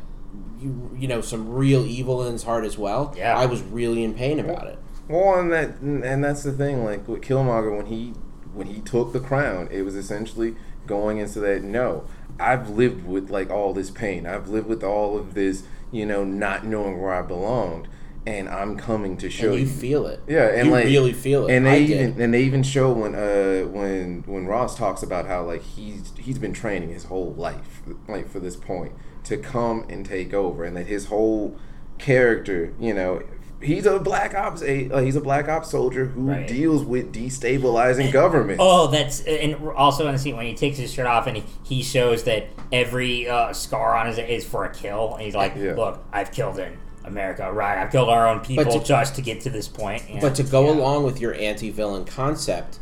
[0.60, 3.14] you you know some real evil in his heart as well.
[3.16, 3.38] Yeah.
[3.38, 4.80] I was really in pain about it.
[5.08, 6.84] Well, and that and that's the thing.
[6.84, 8.14] Like with Killmonger, when he
[8.58, 10.56] when he took the crown, it was essentially
[10.86, 11.64] going into that.
[11.64, 12.06] No,
[12.40, 14.26] I've lived with like all this pain.
[14.26, 17.88] I've lived with all of this, you know, not knowing where I belonged,
[18.26, 19.68] and I'm coming to show and you you.
[19.68, 20.22] feel it.
[20.28, 21.56] Yeah, and you like really feel it.
[21.56, 22.10] And I they did.
[22.10, 26.14] even and they even show when uh when when Ross talks about how like he's
[26.18, 28.94] he's been training his whole life like for this point
[29.26, 31.58] to come and take over, and that his whole
[31.98, 33.22] character, you know.
[33.62, 34.62] He's a black ops.
[34.62, 36.48] A, uh, he's a black ops soldier who Right.
[36.48, 38.60] deals with destabilizing government.
[38.62, 41.44] Oh, that's and also in the scene when he takes his shirt off and he,
[41.64, 45.14] he shows that every uh, scar on his is for a kill.
[45.16, 45.74] And he's like, Yeah.
[45.74, 47.80] "Look, I've killed in America, right?
[47.80, 50.44] I've killed our own people to- just to get to this point." And- But to
[50.44, 50.74] go yeah.
[50.80, 52.78] along with your anti-villain concept,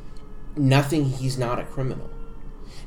[0.57, 1.05] nothing.
[1.05, 2.09] He's not a criminal.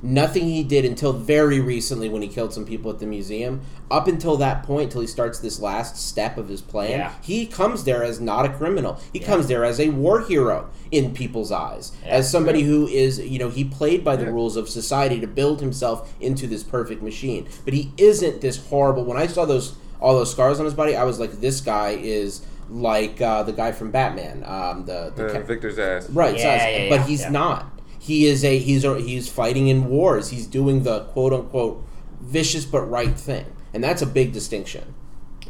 [0.03, 3.61] Nothing he did until very recently when he killed some people at the museum.
[3.91, 7.13] Up until that point, till he starts this last step of his plan, Yeah.
[7.23, 8.99] he comes there as not a criminal.
[9.13, 9.27] He Yeah.
[9.27, 12.13] comes there as a war hero in people's eyes, Yeah.
[12.17, 14.31] as somebody who is, you know, he played by the Yeah.
[14.31, 17.47] rules of society to build himself into this perfect machine.
[17.65, 19.05] But he isn't this horrible.
[19.05, 21.99] When I saw those all those scars on his body, I was like, this guy
[22.01, 24.45] is like uh, the guy from Batman.
[24.47, 26.07] Um, the, the Uh, ca- Victor Zsasz.
[26.13, 26.69] Right, Yeah, size.
[26.83, 27.31] yeah, but yeah, he's yeah.
[27.31, 27.78] not.
[28.09, 30.31] He is a he's a, he's fighting in wars.
[30.31, 31.85] He's doing the quote unquote
[32.23, 33.45] vicious but right thing,
[33.75, 34.95] and that's a big distinction.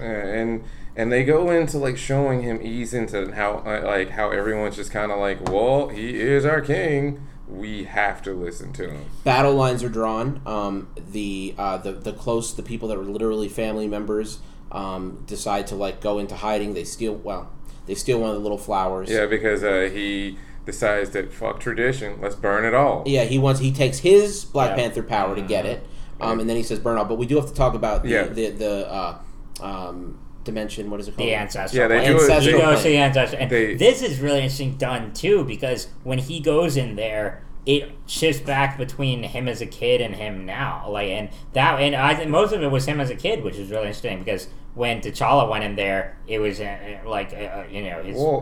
[0.00, 0.64] Uh, and
[0.96, 4.90] and they go into like showing him ease into how uh, like how everyone's just
[4.90, 7.24] kind of like, well, he is our king.
[7.46, 9.04] we have to listen to him.
[9.22, 10.40] battle lines are drawn.
[10.44, 14.40] Um, the uh, the the close, the people that were literally family members,
[14.72, 16.74] um, decide to like go into hiding.
[16.74, 17.14] They steal.
[17.14, 17.52] Well,
[17.86, 19.08] they steal one of the little flowers.
[19.08, 20.38] Yeah, because uh, he
[20.68, 23.02] decides that fuck tradition, let's burn it all.
[23.06, 23.60] Yeah, he wants.
[23.60, 24.76] He takes his Black Yeah.
[24.84, 25.84] Panther power to get it,
[26.20, 27.06] um, and then he says burn all.
[27.06, 28.24] But we do have to talk about the Yeah.
[28.28, 29.18] the, the uh,
[29.62, 30.90] um, dimension.
[30.90, 31.26] What is it called?
[31.28, 31.80] the ancestral.
[31.82, 32.10] Yeah, they plane.
[32.12, 35.12] do it- Ancestral He goes to the ancestral, and They- this is really interesting done
[35.12, 40.00] too because when he goes in there, it shifts back between him as a kid
[40.00, 40.88] and him now.
[40.88, 43.56] Like, and that, and I think most of it was him as a kid, which
[43.56, 46.64] is really interesting because when T'Challa went in there, it was uh,
[47.04, 48.40] uh, like uh, you know his Well,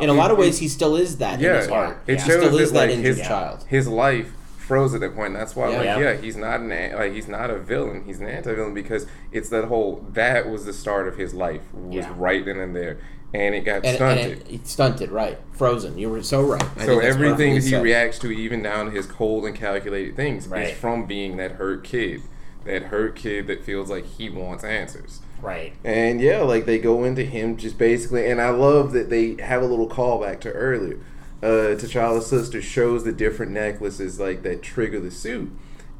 [0.00, 2.02] In uh, a lot of ways, he still is that in Yeah, his heart.
[2.08, 3.64] it he shows still is that, that like, injured his- child.
[3.68, 5.34] his life froze at that point.
[5.34, 5.76] That's why, Yeah.
[5.76, 5.98] like, Yeah.
[6.00, 8.02] yeah, he's not an like he's not a villain.
[8.06, 11.94] He's an anti-villain because it's that whole that was the start of his life was
[12.06, 12.12] Yeah.
[12.16, 12.98] right then and there,
[13.34, 14.46] and it got And, and stunted.
[14.50, 15.38] it, stunted, right?
[15.52, 15.98] Frozen.
[15.98, 16.62] You were so right.
[16.78, 17.82] I so everything he said.
[17.82, 20.68] reacts to, even down to his cold and calculated things, Right.
[20.68, 22.22] is from being that hurt kid,
[22.64, 25.20] that hurt kid that feels like he wants answers.
[25.42, 25.72] right.
[25.84, 29.62] And yeah, like they go into him just basically, and I love that they have
[29.62, 30.98] a little callback to earlier.
[31.42, 35.50] Uh, T'Challa's sister shows the different necklaces like that trigger the suit,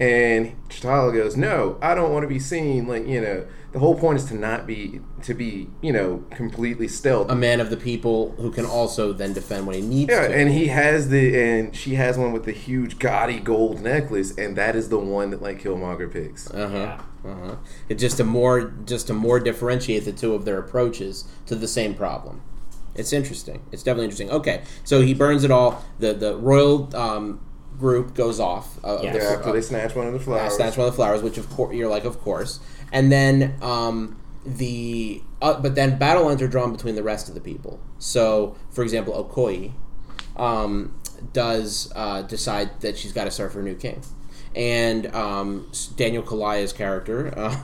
[0.00, 3.44] and T'Challa goes, "No, I don't want to be seen." Like you know,
[3.74, 7.60] the whole point is to not be to be you know completely still a man
[7.60, 10.34] of the people who can also then defend when he needs to Yeah, to.
[10.34, 14.56] and he has the and she has one with the huge gaudy gold necklace, and
[14.56, 16.48] that is the one that like Killmonger picks.
[16.50, 16.76] Uh huh.
[16.78, 17.30] Yeah.
[17.32, 17.56] Uh huh.
[17.88, 21.68] It's just to more just to more differentiate the two of their approaches to the
[21.68, 22.42] same problem.
[22.94, 23.60] It's interesting.
[23.72, 24.30] It's definitely interesting.
[24.30, 25.84] Okay, so he burns it all.
[25.98, 27.40] The the royal um,
[27.76, 28.78] group goes off.
[28.84, 29.12] Uh, Yeah.
[29.14, 30.54] the- Yeah, after they snatch one of the uh, flowers.
[30.54, 32.60] snatch one of the flowers, which of course you're like, of course.
[32.94, 34.16] And then um,
[34.46, 37.80] the uh, but then battle lines are drawn between the rest of the people.
[37.98, 39.72] So, for example, Okoye
[40.36, 40.98] um,
[41.32, 44.00] does uh, decide that she's got to serve her new king,
[44.54, 47.56] and um, Daniel Kaluuya's character, uh,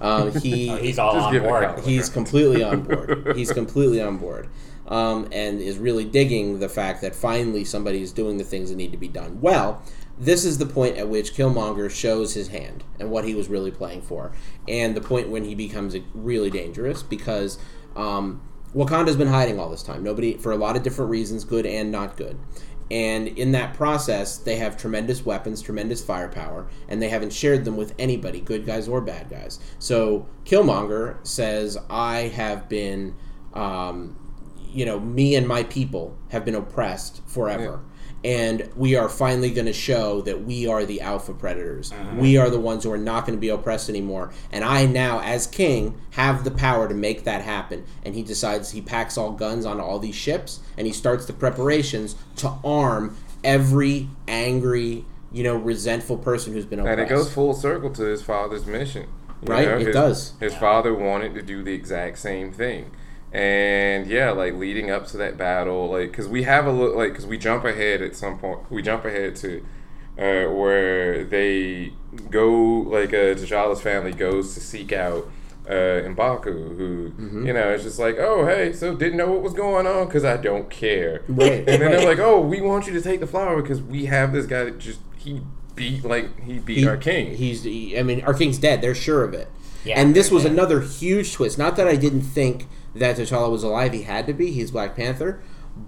[0.00, 1.80] um, he Oh, he's all on give it a board.
[1.84, 3.36] he's completely on board.
[3.36, 4.48] He's completely on board.
[4.88, 8.76] Um, and is really digging the fact that finally somebody is doing the things that
[8.76, 9.40] need to be done.
[9.40, 9.80] Well,
[10.18, 13.70] this is the point at which Killmonger shows his hand and what he was really
[13.70, 14.32] playing for,
[14.68, 17.58] and the point when he becomes really dangerous because
[17.96, 18.40] um,
[18.74, 20.02] Wakanda's been hiding all this time.
[20.02, 22.38] Nobody, for a lot of different reasons, good and not good.
[22.90, 27.76] And in that process, they have tremendous weapons, tremendous firepower, and they haven't shared them
[27.76, 29.58] with anybody, good guys or bad guys.
[29.78, 33.14] So Killmonger says, I have been,
[33.54, 34.18] um,
[34.70, 37.80] you know, me and my people have been oppressed forever.
[38.24, 41.90] And we are finally going to show that we are the alpha predators.
[41.90, 42.18] Mm-hmm.
[42.18, 44.32] We are the ones who are not going to be oppressed anymore.
[44.52, 47.84] And I now, as king, have the power to make that happen.
[48.04, 51.32] And he decides he packs all guns on all these ships and he starts the
[51.32, 56.98] preparations to arm every angry, you know, resentful person who's been oppressed.
[57.00, 59.08] And it goes full circle to his father's mission.
[59.42, 60.32] You Right, it his, does.
[60.38, 62.92] His father wanted to do the exact same thing.
[63.32, 67.10] And yeah, like leading up to that battle, like because we have a look, like
[67.12, 69.64] because we jump ahead at some point, we jump ahead to
[70.18, 71.92] uh, where they
[72.30, 75.30] go, like uh, T'Challa's family goes to seek out
[75.66, 77.46] uh, M'Baku, who Mm-hmm.
[77.46, 80.24] you know is just like, oh hey, so didn't know what was going on because
[80.26, 81.22] I don't care.
[81.28, 81.90] Right, And then right.
[81.92, 84.64] they're like, oh, we want you to take the flower because we have this guy
[84.64, 85.40] that just he
[85.74, 87.34] beat like he beat He- our king.
[87.34, 88.82] He's, he- I mean, our king's dead.
[88.82, 89.48] They're sure of it.
[89.84, 89.98] Yeah.
[89.98, 90.50] and this was Yeah.
[90.50, 91.56] another huge twist.
[91.58, 93.92] Not that I didn't think that T'Challa was alive.
[93.92, 94.50] He had to be.
[94.52, 95.40] He's Black Panther.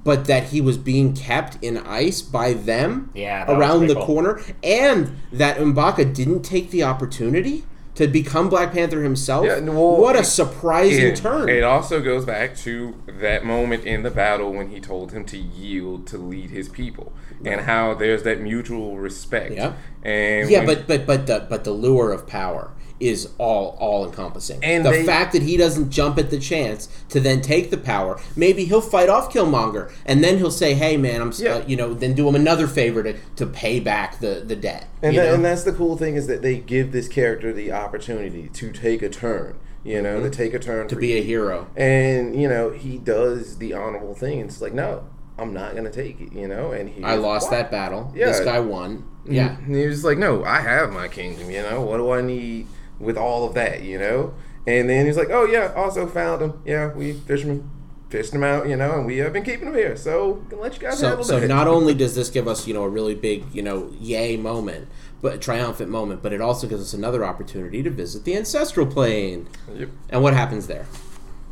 [0.03, 4.07] But that he was being kept in ice by them Yeah, around the cool.
[4.07, 7.65] corner, and that M'Baku didn't take the opportunity
[7.95, 9.45] to become Black Panther himself.
[9.45, 11.51] Yeah, well, what a surprising it, turn!
[11.51, 15.37] It also goes back to that moment in the battle when he told him to
[15.37, 17.13] yield to lead his people,
[17.45, 19.53] and how there's that mutual respect.
[19.53, 19.75] Yeah.
[20.03, 22.73] And yeah, when- but but but the but the lure of power
[23.09, 24.59] is all all encompassing.
[24.63, 27.77] And the they- fact that he doesn't jump at the chance to then take the
[27.77, 31.55] power, maybe he'll fight off Killmonger, and then he'll say, "Hey, man, I'm Yeah.
[31.57, 34.87] uh, you know," then do him another favor to, to pay back the the debt.
[35.03, 38.49] And, that, and that's the cool thing is that they give this character the opportunity
[38.55, 39.55] to take a turn,
[39.85, 41.67] you know, to take a turn to be a hero.
[41.77, 44.41] And you know, he does the honorable thing.
[44.41, 45.05] It's like, no,
[45.39, 46.73] I'm not gonna take it, you know.
[46.73, 48.13] And he, I lost "Why?" that battle.
[48.15, 48.27] Yeah.
[48.27, 49.05] This guy won.
[49.27, 49.57] Yeah.
[49.67, 51.81] And he was like, no, I have my kingdom, you know.
[51.81, 52.67] What do I need
[52.99, 54.35] with all of that, you know?
[54.67, 56.63] And then he's like, oh yeah, also found him.
[56.65, 57.71] Yeah, we fishermen
[58.09, 59.97] fished him out, you know, and we have been keeping him here.
[59.97, 61.49] So gonna let you guys So, handle so that.
[61.49, 64.89] not only does this give us, you know, a really big, you know, yay moment,
[65.21, 68.87] but a triumphant moment, but it also gives us another opportunity to visit the ancestral
[68.87, 69.49] plane.
[69.75, 69.89] Yep.
[70.11, 70.87] And what happens there?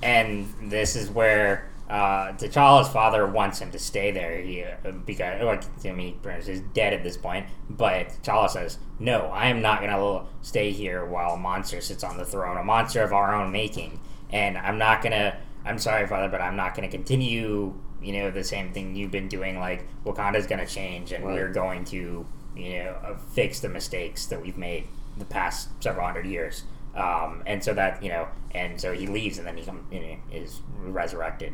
[0.04, 4.40] and this is where uh, T'Challa's father wants him to stay there.
[4.40, 7.46] He uh, because like I mean, he's dead at this point.
[7.68, 12.02] But T'Challa says, "No, I am not going to stay here while a monster sits
[12.02, 14.00] on the throne, a monster of our own making,
[14.30, 17.74] and I'm not going to." I'm sorry, father, but I'm not going to continue.
[18.02, 19.58] You know the same thing you've been doing.
[19.60, 21.34] Like Wakanda's going to change, and Right.
[21.34, 24.84] we're going to you know uh, fix the mistakes that we've made
[25.18, 26.64] the past several hundred years.
[26.94, 30.00] Um, and so that you know, and so he leaves, and then he come, you
[30.00, 31.52] know, is resurrected.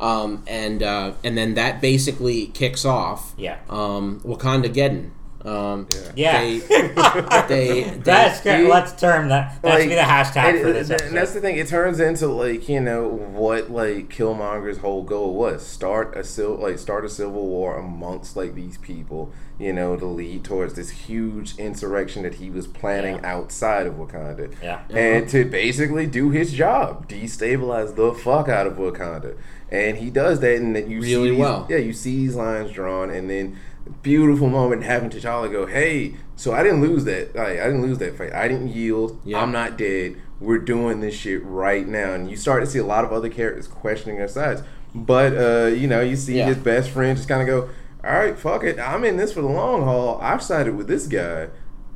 [0.00, 3.34] Um, and uh, and then that basically kicks off.
[3.36, 3.58] Yeah.
[3.70, 5.10] Um, Wakanda Geddon.
[5.46, 6.40] Um, Yeah.
[6.40, 6.58] They,
[7.48, 8.60] they, they, That's good.
[8.60, 9.60] he- Let's term that.
[9.62, 11.56] That should be the hashtag and- for this and- and that's the thing.
[11.56, 16.56] It turns into like you know what like Killmonger's whole goal was: start a civil
[16.56, 19.32] like start a civil war amongst like these people.
[19.58, 23.34] You know, to lead towards this huge insurrection that he was planning Yeah.
[23.36, 24.52] outside of Wakanda.
[24.62, 24.80] Yeah.
[24.90, 29.34] and to basically do his job, destabilize the fuck out of Wakanda.
[29.70, 31.66] And he does that, and that you Really see these- well.
[31.70, 33.56] Yeah, you see these lines drawn, and then
[34.02, 37.34] beautiful moment having T'Challa go, "Hey, so I didn't lose that.
[37.34, 38.32] Like, I didn't lose that fight.
[38.32, 39.20] I didn't yield.
[39.24, 39.40] Yeah.
[39.40, 40.16] I'm not dead.
[40.40, 43.28] We're doing this shit right now." And you start to see a lot of other
[43.28, 44.62] characters questioning their sides.
[44.94, 46.46] But uh, you know, you see Yeah.
[46.46, 47.68] his best friend just kind of go,
[48.04, 48.78] "All right, fuck it.
[48.78, 50.18] I'm in this for the long haul.
[50.22, 51.48] I've sided with this guy."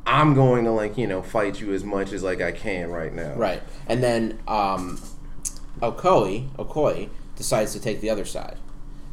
[0.03, 3.13] I'm going to like you know fight you as much as like I can right
[3.13, 3.35] now.
[3.35, 3.61] Right.
[3.87, 4.99] And then um,
[5.79, 8.57] Okoye, Okoye decides to take the other side.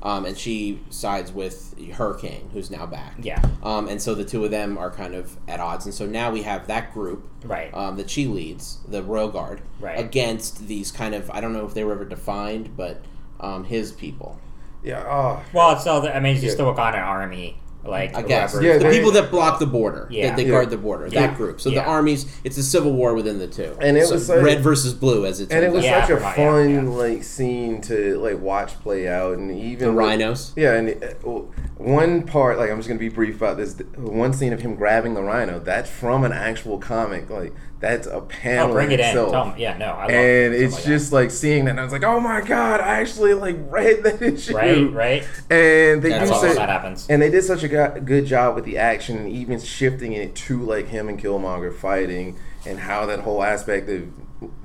[0.03, 3.15] Um, and she sides with Hurricane, who's now back.
[3.21, 3.43] Yeah.
[3.65, 5.87] Um, and so the two of them are kind of at odds.
[5.87, 7.75] And so now we have that group Right.
[7.75, 9.99] um, that she leads, the Royal Guard, Right.
[9.99, 13.03] against these kind of, I don't know if they were ever defined, but
[13.41, 14.39] um, his people.
[14.85, 15.03] Yeah.
[15.09, 15.43] Oh.
[15.53, 16.01] Well, it's still.
[16.01, 16.65] The, I mean, it's just Yeah.
[16.67, 17.59] the Wakandan army.
[17.85, 18.57] Like I guess.
[18.61, 20.09] Yeah, the people that block the border.
[20.11, 20.29] Yeah.
[20.29, 20.51] That they Yeah.
[20.51, 21.07] guard the border.
[21.07, 21.29] Yeah.
[21.29, 21.61] That group.
[21.61, 23.77] So the armies, it's a civil war within the two.
[23.81, 25.89] And it So was like- red versus blue, as it And it was out.
[25.89, 26.83] Yeah, such a right, fun yeah.
[26.83, 30.53] like scene to like watch play out, and even The with- rhinos.
[30.57, 31.29] Yeah, and uh,
[31.77, 33.77] one part, like I'm just gonna be brief about this.
[33.97, 35.59] One scene of him grabbing the rhino.
[35.61, 37.31] That's from an actual comic.
[37.31, 39.07] Like that's a panel Oh, bring it in.
[39.07, 39.31] itself.
[39.31, 41.93] Tell 'em- yeah, no, I and it's like just like seeing that, and I was
[41.93, 42.81] like, "Oh my god!
[42.81, 44.59] I actually like read that issue." that.
[44.59, 45.23] right, right.
[45.51, 47.07] And they do such, that happens.
[47.09, 47.69] and they did such a
[48.05, 52.37] good job with the action, and even shifting it to like him and Killmonger fighting,
[52.67, 54.03] and how that whole aspect of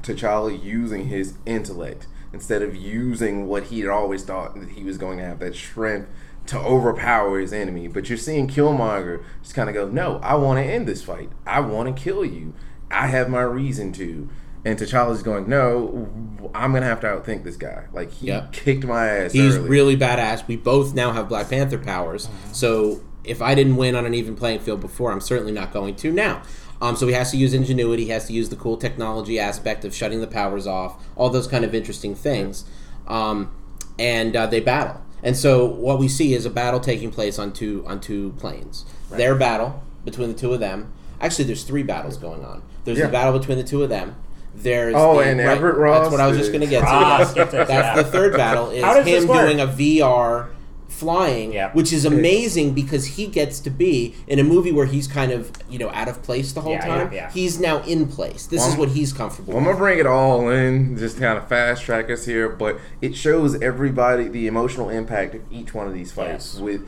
[0.02, 4.98] T'Challa using his intellect instead of using what he had always thought that he was
[4.98, 6.10] going to have that strength
[6.48, 7.88] to overpower his enemy.
[7.88, 11.30] But you're seeing Killmonger just kind of go, "No, I want to end this fight.
[11.45, 12.53] I want to kill you.
[12.94, 14.30] I have my reason to."
[14.65, 16.07] And T'Challa's going, "No,
[16.56, 17.84] I'm gonna have to outthink this guy.
[17.91, 18.53] Like he Yep.
[18.53, 19.34] kicked my ass.
[19.34, 19.70] He's early.
[19.70, 20.48] really badass.
[20.48, 22.30] We both now have Black Panther powers.
[22.53, 25.95] So if I didn't win on an even playing field before, I'm certainly not going
[25.95, 26.44] to now.
[26.82, 28.06] Um, so he has to use ingenuity.
[28.06, 31.02] He has to use the cool technology aspect of shutting the powers off.
[31.15, 32.65] All those kind of interesting things.
[33.07, 33.52] Um,
[33.99, 35.02] and uh, they battle.
[35.22, 38.86] And so what we see is a battle taking place on two on two planes.
[39.11, 40.91] Their battle between the two of them.
[41.22, 42.61] Actually, there's three battles going on.
[42.85, 43.05] There's Yeah.
[43.07, 44.15] the battle between the two of them.
[44.55, 47.26] There's Oh, the, and Everett Ross That's what I was just going to get to.
[47.26, 47.95] Skip That's yeah.
[47.95, 50.47] the third battle is How does this him doing a VR
[50.88, 51.72] flying, Yeah.
[51.73, 55.51] which is amazing because he gets to be in a movie where he's kind of
[55.68, 57.07] you know out of place the whole Yeah, time.
[57.11, 57.31] yeah, yeah.
[57.31, 58.45] He's now in place.
[58.45, 59.53] This is what he's comfortable.
[59.53, 62.77] Well, I'm gonna bring it all in, just kind of fast track us here, but
[63.01, 66.53] it shows everybody the emotional impact of each one of these fights.
[66.53, 66.60] Yes.
[66.61, 66.81] With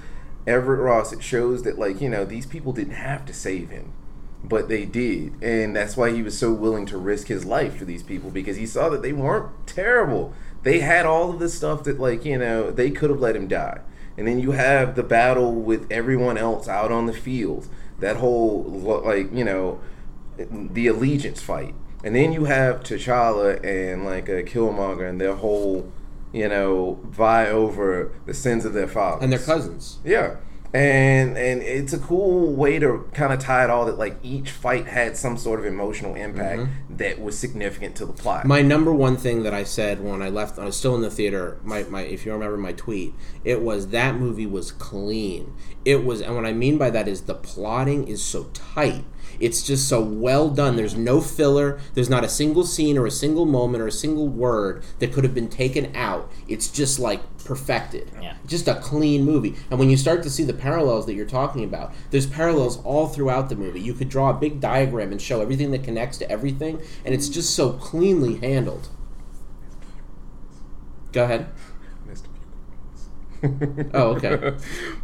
[0.45, 3.91] Everett Ross, it shows that like you know these people didn't have to save him,
[4.47, 7.85] but they did, and that's why he was so willing to risk his life for
[7.85, 10.33] these people because he saw that they weren't terrible.
[10.63, 13.47] They had all of this stuff that like you know they could have let him
[13.47, 13.79] die.
[14.17, 17.67] And then you have the battle with everyone else out on the field.
[17.99, 18.63] That whole
[19.05, 19.79] like you know
[20.37, 21.73] the allegiance fight,
[22.03, 25.91] and then you have T'Challa and like a Killmonger and their whole,
[26.33, 29.99] you know, vie over the sins of their fathers and their cousins.
[30.03, 30.35] Yeah,
[30.75, 34.51] and and it's a cool way to kind of tie it all that like each
[34.51, 38.39] fight had some sort of emotional impact that was significant to the plot.
[38.39, 38.49] Mm-hmm.
[38.49, 41.09] My number one thing that I said when I left, I was still in the
[41.09, 41.59] theater.
[41.63, 45.55] My, my, if you remember my tweet, it was that movie was clean.
[45.85, 49.05] It was, and what I mean by that is the plotting is so tight.
[49.39, 50.75] It's just so well done.
[50.75, 51.79] There's no filler.
[51.93, 55.23] There's not a single scene or a single moment or a single word that could
[55.23, 56.31] have been taken out.
[56.47, 58.11] It's just like perfected.
[58.21, 58.35] Yeah.
[58.45, 59.55] Just a clean movie.
[59.69, 63.07] And when you start to see the parallels that you're talking about, there's parallels all
[63.07, 63.79] throughout the movie.
[63.79, 67.29] You could draw a big diagram and show everything that connects to everything, and it's
[67.29, 68.89] just so cleanly handled.
[71.11, 71.47] Go ahead.
[73.47, 74.53] Missed a few Oh, okay.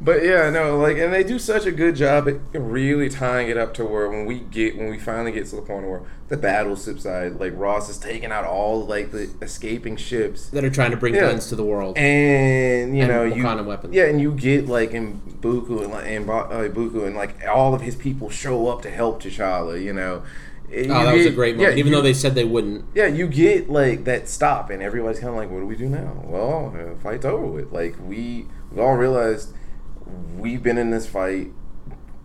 [0.01, 3.57] but yeah, no, like, and they do such a good job at really tying it
[3.57, 6.38] up to where when we get, when we finally get to the point where the
[6.38, 10.91] battle subside, like Ross is taking out all like the escaping ships, that are trying
[10.91, 11.22] to bring Yeah.
[11.22, 11.97] guns to the world.
[11.97, 13.93] and you And know you weapons.
[13.93, 17.81] yeah and you get like in M'Baku and like uh, M'Baku and like all of
[17.81, 20.23] his people show up to help T'Challa you know
[20.73, 21.77] oh, that was a great moment.
[21.77, 22.85] Even though they said they wouldn't.
[22.95, 25.88] yeah you get like that stop and everybody's kind of like what do we do
[25.89, 29.53] now well uh, fight's over with like we we all realized
[30.38, 31.52] we've been in this fight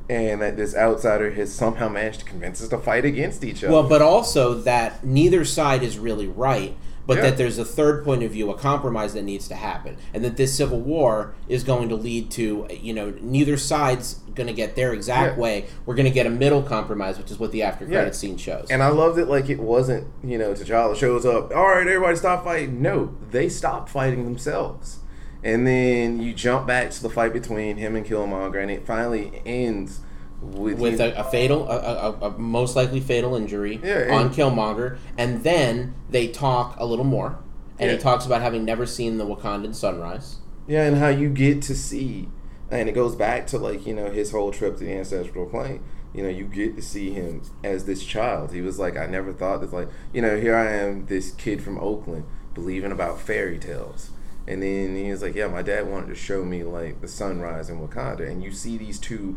[0.09, 3.73] and that this outsider has somehow managed to convince us to fight against each other
[3.73, 6.77] Well, but also that neither side is really right,
[7.07, 7.23] but Yeah.
[7.25, 10.37] that there's a third point of view, a compromise that needs to happen, and that
[10.37, 14.77] this civil war is going to lead to, you know, neither side's going to get
[14.77, 15.43] their exact Yeah.
[15.43, 15.65] way.
[15.87, 18.11] We're going to get a middle compromise, which is what the after Yeah.
[18.11, 18.67] scene shows.
[18.71, 22.17] And I loved it like it wasn't, you know, T'Challa shows up, all right, everybody
[22.17, 22.83] stop fighting.
[22.83, 24.99] No, they stopped fighting themselves.
[25.45, 29.41] And then you jump back to the fight between him and Killmonger, and it finally
[29.47, 30.01] ends
[30.41, 34.99] with, with a, a fatal, a, a, a most likely fatal injury Yeah, on Killmonger,
[35.17, 37.39] and then they talk a little more,
[37.79, 40.39] and he talks about having never seen the Wakandan sunrise.
[40.67, 42.29] Yeah, and how you get to see,
[42.71, 45.83] and it goes back to like you know his whole trip to the ancestral plane.
[46.13, 48.53] You know, you get to see him as this child.
[48.53, 49.73] He was like, I never thought this.
[49.73, 54.11] Like, you know, here I am, this kid from Oakland, believing about fairy tales.
[54.49, 57.69] And then he was like, Yeah, my dad wanted to show me like the sunrise
[57.69, 59.37] in Wakanda, and you see these two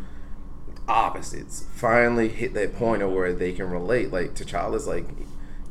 [0.90, 4.12] opposites finally hit that point of where they can relate.
[4.12, 5.06] Like T'Challa's like,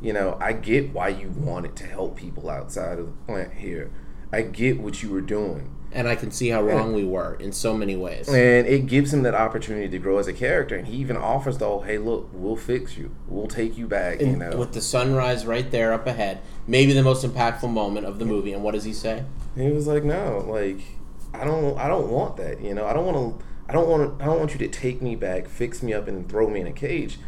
[0.01, 3.91] you know, I get why you wanted to help people outside of the plant here.
[4.31, 5.75] I get what you were doing.
[5.91, 8.29] And I can see how wrong we were in so many ways.
[8.29, 10.75] And it gives him that opportunity to grow as a character.
[10.75, 13.15] And he even offers the whole, hey, look, we'll fix you.
[13.27, 14.55] We'll take you back, you know.
[14.55, 18.53] with the sunrise right there up ahead, maybe the most impactful moment of the movie.
[18.53, 19.23] And what does he say?
[19.55, 20.79] He was like, no, like,
[21.33, 22.85] I don't I don't want that, you know.
[22.85, 25.47] I don't want to I don't want I don't want you to take me back,
[25.47, 27.19] fix me up and throw me in a cage.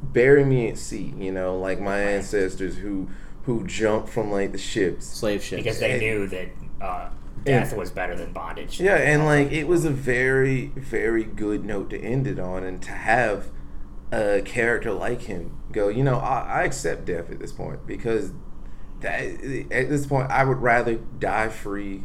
[0.00, 3.08] Bury me at sea, you know, like my ancestors who
[3.44, 5.06] who jumped from like the ships.
[5.06, 5.58] Slave ship.
[5.58, 6.48] because they knew that
[6.80, 7.08] uh,
[7.44, 8.80] death was better than bondage.
[8.80, 12.80] Yeah, and like it was a very, very good note to end it on, and
[12.82, 13.50] to have
[14.12, 18.30] a character like him go, you know, I, I accept death at this point because
[19.00, 22.04] that at this point I would rather die free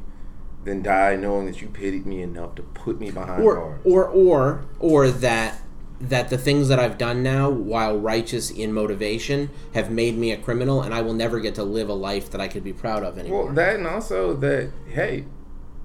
[0.67, 3.79] than die knowing that you pitied me enough to put me behind or bars.
[3.85, 5.61] or or or that
[5.99, 10.37] that the things that I've done now, while righteous in motivation, have made me a
[10.37, 13.01] criminal, and I will never get to live a life that I could be proud
[13.01, 13.45] of anymore.
[13.45, 15.25] Well, that and also that hey,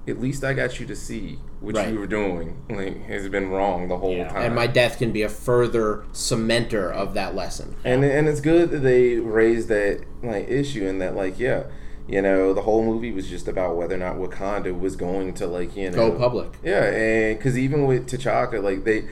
[0.07, 1.93] at least I got you to see what Right.
[1.93, 4.29] you were doing like has been wrong the whole Yeah.
[4.29, 4.43] time.
[4.43, 7.77] and my death can be a further cementer of that lesson.
[7.85, 11.63] and and it's good that they raised that like issue and that like yeah
[12.13, 15.47] you know the whole movie was just about whether or not wakanda was going to
[15.47, 16.51] like you know Go public.
[16.63, 19.09] yeah and because even with T'Chaka like they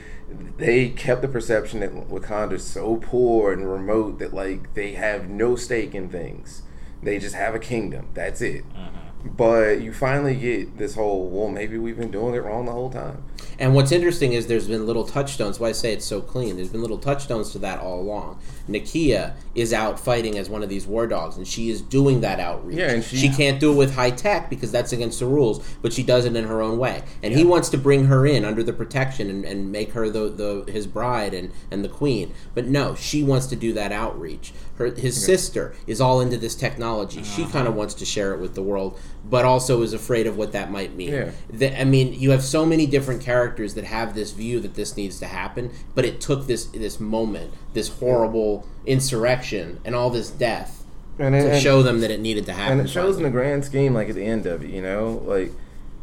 [0.59, 5.56] they kept the perception that wakanda's so poor and remote that like they have no
[5.56, 6.62] stake in things
[7.02, 9.28] they just have a kingdom that's it mm-hmm.
[9.31, 12.90] but you finally get this whole well maybe we've been doing it wrong the whole
[12.90, 13.24] time
[13.59, 15.60] And what's interesting is there's been little touchstones.
[15.60, 16.56] Why I say it's so clean.
[16.56, 18.40] There's been little touchstones to that all along.
[18.69, 22.39] Nakia is out fighting as one of these war dogs, and she is doing that
[22.41, 22.78] outreach.
[22.78, 25.61] Yeah, and she- she can't do it with high tech because that's against the rules,
[25.82, 27.03] but she does it in her own way.
[27.23, 30.28] And he wants to bring her in under the protection and, and make her the,
[30.65, 32.32] the his bride and, and the queen.
[32.55, 34.53] But no, she wants to do that outreach.
[34.77, 37.23] Her his sister is all into this technology.
[37.23, 37.53] She Uh-huh.
[37.53, 40.52] kind of wants to share it with the world, but also is afraid of what
[40.52, 41.12] that might mean.
[41.12, 41.30] Yeah.
[41.52, 44.97] The- I mean, you have so many different characters that have this view that this
[44.97, 50.30] needs to happen, but it took this this moment, this horrible insurrection, and all this
[50.30, 50.84] death
[51.18, 52.78] and, to and- show them that it needed to happen.
[52.78, 55.22] and it shows in the grand scheme like at the end of it you know
[55.26, 55.52] like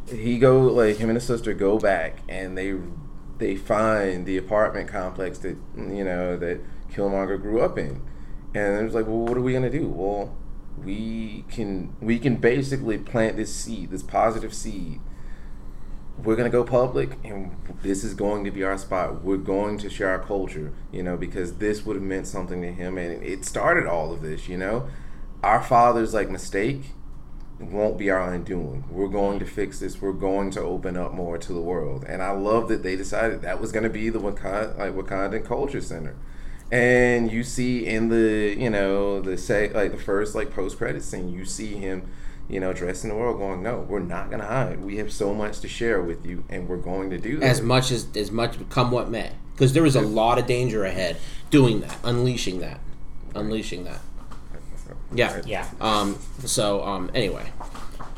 [0.07, 2.76] he go like him and his sister go back and they
[3.39, 6.60] they find the apartment complex that you know that
[6.94, 7.99] Killmonger grew up in
[8.53, 10.35] and it was like well what are we gonna do well
[10.84, 14.99] we can we can basically plant this seed this positive seed.
[16.24, 19.24] We're gonna go public and this is going to be our spot.
[19.24, 22.72] We're going to share our culture you know because this would have meant something to
[22.72, 24.88] him and it started all of this you know?
[25.44, 26.94] Our father's like mistake
[27.60, 28.84] won't be our undoing.
[28.90, 29.99] We're going to fix this.
[29.99, 32.06] We're going to open up more to the world.
[32.08, 35.44] And i love that they decided that was going to be the Wakanda, like wakandan
[35.45, 36.16] culture center
[36.72, 41.02] and you see in the you know the say like the first like post credit
[41.02, 42.06] scene you see him
[42.49, 45.11] you know dressed in the world going no we're not going to hide we have
[45.11, 48.31] so much to share with you and we're going to do as much as as
[48.31, 51.18] much come what may, because there is a lot of danger ahead
[51.49, 52.80] doing that, unleashing that,
[53.35, 53.99] unleashing that.
[55.14, 55.41] Yeah.
[55.45, 55.68] Yeah.
[55.80, 56.18] Um.
[56.39, 57.10] So um.
[57.14, 57.49] Anyway,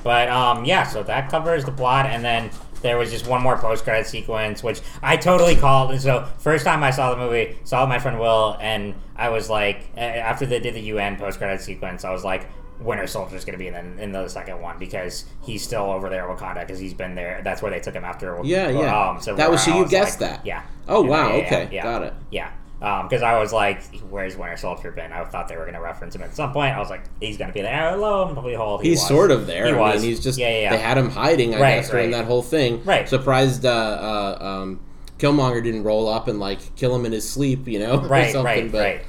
[0.03, 2.49] But um, yeah, so that covers the plot, and then
[2.81, 5.91] there was just one more post credit sequence, which I totally called.
[5.91, 9.49] And so first time I saw the movie, saw my friend Will, and I was
[9.49, 12.47] like, after they did the UN post credit sequence, I was like.
[12.81, 16.07] Winter Soldier's going to be in the, in the second one because he's still over
[16.10, 17.41] there at Wakanda because he's been there.
[17.43, 18.39] That's where they took him after.
[18.41, 19.10] Yeah, yeah.
[19.10, 20.45] Um, so That was- so you guessed like- that?
[20.45, 20.64] Yeah.
[20.88, 21.84] Oh, wow, yeah, yeah, okay, yeah.
[21.84, 22.14] got it.
[22.31, 22.51] Yeah.
[22.80, 25.11] Because I was like, where's Winter Soldier been?
[25.11, 26.73] I thought they were going to reference him at some point.
[26.73, 27.97] I was like, he's going to be there.
[27.97, 29.07] Lo and behold, he He's was.
[29.10, 29.65] sort of there.
[29.68, 30.01] He I was.
[30.01, 30.69] mean, he's just Yeah, yeah, yeah.
[30.72, 31.56] they had him hiding.
[31.56, 32.19] I Right, guess during right.
[32.19, 32.81] that whole thing.
[32.85, 33.07] Right.
[33.10, 34.80] Surprised uh, uh, um,
[35.18, 37.68] Killmonger didn't roll up and like kill him in his sleep.
[37.68, 39.01] You know, right, right, but, right.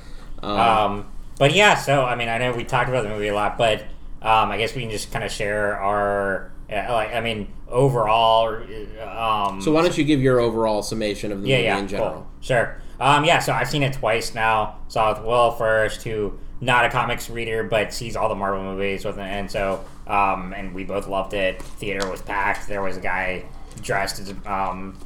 [0.42, 3.34] Um, Um, but yeah, so I mean, I know we talked about the movie a
[3.34, 3.82] lot, but
[4.20, 7.14] um, I guess we can just kind of share our uh, like.
[7.14, 8.48] I mean, overall.
[8.48, 11.78] uh, Um, so why don't you give your overall summation of the yeah, movie yeah,
[11.78, 12.10] in general?
[12.12, 12.26] cool.
[12.40, 12.76] Sure.
[13.01, 14.77] Um, yeah, so I've seen it twice now.
[14.89, 18.62] Saw it with Will first, who not a comics reader, but sees all the Marvel
[18.62, 21.62] movies with it, and so um, and we both loved it.
[21.62, 22.68] Theater was packed.
[22.68, 23.44] There was a guy
[23.81, 24.98] dressed as um,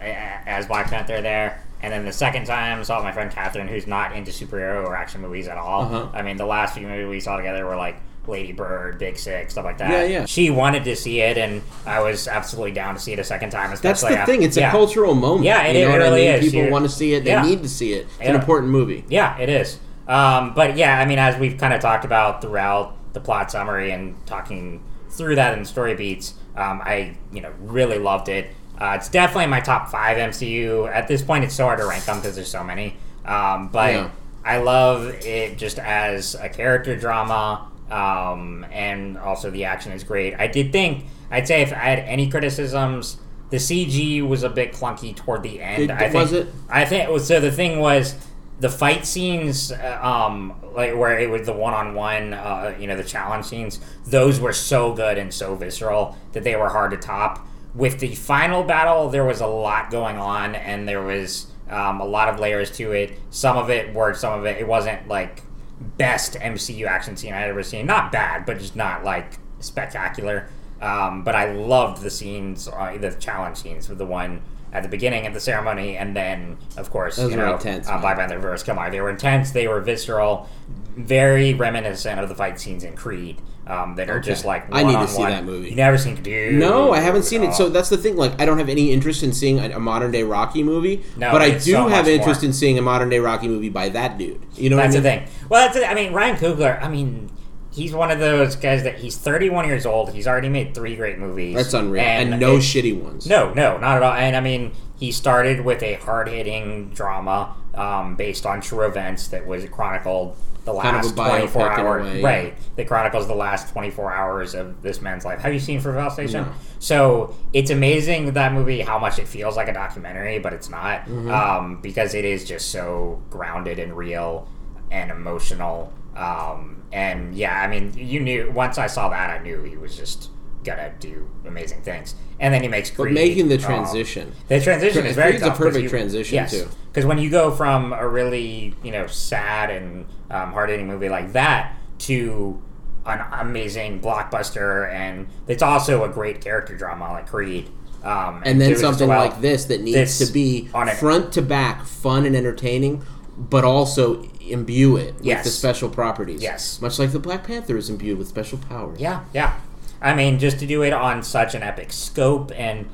[0.00, 1.62] as Black Panther there.
[1.82, 5.20] And then the second time, saw my friend Catherine, who's not into superhero or action
[5.20, 5.82] movies at all.
[5.82, 6.08] Uh-huh.
[6.14, 9.50] I mean, the last few movies we saw together were like Lady Bird, Big Sick,
[9.50, 9.90] stuff like that.
[9.90, 10.24] Yeah, yeah.
[10.26, 13.50] She wanted to see it, and I was absolutely down to see it a second
[13.50, 13.74] time.
[13.80, 14.42] That's the after- thing.
[14.42, 14.68] It's yeah.
[14.68, 15.44] a cultural moment.
[15.44, 16.38] Yeah, it- you know it really I mean?
[16.40, 16.44] is.
[16.46, 17.24] People You're- want to see it.
[17.24, 17.42] They Yeah.
[17.42, 18.06] need to see it.
[18.20, 19.04] It's an important movie.
[19.08, 19.78] Yeah, it is.
[20.08, 23.90] Um, but yeah, I mean, as we've kind of talked about throughout the plot summary
[23.90, 24.80] and talking
[25.10, 28.46] through that in story beats, um, I you know really loved it.
[28.80, 30.86] Uh, it's definitely in my top five MCU.
[30.92, 32.94] At this point, it's so hard to rank them because there's so many.
[33.24, 34.08] Um, but Yeah.
[34.44, 40.34] I love it just as a character drama, um, and also the action is great.
[40.34, 43.18] I did think I'd say if I had any criticisms,
[43.50, 45.84] the CG was a bit clunky toward the end.
[45.84, 46.48] It- I think, was it?
[46.68, 47.40] I think was, so.
[47.40, 48.14] The thing was
[48.58, 53.04] the fight scenes, uh, um, like where it was the one-on-one, uh, you know, the
[53.04, 53.80] challenge scenes.
[54.06, 57.46] Those were so good and so visceral that they were hard to top.
[57.74, 62.04] With the final battle, there was a lot going on, and there was um, a
[62.06, 63.18] lot of layers to it.
[63.30, 65.42] Some of it worked, some of it it wasn't like
[65.80, 67.86] best MCU action scene I'd ever seen.
[67.86, 70.48] Not bad, but just not like spectacular.
[70.80, 74.42] Um, but I loved the scenes, uh, the challenge scenes with the one
[74.72, 77.92] at the beginning of the ceremony, and then of course Those you know intense, uh,
[77.92, 78.00] man.
[78.02, 78.66] Black Panther vs.
[78.66, 78.90] Killmonger.
[78.90, 79.50] They were intense.
[79.52, 80.48] They were visceral,
[80.96, 83.40] very reminiscent of the fight scenes in Creed.
[83.68, 84.28] Um, that are Okay.
[84.28, 85.70] just like I need to see that movie.
[85.70, 86.54] You never seen Creed?
[86.54, 87.52] No, I haven't seen it.
[87.52, 88.16] So that's the thing.
[88.16, 91.32] Like, I don't have any interest in seeing a, a modern day Rocky movie, No,
[91.32, 92.46] but I do so have interest more.
[92.48, 94.40] in seeing a modern day Rocky movie by that dude.
[94.54, 95.26] You know That's what I the mean?
[95.28, 95.48] thing.
[95.48, 96.80] Well, that's the, I mean, Ryan Coogler.
[96.80, 97.28] I mean,
[97.72, 100.12] he's one of those guys that he's 31 years old.
[100.12, 101.56] He's already made three great movies.
[101.56, 103.26] That's unreal, and, no it- shitty ones.
[103.26, 104.12] No, no, not at all.
[104.12, 109.26] And I mean, he started with a hard hitting drama um, based on true events
[109.28, 110.36] that was chronicled
[110.66, 112.04] the Kind of a last 24 biopic in a hours.
[112.04, 112.26] way, yeah.
[112.26, 112.58] Right.
[112.76, 115.38] That chronicles the last 24 hours of this man's life.
[115.40, 116.42] Have you seen Fruitvale Station?
[116.44, 116.52] No.
[116.80, 121.06] So it's amazing that movie how much it feels like a documentary, but it's not
[121.06, 121.30] Mm-hmm.
[121.30, 124.48] um, because it is just so grounded and real
[124.90, 125.92] and emotional.
[126.16, 129.96] Um, and yeah, I mean, you knew once I saw that, I knew he was
[129.96, 130.30] just
[130.64, 132.16] gonna do amazing things.
[132.40, 134.32] And then he makes But making the um, transition.
[134.48, 136.66] the transition Cre- is very Creed's a perfect you- transition, yes, too.
[136.92, 141.08] Because when you go from a really you know sad and um, hard hitting movie
[141.08, 142.62] like that to
[143.04, 147.68] an amazing blockbuster, and it's also a great character drama like Creed.
[148.02, 149.20] Um, and then it just something well.
[149.26, 153.02] like this that needs This to be front to back fun and entertaining
[153.38, 155.44] but also imbue it with Yes.
[155.44, 156.80] the special properties Yes.
[156.80, 159.54] much like the black panther is imbued with special powers Yeah, yeah.
[160.00, 162.86] I mean, just to do it on such an epic scope and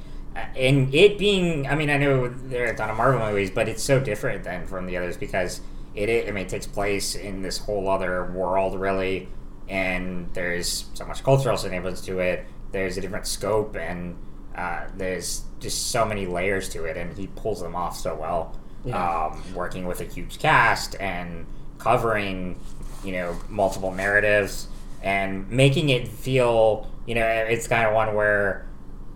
[0.56, 3.68] and it being, I mean, I know there are a ton of Marvel movies, but
[3.68, 5.60] it's so different than from the others because
[5.94, 9.28] it, I mean, it takes place in this whole other world, really,
[9.68, 12.46] and there's so much cultural significance to it.
[12.72, 14.16] There's a different scope, and
[14.56, 18.58] uh, there's just so many layers to it, and he pulls them off so well.
[18.84, 19.26] Yeah.
[19.26, 21.46] Um, working with a huge cast and
[21.78, 22.58] covering,
[23.04, 24.66] you know, multiple narratives
[25.02, 28.66] and making it feel, you know, it's kind of one where,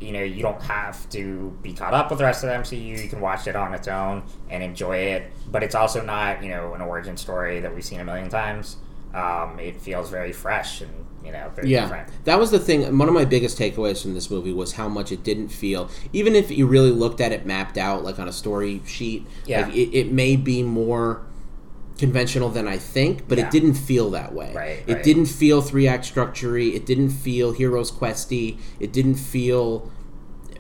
[0.01, 3.03] you know, you don't have to be caught up with the rest of the MCU.
[3.03, 5.31] You can watch it on its own and enjoy it.
[5.51, 8.77] But it's also not, you know, an origin story that we've seen a million times.
[9.15, 10.93] Um, it feels very fresh and,
[11.25, 12.25] you know, very yeah different.
[12.25, 15.11] that was the thing one of my biggest takeaways from this movie was how much
[15.11, 18.33] it didn't feel even if you really looked at it mapped out like on a
[18.33, 19.63] story sheet Yeah.
[19.67, 21.26] like it, it may be more
[21.99, 23.47] conventional than I think, but Yeah.
[23.47, 24.53] it didn't feel that way.
[24.55, 25.03] Right, it right.
[25.05, 28.59] didn't feel three act structure It didn't feel heroes questy.
[28.81, 29.91] It didn't feel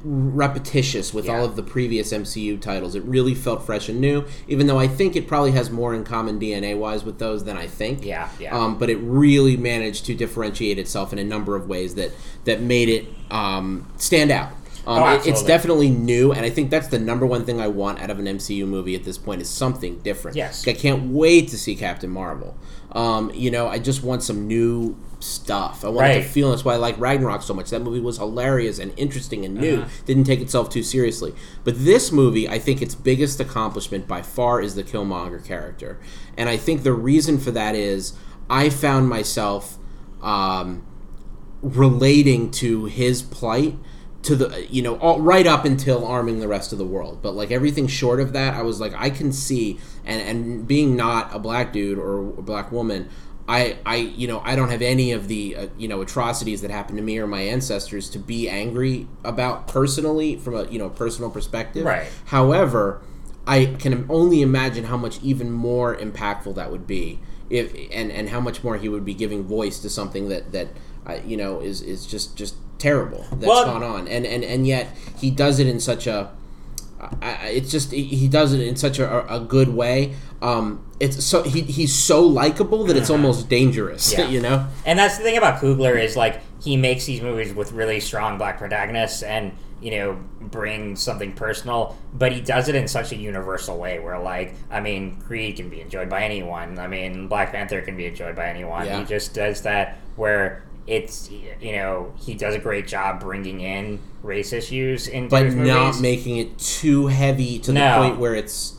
[0.04, 1.38] repetitious with Yeah.
[1.38, 2.94] all of the previous MCU titles.
[2.94, 6.04] It really felt fresh and new, even though I think it probably has more in
[6.04, 8.04] common DNA wise with those than I think.
[8.04, 8.56] Yeah, yeah.
[8.56, 12.12] Um, but it really managed to differentiate itself in a number of ways that
[12.44, 14.50] that made it um, stand out.
[14.86, 17.66] Um, Oh, it- it's definitely new, and I think that's the number one thing I
[17.68, 20.36] want out of an MCU movie at this point is something different.
[20.36, 20.66] Yes.
[20.68, 22.56] I can't wait to see Captain Marvel.
[22.92, 25.84] Um, you know, I just want some new stuff.
[25.84, 26.22] I want Right.
[26.22, 26.50] to feel.
[26.50, 27.70] That's why I like Ragnarok so much.
[27.70, 29.78] That movie was hilarious and interesting and new.
[29.78, 29.88] Uh-huh.
[30.06, 31.34] Didn't take itself too seriously.
[31.64, 35.98] But this movie, I think its biggest accomplishment by far is the Killmonger character,
[36.38, 38.12] and I think the reason for that is
[38.48, 39.78] I found myself.
[40.22, 40.82] Um,
[41.62, 43.76] relating to his plight
[44.26, 47.32] to the you know all, right up until arming the rest of the world but
[47.34, 51.34] like everything short of that i was like i can see and and being not
[51.34, 53.08] a black dude or a black woman
[53.48, 56.70] i i you know i don't have any of the uh, you know atrocities that
[56.70, 60.88] happened to me or my ancestors to be angry about personally from a you know
[60.88, 62.08] personal perspective Right.
[62.26, 63.00] however
[63.46, 68.30] i can only imagine how much even more impactful that would be if and and
[68.30, 70.68] how much more he would be giving voice to something that that
[71.06, 74.66] uh, you know is is just just terrible that's Well- gone on and and and
[74.66, 74.88] yet
[75.18, 76.30] he does it in such a
[77.20, 81.22] I, it's just he- he does it in such a, a good way um it's
[81.24, 84.28] so he, he's so likable that it's almost dangerous Yeah.
[84.28, 87.72] you know And that's the thing about Coogler is like he makes these movies with
[87.72, 92.88] really strong black protagonists and you know bring something personal, but he does it in
[92.88, 96.78] such a universal way where like I mean Creed can be enjoyed by anyone.
[96.78, 98.86] I mean Black Panther can be enjoyed by anyone.
[98.86, 99.00] Yeah.
[99.00, 101.28] He just does that where it's
[101.60, 106.36] you know he does a great job bringing in race issues into but not making
[106.36, 108.02] it too heavy to No.
[108.02, 108.74] the point where it's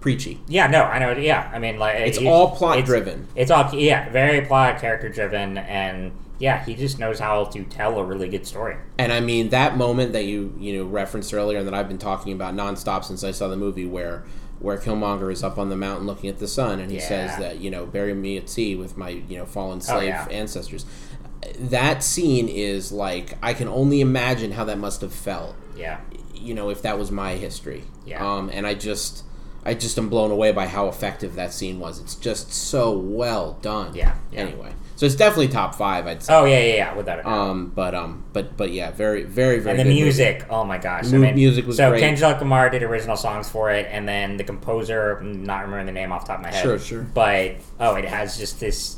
[0.00, 1.12] preachy Yeah, no, I know.
[1.12, 3.26] Yeah, I mean, like It's it- all plot it's- driven.
[3.34, 7.98] It's all yeah, very plot character driven, and yeah, he just knows how to tell
[7.98, 8.76] a really good story.
[8.96, 11.98] And I mean that moment that you you know referenced earlier, and that I've been
[11.98, 14.24] talking about nonstop since I saw the movie, where
[14.60, 17.58] where Killmonger is up on the mountain looking at the sun, and he says that
[17.58, 20.26] you know bury me at sea with my you know fallen Oh, slave yeah.
[20.30, 20.86] ancestors.
[21.58, 25.54] That scene is like I can only imagine how that must have felt.
[25.76, 26.00] Yeah,
[26.34, 27.84] You know, if that was my history.
[28.04, 28.24] Yeah.
[28.26, 29.24] Um, and I just.
[29.64, 32.00] I just am blown away by how effective that scene was.
[32.00, 33.94] It's just so well done.
[33.94, 34.40] Yeah, yeah.
[34.42, 36.06] Anyway, so it's definitely top five.
[36.06, 36.32] I'd say.
[36.34, 37.32] Oh yeah, yeah, yeah, without a doubt.
[37.50, 39.72] Um, but um, but but yeah, very very very.
[39.72, 40.02] and the good movie.
[40.04, 41.10] music, oh my gosh!
[41.10, 42.00] Mu- I mean, music was so great.
[42.00, 46.12] Kendrick Lamar did original songs for it, and then the composer, not remembering the name
[46.12, 46.62] off the top of my head.
[46.62, 47.02] Sure, sure.
[47.02, 48.96] But oh, it has just this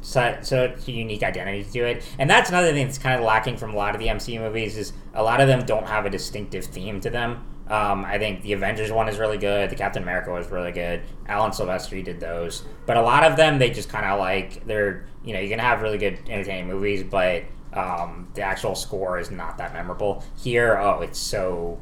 [0.00, 3.56] such, such a unique identity to it, and that's another thing that's kind of lacking
[3.56, 6.10] from a lot of the MCU movies is a lot of them don't have a
[6.10, 7.44] distinctive theme to them.
[7.68, 9.70] Um, I think the Avengers one is really good.
[9.70, 11.02] The Captain America was really good.
[11.26, 15.06] Alan Silvestri did those, but a lot of them they just kind of like they're
[15.24, 19.30] you know you can have really good entertaining movies, but um, the actual score is
[19.30, 20.24] not that memorable.
[20.36, 21.80] Here, oh, it's so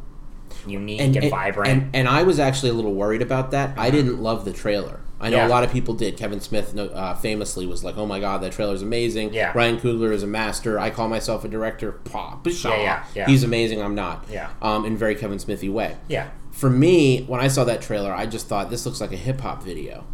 [0.67, 1.71] unique and, vibrant.
[1.71, 3.79] And, and I was actually a little worried about that.
[3.79, 5.01] I didn't love the trailer.
[5.21, 5.49] I know Yeah.
[5.49, 6.17] a lot of people did.
[6.17, 9.53] Kevin Smith uh, famously was like, "Oh my god, that trailer's amazing." Yeah.
[9.55, 10.79] Ryan Coogler is a master.
[10.79, 11.91] I call myself a director.
[11.93, 12.47] Pop.
[12.47, 13.27] Yeah, yeah, yeah.
[13.27, 13.83] He's amazing.
[13.83, 14.25] I'm not.
[14.31, 14.51] Yeah.
[14.63, 15.97] Um, in very Kevin Smithy way.
[16.09, 19.17] yeah, For me, when I saw that trailer, I just thought this looks like a
[19.17, 20.05] hip hop video.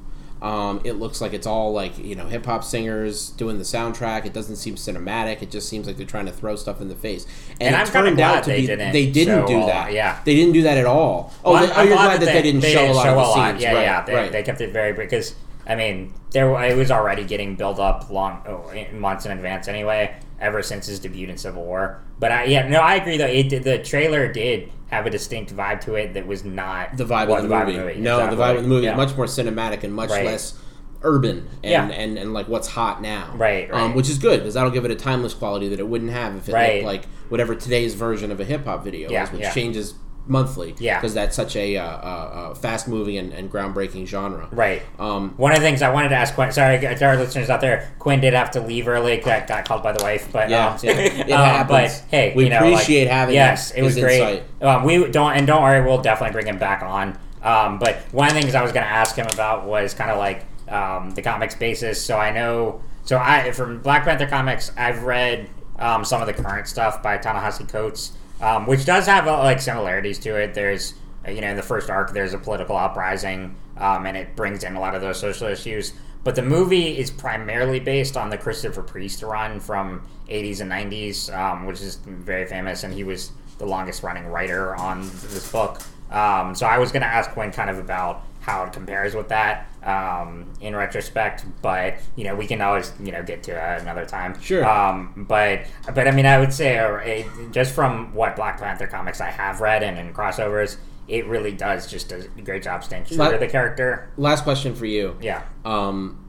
[0.45, 4.27] Um, it looks like it's all like you know hip hop singers doing the soundtrack.
[4.27, 5.41] It doesn't seem cinematic.
[5.41, 7.27] It just seems like they're trying to throw stuff in the face.
[7.62, 9.93] And it I'm kinda turned glad out to they be didn't they didn't do that.
[9.95, 10.21] yeah.
[10.27, 11.33] they didn't do that at all.
[11.47, 13.62] Oh, Well, they, oh you're glad that they, didn't show a lot of the scenes.
[13.62, 14.33] Yeah, right, yeah, they, right.
[14.33, 15.35] they kept it very because
[15.66, 20.15] I mean there it was already getting built up long oh, months in advance anyway.
[20.41, 23.49] Ever since his debut in Civil War, but I yeah no I agree though it
[23.49, 27.35] did, the trailer did have a distinct vibe to it that was not the vibe,
[27.35, 28.01] of the, movie.
[28.01, 28.36] No, exactly.
[28.36, 28.93] the vibe of the movie Yeah.
[28.93, 30.27] is much more cinematic and much Right.
[30.27, 30.59] less
[31.03, 31.86] urban and, Yeah.
[31.89, 33.32] and, and like what's hot now.
[33.36, 36.11] Right, Um, which is good because that'll give it a timeless quality that it wouldn't
[36.11, 36.74] have if it Right.
[36.77, 39.53] looked like whatever today's version of a hip hop video Yeah, is, which yeah.
[39.53, 39.95] changes
[40.27, 40.75] monthly.
[40.79, 40.99] Yeah.
[40.99, 44.49] because that's such a, uh, uh, uh, fast moving and, and groundbreaking genre.
[44.53, 44.83] Right.
[44.99, 46.53] Um, One of the things I wanted to ask Quin.
[46.53, 47.95] Sorry, to our listeners out there.
[47.99, 49.19] Quin did have to leave early.
[49.19, 50.93] Got, got called by the wife, but Yeah, um, yeah.
[50.93, 51.31] It
[51.61, 51.67] um.
[51.67, 54.43] But hey, We you know, like, appreciate having Yes, it was great.
[54.61, 57.19] Um, we don't and don't worry, we'll definitely bring him back on.
[57.43, 60.11] Um, but one of the things I was going to ask him about was kind
[60.11, 62.03] of like um, the comics basis.
[62.03, 62.83] So I know.
[63.05, 67.19] So I from Black Panther comics, I've read um, some of the current stuff by
[67.19, 70.55] Ta-Nehisi Coates, um, which does have uh, like similarities to it.
[70.55, 70.94] There's
[71.27, 74.65] uh, you know in the first arc there's a political uprising, um, and it brings
[74.65, 75.93] in a lot of those social issues.
[76.24, 81.37] But the movie is primarily based on the Christopher Priest run from 80s and 90s,
[81.37, 85.82] um, which is very famous, and he was the longest running writer on this book.
[86.11, 89.29] Um, so I was going to ask Quin kind of about how it compares with
[89.29, 91.45] that um, in retrospect.
[91.63, 94.39] But you know, we can always you know get to it another time.
[94.40, 94.64] Sure.
[94.69, 98.87] Um, but but I mean, I would say uh, it, just from what Black Panther
[98.87, 100.77] comics I have read and in crossovers,
[101.09, 104.13] it really does just a great job staying true to the character.
[104.16, 105.16] Last question for you.
[105.23, 105.43] Yeah.
[105.64, 106.29] Um,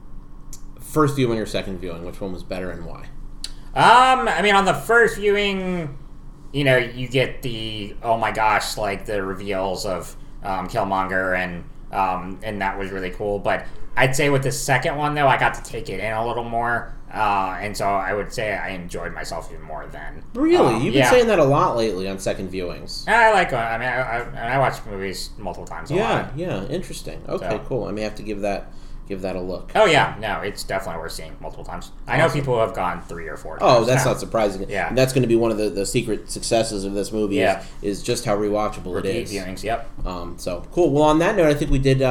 [0.80, 3.08] first viewing or second viewing, which one was better and why?
[3.74, 5.98] Um, I mean, on the first viewing,
[6.54, 11.64] you know, you get the oh my gosh, like the reveals of um, Killmonger, and
[11.92, 13.38] um, and that was really cool.
[13.38, 13.64] But
[13.96, 16.44] I'd say with the second one though, I got to take it in a little
[16.44, 20.22] more, uh, and so I would say I enjoyed myself even more then.
[20.34, 21.10] Really, Um, you've been yeah.
[21.10, 23.08] saying that a lot lately on second viewings.
[23.08, 23.52] I like.
[23.52, 25.90] uh, I mean, I, I, I watch movies multiple times.
[25.90, 26.32] A Yeah, lot.
[26.36, 27.22] yeah, interesting.
[27.28, 27.84] Okay, So- cool.
[27.86, 28.70] I may have to give that
[29.08, 29.72] give that a look.
[29.74, 31.92] Oh yeah, no, it's definitely worth seeing multiple times.
[32.06, 33.58] I know people have gone three or four.
[33.60, 34.12] Oh, that's now.
[34.12, 34.68] not surprising.
[34.68, 34.88] Yeah.
[34.88, 37.36] and that's going to be one of the, the secret successes of this movie.
[37.36, 37.62] Yeah.
[37.82, 39.32] is, is just how rewatchable it Repeat is.
[39.32, 39.62] viewings.
[39.62, 40.06] Yep.
[40.06, 40.90] Um, so cool.
[40.90, 42.10] Well, on that note, I think we did uh, uh,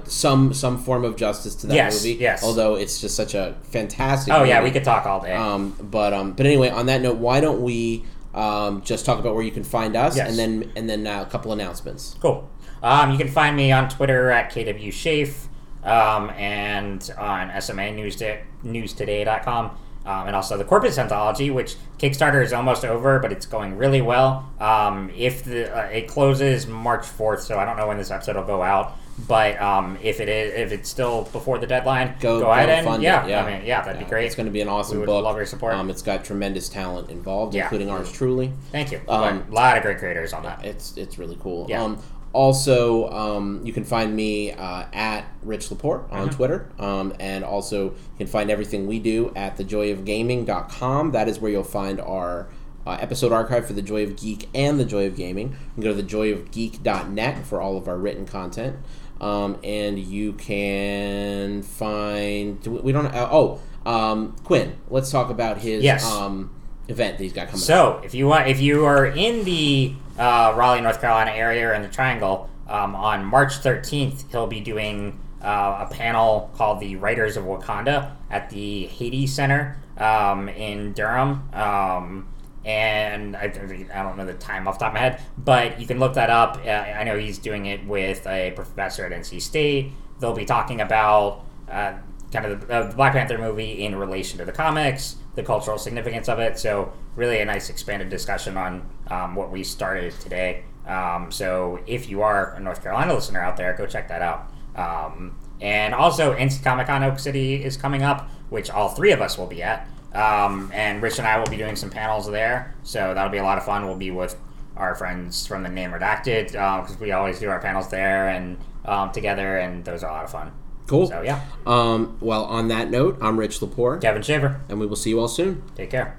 [0.00, 2.18] uh, some some form of justice to that Yes, movie.
[2.20, 2.42] yes.
[2.42, 4.32] Although it's just such a fantastic.
[4.32, 5.34] Oh yeah, we could talk all day.
[5.34, 8.04] Um, but um, but anyway, on that note, why don't we
[8.34, 10.28] um, just talk about where you can find us, Yes.
[10.30, 12.16] and then and then uh, a couple announcements.
[12.20, 12.48] Cool.
[12.82, 15.46] Um, you can find me on Twitter at KW Shafe
[15.84, 18.16] um, and on SMA News
[18.64, 19.78] newstoday.com.
[20.06, 24.02] Um, and also the Corpus Anthology, which Kickstarter is almost over, but it's going really
[24.02, 24.46] well.
[24.60, 28.36] Um, if the uh, it closes March fourth, so I don't know when this episode
[28.36, 28.98] will go out.
[29.28, 32.84] But um, if it is, if it's still before the deadline, Go, go, ahead and
[32.84, 33.30] fund yeah, it.
[33.30, 34.26] Yeah, I mean, yeah, that'd be great.
[34.26, 35.22] It's going to be an awesome We book.
[35.24, 35.72] love your support.
[35.74, 37.62] Um, it's got tremendous talent involved, Yeah.
[37.62, 38.52] including ours truly.
[38.72, 39.00] Thank you.
[39.08, 40.64] Um, a lot of great creators on that.
[40.64, 41.66] It's it's really cool.
[41.68, 41.94] Yeah.
[42.34, 46.36] Also, um, you can find me uh, at Rich Laporte on Mm-hmm.
[46.36, 46.68] Twitter.
[46.78, 51.12] Um, and also, you can find everything we do at thejoyofgaming.com.
[51.12, 52.48] That is where you'll find our
[52.86, 55.56] uh, episode archive for The Joy of Geek and The Joy of Gaming.
[55.76, 58.76] You can go to thejoyofgeek.net for all of our written content.
[59.20, 62.64] Um, and you can find.
[62.66, 63.06] we- don't.
[63.06, 66.04] Uh, oh, um, Quin, let's talk about his Yes.
[66.04, 66.50] um,
[66.88, 67.66] event that he's got coming up.
[67.66, 71.82] So, if you want, if you are in the uh, Raleigh, North Carolina area in
[71.82, 77.36] the Triangle, um, on March 13th, he'll be doing uh, a panel called "The Writers
[77.36, 81.48] of Wakanda" at the Hayti Center um, in Durham.
[81.52, 82.28] Um,
[82.64, 83.52] and I,
[83.94, 86.14] I don't know the time off the top of my head, but you can look
[86.14, 86.60] that up.
[86.64, 89.92] Uh, I know he's doing it with a professor at NC State.
[90.18, 91.94] They'll be talking about uh,
[92.32, 95.76] kind of the, uh, the Black Panther movie in relation to the comics, the cultural
[95.76, 96.58] significance of it.
[96.58, 100.64] So, really, a nice expanded discussion on um, what we started today.
[100.86, 104.50] Um, so, if you are a North Carolina listener out there, go check that out.
[104.76, 109.20] Um, and also, NC Comic Con Oak City is coming up, which all three of
[109.20, 109.86] us will be at.
[110.14, 113.42] Um, and Rich and I will be doing some panels there, so that'll be a
[113.42, 113.86] lot of fun.
[113.86, 114.36] We'll be with
[114.76, 119.10] our friends from the Name Redacted because we always do our panels there and um,
[119.12, 120.52] together, and those are a lot of fun.
[120.86, 121.06] Cool.
[121.08, 124.96] So yeah, Um, well, on that note, I'm Rich Laporte, Kevin Shaver, and we will
[124.96, 125.62] see you all soon.
[125.74, 126.18] take care.